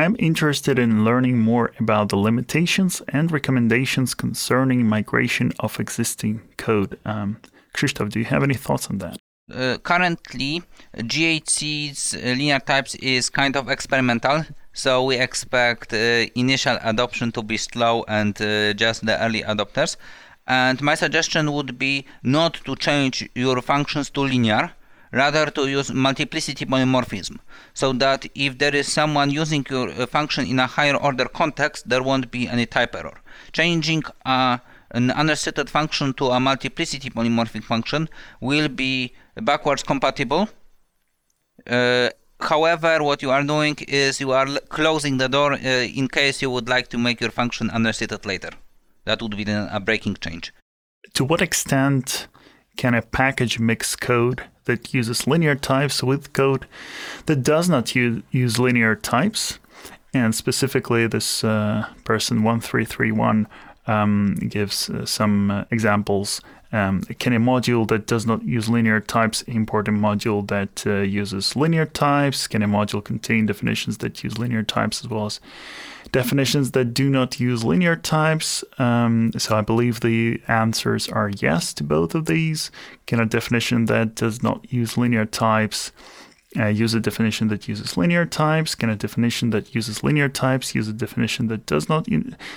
I'm 0.00 0.14
interested 0.20 0.78
in 0.78 1.04
learning 1.04 1.38
more 1.40 1.72
about 1.80 2.10
the 2.10 2.16
limitations 2.16 3.02
and 3.08 3.32
recommendations 3.32 4.14
concerning 4.14 4.86
migration 4.86 5.50
of 5.58 5.80
existing 5.80 6.40
code. 6.56 7.00
Um, 7.04 7.40
Krzysztof, 7.74 8.10
do 8.10 8.20
you 8.20 8.24
have 8.26 8.44
any 8.44 8.54
thoughts 8.54 8.86
on 8.86 8.98
that? 8.98 9.16
Uh, 9.52 9.76
currently, 9.78 10.62
GHC's 10.94 12.14
uh, 12.14 12.18
linear 12.18 12.60
types 12.60 12.94
is 12.94 13.28
kind 13.28 13.56
of 13.56 13.68
experimental, 13.68 14.44
so 14.72 15.02
we 15.02 15.16
expect 15.16 15.92
uh, 15.92 16.26
initial 16.36 16.78
adoption 16.84 17.32
to 17.32 17.42
be 17.42 17.56
slow 17.56 18.04
and 18.06 18.40
uh, 18.40 18.74
just 18.74 19.04
the 19.04 19.20
early 19.20 19.42
adopters. 19.42 19.96
And 20.46 20.80
my 20.80 20.94
suggestion 20.94 21.50
would 21.50 21.76
be 21.76 22.06
not 22.22 22.54
to 22.66 22.76
change 22.76 23.28
your 23.34 23.60
functions 23.62 24.10
to 24.10 24.20
linear, 24.20 24.70
rather 25.12 25.46
to 25.50 25.68
use 25.68 25.92
multiplicity 25.92 26.64
polymorphism, 26.66 27.38
so 27.74 27.92
that 27.92 28.26
if 28.34 28.58
there 28.58 28.74
is 28.74 28.90
someone 28.92 29.30
using 29.30 29.64
your 29.70 29.90
uh, 29.90 30.06
function 30.06 30.46
in 30.46 30.58
a 30.58 30.66
higher 30.66 30.96
order 30.96 31.26
context, 31.26 31.88
there 31.88 32.02
won't 32.02 32.30
be 32.30 32.48
any 32.48 32.66
type 32.66 32.94
error. 32.94 33.20
Changing 33.52 34.02
uh, 34.26 34.58
an 34.90 35.10
unrestricted 35.10 35.68
function 35.70 36.12
to 36.14 36.26
a 36.26 36.40
multiplicity 36.40 37.10
polymorphic 37.10 37.64
function 37.64 38.08
will 38.40 38.68
be 38.68 39.12
backwards 39.36 39.82
compatible. 39.82 40.48
Uh, 41.66 42.08
however, 42.40 43.02
what 43.02 43.22
you 43.22 43.30
are 43.30 43.42
doing 43.42 43.76
is 43.86 44.20
you 44.20 44.32
are 44.32 44.46
closing 44.68 45.18
the 45.18 45.28
door 45.28 45.52
uh, 45.52 45.58
in 45.58 46.08
case 46.08 46.40
you 46.40 46.50
would 46.50 46.68
like 46.68 46.88
to 46.88 46.98
make 46.98 47.20
your 47.20 47.30
function 47.30 47.70
unrestricted 47.70 48.24
later. 48.24 48.50
That 49.04 49.22
would 49.22 49.36
be 49.36 49.44
then 49.44 49.68
a 49.70 49.80
breaking 49.80 50.16
change. 50.16 50.52
To 51.14 51.24
what 51.24 51.42
extent 51.42 52.28
can 52.76 52.94
a 52.94 53.02
package 53.02 53.58
mix 53.58 53.96
code 53.96 54.44
that 54.68 54.94
uses 54.94 55.26
linear 55.26 55.56
types 55.56 56.02
with 56.02 56.32
code 56.32 56.66
that 57.26 57.42
does 57.42 57.68
not 57.68 57.94
use, 57.96 58.22
use 58.30 58.58
linear 58.58 58.94
types? 58.94 59.58
And 60.14 60.34
specifically, 60.34 61.06
this 61.06 61.42
uh, 61.42 61.86
person 62.04 62.42
1331 62.42 63.48
um, 63.86 64.36
gives 64.48 64.88
uh, 64.88 65.04
some 65.04 65.50
uh, 65.50 65.64
examples. 65.70 66.40
Um, 66.70 67.02
can 67.18 67.32
a 67.32 67.40
module 67.40 67.88
that 67.88 68.06
does 68.06 68.26
not 68.26 68.42
use 68.42 68.68
linear 68.68 69.00
types 69.00 69.42
import 69.42 69.88
a 69.88 69.90
module 69.90 70.46
that 70.48 70.86
uh, 70.86 71.00
uses 71.00 71.56
linear 71.56 71.86
types? 71.86 72.46
Can 72.46 72.62
a 72.62 72.68
module 72.68 73.02
contain 73.02 73.46
definitions 73.46 73.98
that 73.98 74.22
use 74.22 74.38
linear 74.38 74.62
types 74.62 75.02
as 75.02 75.08
well 75.08 75.26
as 75.26 75.40
definitions 76.12 76.72
that 76.72 76.94
do 76.94 77.08
not 77.10 77.40
use 77.40 77.64
linear 77.64 77.96
types? 77.96 78.64
Um, 78.78 79.32
so 79.36 79.56
I 79.56 79.60
believe 79.60 80.00
the 80.00 80.40
answers 80.48 81.08
are 81.08 81.30
yes 81.30 81.72
to 81.74 81.84
both 81.84 82.14
of 82.14 82.26
these. 82.26 82.70
Can 83.06 83.20
a 83.20 83.26
definition 83.26 83.86
that 83.86 84.14
does 84.14 84.42
not 84.42 84.72
use 84.72 84.96
linear 84.96 85.24
types 85.24 85.92
uh, 86.56 86.66
use 86.66 86.94
a 86.94 87.00
definition 87.00 87.48
that 87.48 87.68
uses 87.68 87.96
linear 87.96 88.24
types? 88.24 88.74
Can 88.74 88.90
a 88.90 88.96
definition 88.96 89.50
that 89.50 89.74
uses 89.74 90.02
linear 90.02 90.28
types 90.28 90.74
use 90.74 90.88
a 90.88 90.92
definition 90.92 91.48
that 91.48 91.66
does 91.66 91.88
not? 91.88 92.06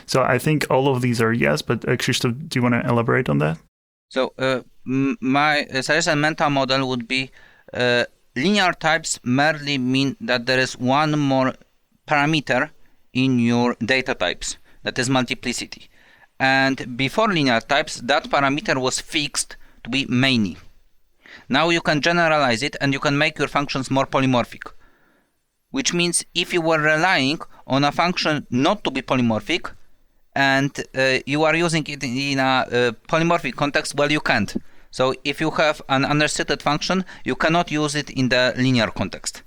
so 0.06 0.24
I 0.24 0.38
think 0.38 0.66
all 0.70 0.88
of 0.88 1.02
these 1.02 1.22
are 1.22 1.34
yes, 1.34 1.62
but 1.62 1.84
uh, 1.86 1.92
Krzysztof, 1.92 2.50
do 2.50 2.60
you 2.60 2.64
want 2.64 2.76
to 2.76 2.90
elaborate 2.90 3.30
on 3.30 3.40
that? 3.40 3.58
So 4.10 4.34
uh, 4.38 4.62
my 4.86 5.66
suggested 5.72 6.16
mental 6.16 6.50
model 6.50 6.88
would 6.90 7.08
be 7.08 7.32
uh, 7.74 8.06
linear 8.36 8.74
types 8.74 9.20
merely 9.24 9.78
mean 9.78 10.16
that 10.22 10.46
there 10.46 10.60
is 10.60 10.78
one 10.78 11.18
more 11.18 11.54
parameter 12.08 12.70
in 13.14 13.40
your 13.40 13.76
data 13.84 14.14
types, 14.14 14.58
that 14.84 14.98
is 14.98 15.10
multiplicity. 15.10 15.90
And 16.40 16.98
before 16.98 17.28
linear 17.28 17.62
types, 17.62 17.98
that 18.02 18.26
parameter 18.26 18.80
was 18.80 19.00
fixed 19.00 19.58
to 19.84 19.90
be 19.90 20.06
many. 20.08 20.58
Now 21.50 21.70
you 21.70 21.82
can 21.82 22.02
generalize 22.02 22.64
it 22.64 22.76
and 22.82 22.94
you 22.94 23.00
can 23.00 23.18
make 23.18 23.38
your 23.38 23.48
functions 23.48 23.92
more 23.92 24.06
polymorphic. 24.06 24.72
Which 25.70 25.94
means 25.94 26.26
if 26.34 26.54
you 26.54 26.62
were 26.62 26.80
relying 26.80 27.40
on 27.68 27.84
a 27.84 27.92
function 27.92 28.48
not 28.50 28.84
to 28.84 28.92
be 28.92 29.02
polymorphic 29.02 29.72
and 30.36 30.72
uh, 30.96 31.20
you 31.26 31.44
are 31.44 31.56
using 31.56 31.86
it 31.88 32.04
in 32.04 32.40
a 32.40 32.42
uh, 32.42 32.92
polymorphic 33.08 33.56
context, 33.56 33.96
well, 33.96 34.12
you 34.12 34.20
can't. 34.20 34.56
So 34.92 35.14
if 35.24 35.40
you 35.40 35.52
have 35.52 35.82
an 35.88 36.04
unrestricted 36.04 36.62
function, 36.62 37.06
you 37.24 37.36
cannot 37.36 37.72
use 37.72 37.96
it 37.96 38.10
in 38.10 38.30
the 38.30 38.54
linear 38.58 38.88
context. 38.88 39.44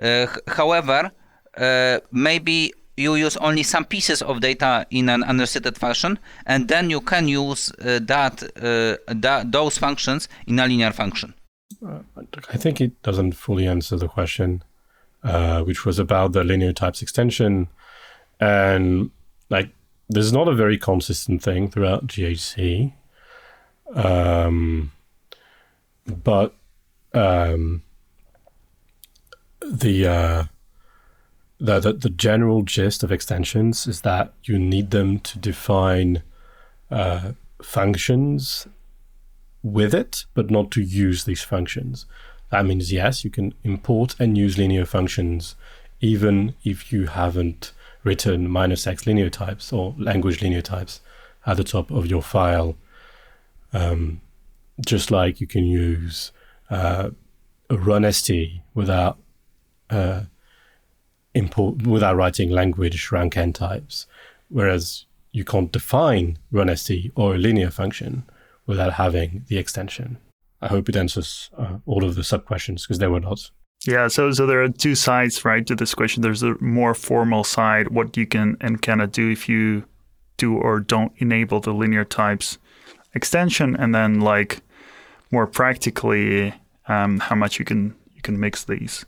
Uh, 0.00 0.26
however, 0.48 1.12
uh, 1.56 2.00
maybe 2.12 2.72
you 2.96 3.14
use 3.16 3.36
only 3.38 3.62
some 3.62 3.84
pieces 3.84 4.22
of 4.22 4.40
data 4.40 4.86
in 4.90 5.08
an 5.08 5.24
unrestricted 5.24 5.76
fashion, 5.76 6.18
and 6.46 6.68
then 6.68 6.90
you 6.90 7.00
can 7.00 7.28
use 7.28 7.72
uh, 7.80 7.98
that, 8.02 8.42
uh, 8.56 8.96
that 9.12 9.50
those 9.50 9.78
functions 9.78 10.28
in 10.46 10.58
a 10.58 10.66
linear 10.66 10.92
function. 10.92 11.34
Uh, 11.84 12.00
I 12.50 12.56
think 12.56 12.80
it 12.80 13.02
doesn't 13.02 13.32
fully 13.32 13.66
answer 13.66 13.96
the 13.96 14.08
question, 14.08 14.62
uh, 15.24 15.62
which 15.62 15.84
was 15.84 15.98
about 15.98 16.32
the 16.32 16.44
linear 16.44 16.72
types 16.72 17.02
extension, 17.02 17.68
and 18.40 19.10
like 19.50 19.70
there's 20.08 20.32
not 20.32 20.48
a 20.48 20.54
very 20.54 20.78
consistent 20.78 21.42
thing 21.42 21.68
throughout 21.70 22.06
GHC, 22.06 22.92
um, 23.94 24.92
but 26.06 26.54
um, 27.12 27.82
the 29.60 30.48
the, 31.58 31.80
the, 31.80 31.92
the 31.92 32.10
general 32.10 32.62
gist 32.62 33.02
of 33.02 33.12
extensions 33.12 33.86
is 33.86 34.00
that 34.02 34.32
you 34.44 34.58
need 34.58 34.90
them 34.90 35.18
to 35.20 35.38
define 35.38 36.22
uh, 36.90 37.32
functions 37.62 38.66
with 39.62 39.94
it, 39.94 40.26
but 40.34 40.50
not 40.50 40.70
to 40.72 40.82
use 40.82 41.24
these 41.24 41.42
functions. 41.42 42.06
That 42.50 42.66
means 42.66 42.92
yes, 42.92 43.24
you 43.24 43.30
can 43.30 43.54
import 43.64 44.14
and 44.18 44.36
use 44.36 44.58
linear 44.58 44.84
functions, 44.84 45.56
even 46.00 46.54
if 46.64 46.92
you 46.92 47.06
haven't 47.06 47.72
written 48.02 48.48
minus 48.48 48.86
x 48.86 49.06
linear 49.06 49.30
types 49.30 49.72
or 49.72 49.94
language 49.98 50.42
linear 50.42 50.60
types 50.60 51.00
at 51.46 51.56
the 51.56 51.64
top 51.64 51.90
of 51.90 52.06
your 52.06 52.22
file. 52.22 52.76
Um, 53.72 54.20
just 54.84 55.10
like 55.10 55.40
you 55.40 55.46
can 55.46 55.64
use 55.64 56.32
uh, 56.70 57.10
runST 57.70 58.60
without 58.74 59.18
uh, 59.90 60.22
import 61.34 61.86
without 61.86 62.16
writing 62.16 62.50
language 62.50 63.10
rank 63.10 63.36
n 63.36 63.52
types, 63.52 64.06
whereas 64.48 65.06
you 65.32 65.44
can't 65.44 65.72
define 65.72 66.38
runST 66.52 67.10
or 67.16 67.34
a 67.34 67.38
linear 67.38 67.70
function 67.70 68.24
without 68.66 68.94
having 68.94 69.44
the 69.48 69.58
extension. 69.58 70.18
I 70.62 70.68
hope 70.68 70.88
it 70.88 70.96
answers 70.96 71.50
uh, 71.58 71.78
all 71.86 72.04
of 72.04 72.14
the 72.14 72.24
sub 72.24 72.46
questions 72.46 72.86
because 72.86 72.98
there 72.98 73.10
were 73.10 73.20
not. 73.20 73.50
Yeah, 73.86 74.08
so 74.08 74.30
so 74.30 74.46
there 74.46 74.62
are 74.62 74.68
two 74.68 74.94
sides, 74.94 75.44
right, 75.44 75.66
to 75.66 75.74
this 75.74 75.94
question. 75.94 76.22
There's 76.22 76.42
a 76.42 76.54
more 76.60 76.94
formal 76.94 77.44
side, 77.44 77.88
what 77.88 78.16
you 78.16 78.26
can 78.26 78.56
and 78.60 78.80
cannot 78.80 79.12
do 79.12 79.30
if 79.30 79.48
you 79.48 79.84
do 80.36 80.56
or 80.56 80.80
don't 80.80 81.12
enable 81.18 81.60
the 81.60 81.74
linear 81.74 82.04
types 82.04 82.58
extension, 83.14 83.76
and 83.76 83.94
then 83.94 84.20
like 84.20 84.62
more 85.30 85.46
practically, 85.46 86.54
um, 86.88 87.18
how 87.18 87.34
much 87.34 87.58
you 87.58 87.64
can 87.64 87.94
you 88.14 88.22
can 88.22 88.40
mix 88.40 88.64
these. 88.64 89.04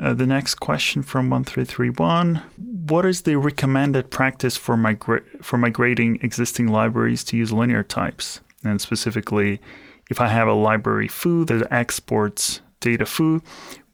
Uh, 0.00 0.14
the 0.14 0.26
next 0.26 0.54
question 0.54 1.02
from 1.02 1.28
1331 1.28 2.42
What 2.88 3.04
is 3.04 3.22
the 3.22 3.36
recommended 3.36 4.10
practice 4.10 4.56
for, 4.56 4.76
migra- 4.76 5.22
for 5.44 5.58
migrating 5.58 6.18
existing 6.22 6.68
libraries 6.68 7.22
to 7.24 7.36
use 7.36 7.52
linear 7.52 7.82
types? 7.82 8.40
And 8.64 8.80
specifically, 8.80 9.60
if 10.10 10.20
I 10.20 10.28
have 10.28 10.48
a 10.48 10.54
library 10.54 11.08
foo 11.08 11.44
that 11.44 11.70
exports 11.70 12.60
data 12.80 13.04
foo, 13.04 13.42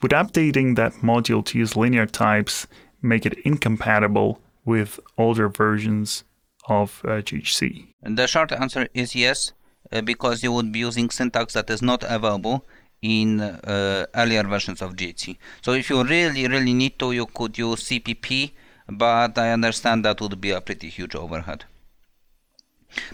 would 0.01 0.13
updating 0.13 0.77
that 0.77 0.93
module 0.95 1.45
to 1.47 1.59
use 1.59 1.75
linear 1.75 2.07
types 2.07 2.69
make 3.03 3.27
it 3.27 3.39
incompatible 3.45 4.41
with 4.65 5.01
older 5.17 5.49
versions 5.49 6.25
of 6.69 7.01
uh, 7.05 7.23
GHC? 7.23 7.89
The 8.03 8.27
short 8.27 8.53
answer 8.53 8.89
is 8.95 9.15
yes, 9.15 9.53
uh, 9.91 10.03
because 10.03 10.43
you 10.43 10.53
would 10.53 10.71
be 10.71 10.79
using 10.81 11.11
syntax 11.11 11.55
that 11.55 11.71
is 11.71 11.83
not 11.83 12.05
available 12.05 12.65
in 13.03 13.41
uh, 13.41 14.07
earlier 14.15 14.43
versions 14.43 14.83
of 14.83 14.95
GHC. 14.95 15.37
So 15.63 15.73
if 15.73 15.91
you 15.91 16.03
really, 16.03 16.47
really 16.49 16.75
need 16.75 16.99
to, 16.99 17.13
you 17.13 17.27
could 17.27 17.57
use 17.57 17.85
CPP, 17.85 18.53
but 18.89 19.39
I 19.39 19.53
understand 19.53 20.05
that 20.05 20.21
would 20.21 20.41
be 20.41 20.51
a 20.51 20.61
pretty 20.61 20.89
huge 20.89 21.15
overhead. 21.15 21.65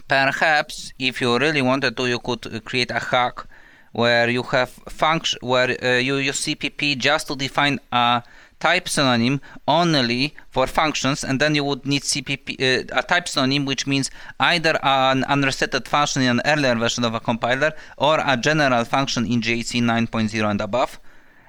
Perhaps 0.07 0.93
if 0.97 1.21
you 1.21 1.37
really 1.37 1.61
wanted 1.61 1.97
to, 1.97 2.07
you 2.07 2.19
could 2.19 2.63
create 2.65 2.91
a 2.91 2.99
hack 2.99 3.45
where 3.91 4.29
you 4.29 4.43
have 4.43 4.69
function 4.69 5.39
where 5.41 5.77
uh, 5.81 5.97
you 5.97 6.17
use 6.17 6.41
CPP 6.41 6.97
just 6.97 7.27
to 7.27 7.35
define 7.35 7.79
a 7.91 8.23
type 8.65 8.89
synonym 8.89 9.35
only 9.67 10.33
for 10.49 10.65
functions, 10.65 11.23
and 11.23 11.39
then 11.39 11.53
you 11.53 11.63
would 11.63 11.85
need 11.85 12.01
CPP, 12.01 12.47
uh, 12.59 12.99
a 13.01 13.03
type 13.03 13.27
synonym, 13.27 13.63
which 13.65 13.85
means 13.85 14.09
either 14.39 14.73
an 14.81 15.23
unrestricted 15.25 15.87
function 15.87 16.23
in 16.23 16.29
an 16.29 16.41
earlier 16.45 16.75
version 16.75 17.03
of 17.05 17.13
a 17.13 17.19
compiler 17.19 17.71
or 17.97 18.15
a 18.25 18.35
general 18.35 18.83
function 18.83 19.23
in 19.31 19.39
GHC 19.41 19.81
9.0 19.81 20.49
and 20.49 20.61
above. 20.61 20.99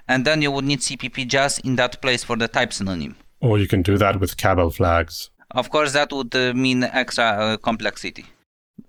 And 0.07 0.25
then 0.27 0.43
you 0.43 0.51
would 0.53 0.67
need 0.67 0.81
CPP 0.81 1.27
just 1.27 1.61
in 1.61 1.77
that 1.77 2.03
place 2.03 2.23
for 2.23 2.37
the 2.37 2.49
type 2.49 2.73
synonym. 2.73 3.17
Or 3.41 3.59
you 3.59 3.67
can 3.67 3.83
do 3.83 3.97
that 3.99 4.21
with 4.21 4.37
Cabal 4.37 4.71
flags. 4.71 5.31
Of 5.53 5.71
course, 5.71 5.93
that 5.95 6.13
would 6.13 6.35
uh, 6.35 6.53
mean 6.55 6.83
extra 6.85 7.25
uh, 7.25 7.57
complexity. 7.57 8.27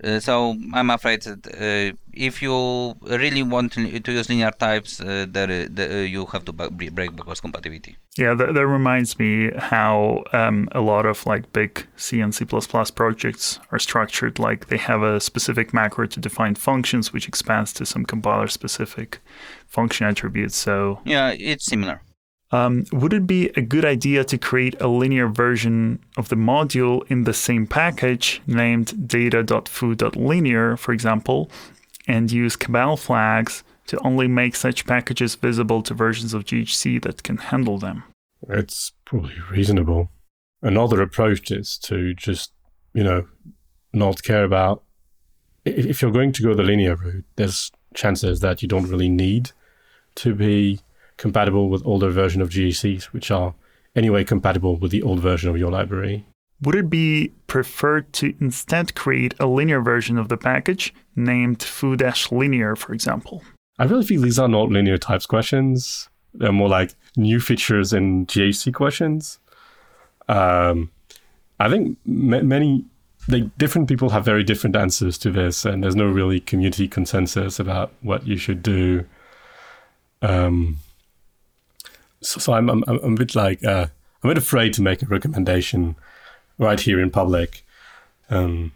Uh, 0.04 0.20
so 0.20 0.56
I'm 0.74 0.90
afraid 0.92 1.24
that 1.24 1.48
uh, 1.48 1.98
if 2.14 2.42
you 2.42 2.94
really 3.02 3.42
want 3.42 3.74
to, 3.74 4.00
to 4.00 4.12
use 4.12 4.30
linear 4.30 4.52
types, 4.52 5.02
uh, 5.02 5.26
there, 5.28 5.68
there, 5.68 6.06
you 6.06 6.26
have 6.28 6.46
to 6.46 6.54
break 6.54 7.16
backwards 7.16 7.42
compatibility. 7.42 7.98
Yeah, 8.18 8.34
that, 8.36 8.54
that 8.54 8.68
reminds 8.68 9.18
me 9.18 9.52
how 9.58 10.24
um, 10.34 10.70
a 10.72 10.82
lot 10.82 11.06
of 11.06 11.26
like 11.26 11.52
big 11.52 11.88
C 11.96 12.20
and 12.22 12.34
C++ 12.34 12.46
projects 12.46 13.60
are 13.72 13.80
structured. 13.80 14.40
Like 14.40 14.68
they 14.68 14.78
have 14.78 15.02
a 15.02 15.20
specific 15.20 15.74
macro 15.74 16.06
to 16.08 16.20
define 16.20 16.56
functions, 16.56 17.12
which 17.12 17.28
expands 17.28 17.74
to 17.74 17.86
some 17.86 18.06
compiler-specific 18.06 19.20
function 19.68 20.06
attributes. 20.06 20.56
So 20.56 21.00
yeah, 21.06 21.34
it's 21.38 21.66
similar. 21.66 22.02
Um, 22.52 22.86
would 22.94 23.12
it 23.12 23.28
be 23.28 23.50
a 23.50 23.62
good 23.62 23.84
idea 23.84 24.24
to 24.24 24.38
create 24.38 24.80
a 24.80 24.88
linear 24.88 25.28
version 25.28 26.00
of 26.16 26.30
the 26.30 26.38
module 26.38 27.06
in 27.12 27.26
the 27.26 27.34
same 27.34 27.68
package 27.68 28.42
named 28.48 29.08
data.foo.linear, 29.08 30.78
for 30.78 30.94
example, 30.94 31.52
and 32.08 32.32
use 32.32 32.56
Cabal 32.56 32.96
flags 32.96 33.64
to 33.88 34.00
only 34.00 34.28
make 34.28 34.56
such 34.56 34.86
packages 34.86 35.36
visible 35.36 35.82
to 35.82 35.94
versions 35.94 36.34
of 36.34 36.46
GHC 36.46 37.02
that 37.04 37.24
can 37.24 37.38
handle 37.38 37.78
them? 37.78 38.04
It's 38.50 38.94
probably 39.06 39.36
reasonable. 39.52 40.10
Another 40.62 41.02
approach 41.02 41.52
is 41.52 41.78
to 41.80 42.14
just, 42.14 42.54
you 42.94 43.04
know, 43.04 43.28
not 43.94 44.24
care 44.24 44.44
about. 44.44 44.84
If 45.66 46.02
you're 46.02 46.12
going 46.12 46.32
to 46.34 46.44
go 46.44 46.54
the 46.54 46.64
linear 46.64 46.96
route, 46.96 47.26
there's 47.36 47.72
chances 47.94 48.40
that 48.40 48.62
you 48.62 48.68
don't 48.68 48.90
really 48.90 49.10
need 49.10 49.52
to 50.16 50.34
be 50.34 50.80
compatible 51.18 51.70
with 51.70 51.86
older 51.86 52.10
version 52.10 52.42
of 52.42 52.50
GHCs, 52.50 53.06
which 53.06 53.32
are 53.32 53.54
anyway 53.96 54.24
compatible 54.24 54.78
with 54.78 54.92
the 54.92 55.02
old 55.02 55.20
version 55.20 55.50
of 55.50 55.58
your 55.58 55.72
library. 55.72 56.26
Would 56.62 56.76
it 56.76 56.90
be 56.90 57.34
preferred 57.46 58.12
to 58.14 58.36
instead 58.40 58.96
create 58.96 59.36
a 59.40 59.46
linear 59.46 59.82
version 59.82 60.18
of 60.18 60.30
the 60.30 60.38
package 60.38 60.94
named 61.16 61.62
foo-linear, 61.62 62.76
for 62.76 62.94
example? 62.94 63.44
I 63.78 63.86
really 63.86 64.06
feel 64.06 64.22
these 64.22 64.40
are 64.40 64.48
not 64.48 64.70
linear 64.70 64.98
types 64.98 65.26
questions. 65.26 66.10
They're 66.34 66.52
more 66.52 66.70
like 66.70 66.96
new 67.16 67.40
features 67.40 67.94
in 67.94 68.26
GHC 68.26 68.74
questions. 68.74 69.40
Um, 70.28 70.92
I 71.60 71.70
think 71.70 71.98
m- 72.08 72.48
many 72.48 72.86
like 73.28 73.56
different 73.58 73.88
people 73.88 74.10
have 74.10 74.26
very 74.26 74.44
different 74.44 74.76
answers 74.76 75.18
to 75.20 75.32
this, 75.32 75.66
and 75.66 75.84
there's 75.84 75.96
no 75.96 76.06
really 76.06 76.40
community 76.40 76.88
consensus 76.88 77.60
about 77.60 77.92
what 78.02 78.26
you 78.26 78.38
should 78.38 78.64
do. 78.64 79.06
Um, 80.22 80.78
so, 82.22 82.40
so 82.40 82.54
I'm, 82.54 82.70
I'm, 82.70 82.84
I'm 82.88 83.14
a 83.14 83.18
bit 83.18 83.36
like 83.36 83.64
uh, 83.64 83.88
I'm 84.24 84.30
a 84.30 84.34
bit 84.34 84.38
afraid 84.38 84.74
to 84.74 84.82
make 84.82 85.02
a 85.02 85.06
recommendation 85.06 85.96
right 86.58 86.80
here 86.80 87.00
in 87.00 87.12
public. 87.12 87.64
Um, 88.30 88.74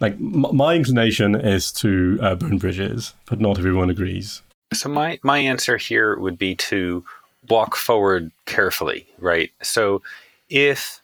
like 0.00 0.14
m- 0.14 0.54
my 0.54 0.74
inclination 0.74 1.34
is 1.34 1.72
to 1.72 2.18
uh, 2.22 2.34
burn 2.34 2.58
bridges, 2.58 3.14
but 3.26 3.40
not 3.40 3.58
everyone 3.58 3.90
agrees. 3.90 4.42
So 4.72 4.88
my 4.88 5.18
my 5.22 5.38
answer 5.38 5.76
here 5.76 6.18
would 6.18 6.38
be 6.38 6.54
to 6.56 7.04
walk 7.48 7.76
forward 7.76 8.30
carefully, 8.44 9.06
right? 9.18 9.50
So 9.62 10.02
if 10.50 11.00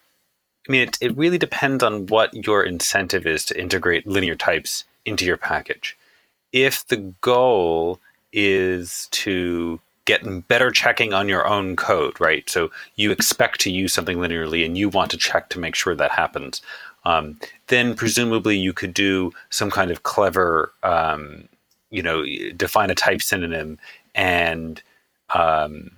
I 0.69 0.73
mean 0.73 0.89
it, 0.89 0.99
it 1.01 1.17
really 1.17 1.39
depends 1.39 1.83
on 1.83 2.07
what 2.07 2.47
your 2.47 2.63
incentive 2.63 3.27
is 3.27 3.45
to 3.47 3.61
integrate 3.61 4.07
linear 4.07 4.35
types 4.35 4.85
into 5.05 5.25
your 5.25 5.37
package. 5.37 5.97
If 6.53 6.87
the 6.87 7.15
goal 7.21 7.99
is 8.33 9.09
to 9.13 9.81
getting 10.05 10.41
better 10.43 10.71
checking 10.71 11.13
on 11.13 11.29
your 11.29 11.47
own 11.47 11.77
code, 11.77 12.19
right? 12.21 12.49
So 12.49 12.71
you 12.97 13.11
expect 13.11 13.61
to 13.61 13.71
use 13.71 13.93
something 13.93 14.19
linearly 14.19 14.65
and 14.65 14.77
you 14.77 14.89
want 14.89 15.11
to 15.13 15.17
check 15.17 15.49
to 15.51 15.59
make 15.59 15.75
sure 15.75 15.95
that 15.95 16.11
happens. 16.11 16.61
Um, 17.05 17.39
then 17.69 17.95
presumably 17.95 18.57
you 18.57 18.73
could 18.73 18.95
do 18.95 19.33
some 19.51 19.71
kind 19.71 19.91
of 19.91 20.03
clever, 20.03 20.73
um, 20.83 21.49
you 21.91 22.03
know, 22.03 22.25
define 22.57 22.91
a 22.91 22.95
type 22.95 23.23
synonym 23.23 23.79
and 24.15 24.83
um, 25.35 25.91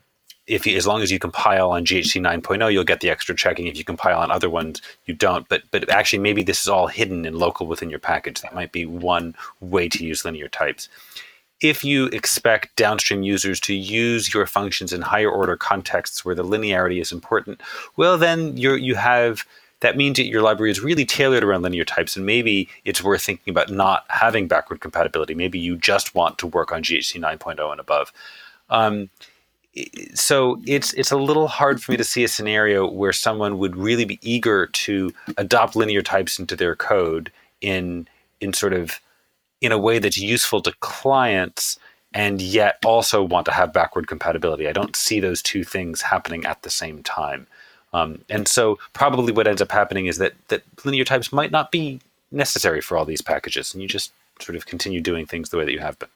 if 0.47 0.65
you, 0.65 0.77
as 0.77 0.87
long 0.87 1.03
as 1.03 1.11
you 1.11 1.19
compile 1.19 1.73
on 1.73 1.85
GHC 1.85 2.21
9.0, 2.21 2.73
you'll 2.73 2.85
get 2.85 3.01
the 3.01 3.11
extra 3.11 3.35
checking. 3.35 3.67
If 3.67 3.77
you 3.77 3.85
compile 3.85 4.21
on 4.21 4.31
other 4.31 4.49
ones, 4.49 4.81
you 5.05 5.13
don't. 5.13 5.49
But 5.49 5.65
but 5.73 5.91
actually, 5.91 6.21
maybe 6.21 6.45
this 6.45 6.61
is 6.61 6.69
all 6.69 6.87
hidden 6.87 7.27
and 7.27 7.37
local 7.37 7.67
within 7.67 7.91
your 7.91 7.99
package. 7.99 8.41
That 8.43 8.55
might 8.55 8.71
be 8.71 8.87
one 8.87 9.35
way 9.61 9.89
to 9.89 10.05
use 10.05 10.25
linear 10.25 10.47
types 10.47 10.89
if 11.61 11.85
you 11.85 12.07
expect 12.07 12.77
downstream 12.77 13.23
users 13.23 13.61
to 13.61 13.75
use 13.75 14.33
your 14.35 14.47
functions 14.47 14.93
in 14.93 15.03
higher 15.03 15.31
order 15.31 15.57
contexts 15.57 16.25
where 16.25 16.35
the 16.35 16.45
linearity 16.45 17.01
is 17.01 17.13
important, 17.13 17.61
well, 17.97 18.19
then 18.19 18.57
you 18.57 18.75
you 18.75 18.95
have 18.95 19.45
that 19.81 19.97
means 19.97 20.17
that 20.17 20.27
your 20.27 20.43
library 20.43 20.71
is 20.71 20.81
really 20.81 21.05
tailored 21.05 21.45
around 21.45 21.63
linear 21.63 21.85
types, 21.85 22.17
and 22.17 22.25
maybe 22.25 22.69
it's 22.85 23.03
worth 23.03 23.23
thinking 23.23 23.51
about 23.51 23.71
not 23.71 24.05
having 24.09 24.49
backward 24.49 24.81
compatibility. 24.81 25.35
Maybe 25.35 25.59
you 25.59 25.77
just 25.77 26.15
want 26.15 26.39
to 26.39 26.47
work 26.47 26.73
on 26.73 26.83
GHC 26.83 27.21
9.0 27.21 27.71
and 27.71 27.81
above. 27.81 28.13
Um, 28.71 29.11
so 30.15 30.61
it's 30.67 30.95
it's 30.95 31.11
a 31.11 31.17
little 31.17 31.49
hard 31.49 31.83
for 31.83 31.93
me 31.93 31.99
to 31.99 32.05
see 32.05 32.25
a 32.25 32.29
scenario 32.29 32.91
where 32.91 33.13
someone 33.13 33.59
would 33.59 33.77
really 33.77 34.07
be 34.07 34.19
eager 34.23 34.67
to 34.67 35.13
adopt 35.37 35.77
linear 35.77 36.03
types 36.03 36.39
into 36.39 36.57
their 36.57 36.75
code 36.75 37.31
in 37.61 38.09
in 38.41 38.53
sort 38.53 38.73
of 38.73 39.01
in 39.61 39.73
a 39.73 39.79
way 39.79 39.99
that's 39.99 40.19
useful 40.19 40.61
to 40.63 40.73
clients 40.81 41.79
and 42.13 42.41
yet 42.41 42.79
also 42.85 43.23
want 43.23 43.45
to 43.47 43.53
have 43.53 43.73
backward 43.73 44.07
compatibility. 44.07 44.69
I 44.69 44.73
don't 44.73 44.97
see 44.97 45.21
those 45.21 45.43
two 45.43 45.65
things 45.65 46.03
happening 46.03 46.45
at 46.47 46.63
the 46.63 46.71
same 46.71 47.03
time. 47.03 47.47
Um, 47.93 48.23
and 48.29 48.49
so 48.49 48.79
probably 48.93 49.33
what 49.33 49.47
ends 49.47 49.63
up 49.63 49.73
happening 49.73 50.07
is 50.07 50.19
that 50.19 50.35
that 50.49 50.63
linear 50.85 51.05
types 51.05 51.33
might 51.33 51.51
not 51.51 51.71
be 51.71 52.01
necessary 52.31 52.81
for 52.81 52.97
all 52.97 53.05
these 53.05 53.23
packages, 53.23 53.73
and 53.73 53.83
you 53.83 53.89
just 53.89 54.13
sort 54.41 54.57
of 54.57 54.67
continue 54.67 55.01
doing 55.01 55.27
things 55.27 55.51
the 55.51 55.57
way 55.57 55.65
that 55.65 55.73
you 55.73 55.79
have 55.79 55.99
been. 55.99 56.09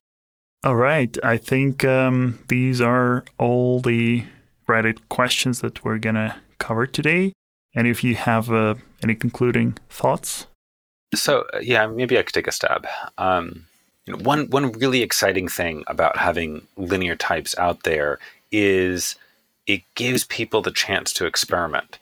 All 0.63 0.77
right. 0.77 1.17
I 1.23 1.39
think 1.39 1.85
um, 1.85 2.39
these 2.49 2.81
are 2.81 3.25
all 3.39 3.81
the 3.81 4.25
Reddit 4.69 4.99
questions 5.09 5.61
that 5.61 5.85
we're 5.85 5.99
to 5.99 6.37
cover 6.59 6.87
today. 6.87 7.33
And 7.75 7.87
if 7.87 8.05
you 8.05 8.15
have 8.15 8.51
uh, 8.51 8.75
any 9.03 9.15
concluding 9.15 9.79
thoughts? 9.89 10.47
So 11.15 11.45
uh, 11.55 11.59
yeah, 11.61 11.87
maybe 11.87 12.19
I 12.19 12.23
could 12.23 12.35
take 12.35 12.47
a 12.47 12.53
stab. 12.53 12.87
Um, 13.19 13.67
you 14.07 14.15
know, 14.17 14.23
one 14.23 14.49
one 14.51 14.73
really 14.73 15.03
exciting 15.03 15.49
thing 15.49 15.85
about 15.87 16.17
having 16.17 16.67
linear 16.77 17.17
types 17.17 17.57
out 17.59 17.83
there 17.83 18.19
is 18.51 19.17
it 19.67 19.83
gives 19.95 20.25
people 20.25 20.63
the 20.63 20.71
chance 20.71 21.13
to 21.15 21.27
experiment. 21.27 21.99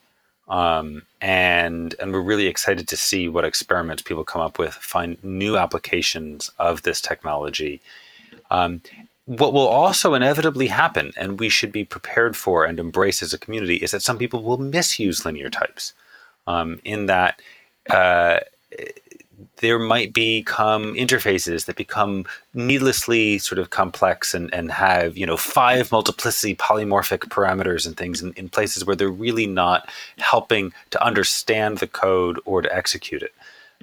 Um, 0.48 1.02
and 1.20 1.94
and 2.01 2.12
we're 2.12 2.20
really 2.20 2.47
excited 2.47 2.89
to 2.89 2.97
see 2.97 3.28
what 3.28 3.44
experiments 3.44 4.02
people 4.02 4.24
come 4.24 4.40
up 4.40 4.59
with, 4.59 4.72
find 4.74 5.22
new 5.22 5.56
applications 5.59 6.51
of 6.59 6.82
this 6.82 7.01
technology. 7.01 7.80
Um, 8.51 8.80
what 9.26 9.52
will 9.52 9.68
also 9.68 10.14
inevitably 10.14 10.68
happen, 10.68 11.12
and 11.14 11.39
we 11.39 11.51
should 11.51 11.70
be 11.70 11.85
prepared 11.85 12.35
for 12.35 12.64
and 12.64 12.80
embrace 12.80 13.22
as 13.22 13.35
a 13.35 13.39
community, 13.39 13.76
is 13.76 13.90
that 13.90 14.01
some 14.01 14.16
people 14.16 14.43
will 14.43 14.56
misuse 14.56 15.26
linear 15.26 15.51
types. 15.51 15.93
Um, 16.47 16.80
in 16.82 17.05
that 17.06 17.43
uh, 17.90 18.39
there 19.61 19.78
might 19.78 20.12
become 20.12 20.95
interfaces 20.95 21.66
that 21.66 21.77
become 21.77 22.24
needlessly 22.55 23.39
sort 23.39 23.59
of 23.59 23.70
complex 23.70 24.35
and, 24.35 24.53
and 24.55 24.70
have 24.70 25.16
you 25.16 25.27
know 25.27 25.36
five 25.36 25.90
multiplicity 25.93 26.55
polymorphic 26.55 27.20
parameters 27.28 27.86
and 27.86 27.97
things 27.97 28.23
in, 28.23 28.32
in 28.35 28.49
places 28.49 28.85
where 28.85 28.97
they're 28.97 29.09
really 29.09 29.47
not 29.47 29.89
helping 30.19 30.73
to 30.90 31.05
understand 31.05 31.78
the 31.78 31.86
code 31.86 32.40
or 32.45 32.62
to 32.62 32.74
execute 32.74 33.23
it. 33.23 33.35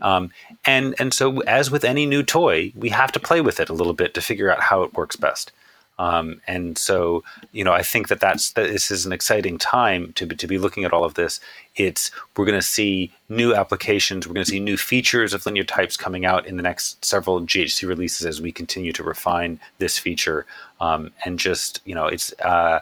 Um, 0.02 0.32
and 0.66 0.96
and 1.00 1.14
so 1.14 1.40
as 1.42 1.72
with 1.72 1.86
any 1.86 2.06
new 2.06 2.24
toy 2.24 2.74
we 2.76 2.90
have 2.90 3.12
to 3.14 3.20
play 3.20 3.42
with 3.42 3.60
it 3.60 3.70
a 3.70 3.74
little 3.74 3.94
bit 3.94 4.14
to 4.14 4.22
figure 4.22 4.52
out 4.52 4.62
how 4.62 4.84
it 4.84 4.94
works 4.94 5.16
best 5.16 5.52
um, 5.98 6.42
and 6.46 6.78
so, 6.78 7.24
you 7.52 7.64
know, 7.64 7.72
I 7.72 7.82
think 7.82 8.10
that 8.10 8.20
that's 8.20 8.52
that 8.54 8.68
this 8.68 8.92
is 8.92 9.06
an 9.06 9.14
exciting 9.14 9.58
time 9.58 10.12
to 10.14 10.26
be, 10.26 10.36
to 10.36 10.48
be 10.48 10.58
looking 10.58 10.84
at 10.84 10.92
all 10.92 11.06
of 11.06 11.14
this. 11.14 11.40
It's 11.76 12.12
we're 12.36 12.46
going 12.46 12.60
to 12.60 12.66
see 12.66 13.14
new 13.30 13.56
applications, 13.56 14.28
we're 14.28 14.34
going 14.34 14.46
to 14.46 14.52
see 14.52 14.60
new 14.60 14.78
features 14.78 15.34
of 15.34 15.46
linear 15.46 15.64
types 15.64 15.96
coming 15.96 16.26
out 16.26 16.46
in 16.46 16.58
the 16.58 16.64
next 16.64 17.04
several 17.04 17.42
GHC 17.42 17.88
releases 17.88 18.26
as 18.26 18.42
we 18.42 18.52
continue 18.52 18.92
to 18.94 19.04
refine 19.04 19.60
this 19.78 19.98
feature. 19.98 20.46
Um, 20.82 21.12
and 21.24 21.40
just 21.40 21.82
you 21.86 21.96
know, 21.96 22.08
it's 22.08 22.34
uh, 22.40 22.82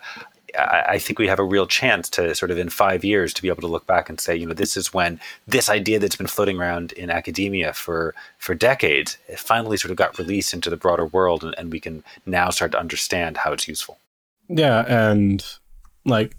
I, 0.57 0.99
think 0.99 1.19
we 1.19 1.27
have 1.27 1.39
a 1.39 1.43
real 1.43 1.65
chance 1.65 2.09
to 2.11 2.35
sort 2.35 2.51
of 2.51 2.57
in 2.57 2.69
five 2.69 3.03
years 3.03 3.33
to 3.33 3.41
be 3.41 3.47
able 3.47 3.61
to 3.61 3.67
look 3.67 3.87
back 3.87 4.09
and 4.09 4.19
say, 4.19 4.35
you 4.35 4.45
know, 4.45 4.53
this 4.53 4.77
is 4.77 4.93
when 4.93 5.19
this 5.47 5.69
idea 5.69 5.99
that's 5.99 6.15
been 6.15 6.27
floating 6.27 6.59
around 6.59 6.91
in 6.93 7.09
academia 7.09 7.73
for 7.73 8.13
for 8.37 8.53
decades 8.53 9.17
finally 9.37 9.77
sort 9.77 9.91
of 9.91 9.97
got 9.97 10.17
released 10.17 10.53
into 10.53 10.69
the 10.69 10.77
broader 10.77 11.05
world, 11.05 11.43
and, 11.43 11.55
and 11.57 11.71
we 11.71 11.79
can 11.79 12.03
now 12.25 12.49
start 12.49 12.71
to 12.71 12.79
understand 12.79 13.37
how 13.37 13.51
it's 13.51 13.67
useful. 13.67 13.97
Yeah, 14.47 14.85
and 14.87 15.43
like 16.05 16.35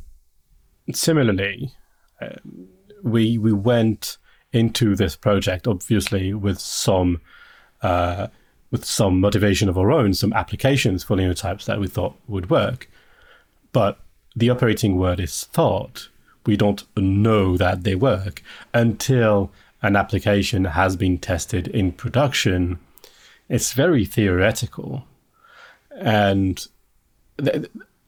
similarly, 0.93 1.73
uh, 2.21 2.37
we 3.03 3.39
we 3.39 3.53
went 3.53 4.19
into 4.53 4.95
this 4.95 5.17
project 5.17 5.67
obviously 5.67 6.35
with 6.35 6.61
some. 6.61 7.21
Uh, 7.83 8.29
with 8.71 8.85
some 8.85 9.21
motivation 9.21 9.69
of 9.69 9.79
our 9.79 9.93
own, 9.93 10.13
some 10.13 10.33
applications 10.33 11.05
for 11.05 11.15
linear 11.15 11.33
types 11.33 11.67
that 11.67 11.79
we 11.79 11.87
thought 11.87 12.17
would 12.27 12.51
work. 12.51 12.91
But 13.71 14.01
the 14.37 14.51
operating 14.51 14.97
word 14.97 15.21
is 15.21 15.45
thought. 15.45 16.09
We 16.47 16.57
don't 16.57 16.85
know 16.97 17.57
that 17.57 17.85
they 17.85 17.95
work 17.95 18.43
until 18.73 19.51
an 19.85 19.97
application 19.97 20.65
has 20.65 20.97
been 20.97 21.19
tested 21.19 21.69
in 21.69 21.93
production, 21.93 22.79
it's 23.51 23.75
very 23.75 24.07
theoretical. 24.07 25.05
And 25.95 26.67
th- 27.39 27.67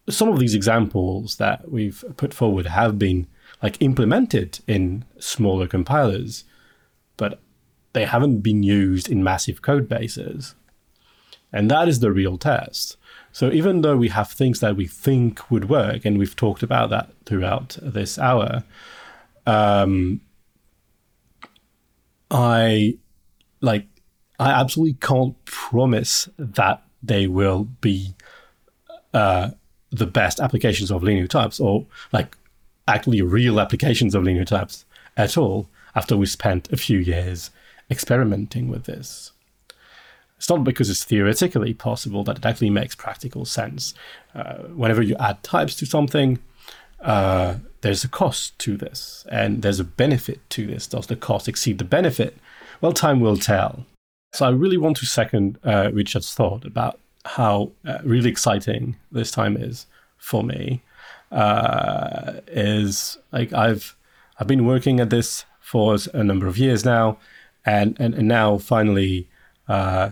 some 0.09 0.31
of 0.31 0.39
these 0.39 0.55
examples 0.55 1.36
that 1.36 1.70
we've 1.70 2.03
put 2.16 2.32
forward 2.32 2.65
have 2.66 2.98
been 2.98 3.27
like 3.62 3.81
implemented 3.81 4.61
in 4.66 5.05
smaller 5.19 5.66
compilers, 5.66 6.44
but 7.19 7.40
they 7.93 8.07
haven't 8.07 8.40
been 8.40 8.62
used 8.62 9.11
in 9.11 9.23
massive 9.23 9.61
code 9.61 9.86
bases. 9.86 10.55
And 11.52 11.70
that 11.70 11.89
is 11.89 12.01
the 12.01 12.12
real 12.12 12.39
test. 12.39 12.97
So 13.32 13.51
even 13.51 13.82
though 13.82 13.97
we 13.97 14.09
have 14.09 14.31
things 14.31 14.60
that 14.60 14.77
we 14.77 14.86
think 14.86 15.51
would 15.51 15.68
work, 15.68 16.05
and 16.05 16.18
we've 16.18 16.36
talked 16.36 16.62
about 16.62 16.90
that 16.90 17.10
throughout 17.24 17.77
this 17.82 18.18
hour, 18.18 18.64
um, 19.47 20.20
I 22.31 22.98
like 23.60 23.86
I 24.39 24.51
absolutely 24.51 24.94
can't 24.94 25.43
promise 25.44 26.28
that 26.39 26.82
they 27.02 27.27
will 27.27 27.64
be 27.64 28.14
uh, 29.14 29.51
the 29.90 30.06
best 30.06 30.40
applications 30.40 30.90
of 30.90 31.02
linear 31.02 31.27
types 31.27 31.60
or 31.60 31.86
like 32.12 32.36
actually 32.89 33.23
real 33.23 33.60
applications 33.60 34.14
of 34.14 34.24
linear 34.24 34.44
types 34.44 34.85
at 35.16 35.36
all 35.36 35.68
after 35.94 36.16
we 36.16 36.27
spent 36.27 36.70
a 36.73 36.77
few 36.77 36.98
years 36.98 37.51
experimenting 37.90 38.68
with 38.68 38.85
this. 38.85 39.32
It's 40.36 40.50
not 40.50 40.64
because 40.64 40.90
it's 40.90 41.04
theoretically 41.04 41.72
possible 41.74 42.24
that 42.24 42.38
it 42.38 42.46
actually 42.46 42.70
makes 42.70 42.94
practical 42.94 43.44
sense. 43.44 43.94
Uh, 44.34 44.56
whenever 44.74 45.02
you 45.02 45.16
add 45.18 45.42
types 45.42 45.74
to 45.76 45.86
something, 45.86 46.38
uh, 47.00 47.56
there's 47.80 48.04
a 48.04 48.08
cost 48.08 48.58
to 48.58 48.76
this 48.76 49.24
and 49.30 49.62
there's 49.62 49.80
a 49.80 49.84
benefit 49.84 50.40
to 50.50 50.66
this. 50.66 50.86
Does 50.86 51.06
the 51.06 51.16
cost 51.16 51.48
exceed 51.48 51.78
the 51.78 51.84
benefit? 51.84 52.36
Well, 52.80 52.92
time 52.92 53.20
will 53.20 53.36
tell. 53.36 53.86
So 54.32 54.46
I 54.46 54.50
really 54.50 54.76
want 54.76 54.98
to 54.98 55.06
second 55.06 55.58
uh, 55.64 55.90
Richard's 55.92 56.34
thought 56.34 56.64
about 56.64 56.98
how 57.24 57.72
uh, 57.86 57.98
really 58.04 58.30
exciting 58.30 58.96
this 59.10 59.30
time 59.30 59.56
is 59.56 59.86
for 60.18 60.42
me. 60.42 60.82
Uh, 61.32 62.40
is 62.46 63.18
like 63.32 63.52
I've 63.52 63.96
I've 64.38 64.46
been 64.46 64.64
working 64.66 65.00
at 65.00 65.10
this 65.10 65.44
for 65.60 65.96
a 66.14 66.22
number 66.22 66.46
of 66.46 66.56
years 66.56 66.84
now, 66.84 67.18
and 67.64 67.96
and, 67.98 68.14
and 68.14 68.28
now 68.28 68.58
finally 68.58 69.28
uh, 69.68 70.10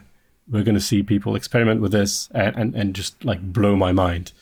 we're 0.51 0.62
going 0.62 0.75
to 0.75 0.81
see 0.81 1.03
people 1.03 1.37
experiment 1.37 1.81
with 1.81 1.93
this 1.93 2.29
and, 2.35 2.57
and, 2.57 2.75
and 2.75 2.95
just 2.95 3.25
like 3.25 3.41
blow 3.41 3.77
my 3.77 3.93
mind, 3.93 4.33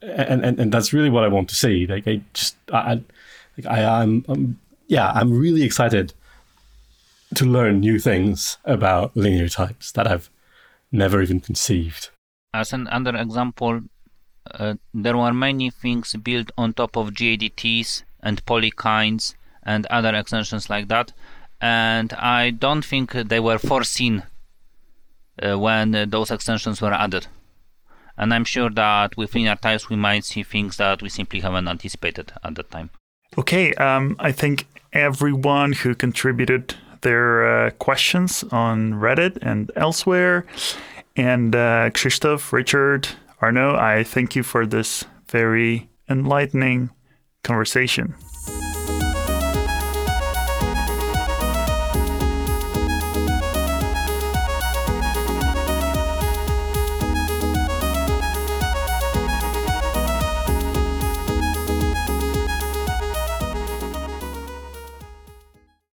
and, 0.00 0.44
and 0.44 0.60
and 0.60 0.72
that's 0.72 0.92
really 0.92 1.10
what 1.10 1.24
I 1.24 1.28
want 1.28 1.48
to 1.50 1.54
see. 1.54 1.86
Like 1.86 2.06
I 2.06 2.22
just 2.32 2.56
I 2.72 3.00
like 3.56 3.66
I 3.66 4.02
am 4.02 4.24
I'm, 4.28 4.60
yeah 4.86 5.12
I'm 5.12 5.36
really 5.36 5.62
excited 5.62 6.12
to 7.34 7.44
learn 7.44 7.80
new 7.80 7.98
things 7.98 8.58
about 8.64 9.16
linear 9.16 9.48
types 9.48 9.92
that 9.92 10.06
I've 10.06 10.30
never 10.90 11.22
even 11.22 11.40
conceived. 11.40 12.10
As 12.52 12.72
another 12.72 13.14
example, 13.16 13.82
uh, 14.52 14.74
there 14.92 15.16
were 15.16 15.32
many 15.32 15.70
things 15.70 16.14
built 16.14 16.50
on 16.58 16.72
top 16.72 16.96
of 16.96 17.10
GADTs 17.10 18.02
and 18.20 18.44
PolyKinds 18.44 19.34
and 19.62 19.86
other 19.86 20.14
extensions 20.14 20.68
like 20.68 20.88
that, 20.88 21.12
and 21.60 22.12
I 22.14 22.50
don't 22.50 22.84
think 22.84 23.12
they 23.12 23.38
were 23.38 23.58
foreseen 23.58 24.24
when 25.56 25.94
uh, 25.94 26.06
those 26.08 26.30
extensions 26.30 26.80
were 26.80 26.92
added. 26.92 27.26
And 28.16 28.34
I'm 28.34 28.44
sure 28.44 28.70
that 28.70 29.16
with 29.16 29.34
linear 29.34 29.56
types 29.56 29.88
we 29.88 29.96
might 29.96 30.24
see 30.24 30.42
things 30.42 30.76
that 30.76 31.00
we 31.02 31.08
simply 31.08 31.40
haven't 31.40 31.68
anticipated 31.68 32.32
at 32.44 32.54
that 32.54 32.70
time. 32.70 32.90
Okay, 33.38 33.72
um, 33.74 34.16
I 34.18 34.32
think 34.32 34.66
everyone 34.92 35.72
who 35.72 35.94
contributed 35.94 36.74
their 37.02 37.66
uh, 37.66 37.70
questions 37.70 38.44
on 38.50 38.94
Reddit 38.94 39.38
and 39.40 39.70
elsewhere. 39.76 40.44
And 41.16 41.54
uh, 41.54 41.90
Krzysztof, 41.90 42.52
Richard, 42.52 43.08
Arnaud, 43.40 43.76
I 43.76 44.04
thank 44.04 44.36
you 44.36 44.42
for 44.42 44.66
this 44.66 45.04
very 45.28 45.88
enlightening 46.08 46.90
conversation. 47.42 48.14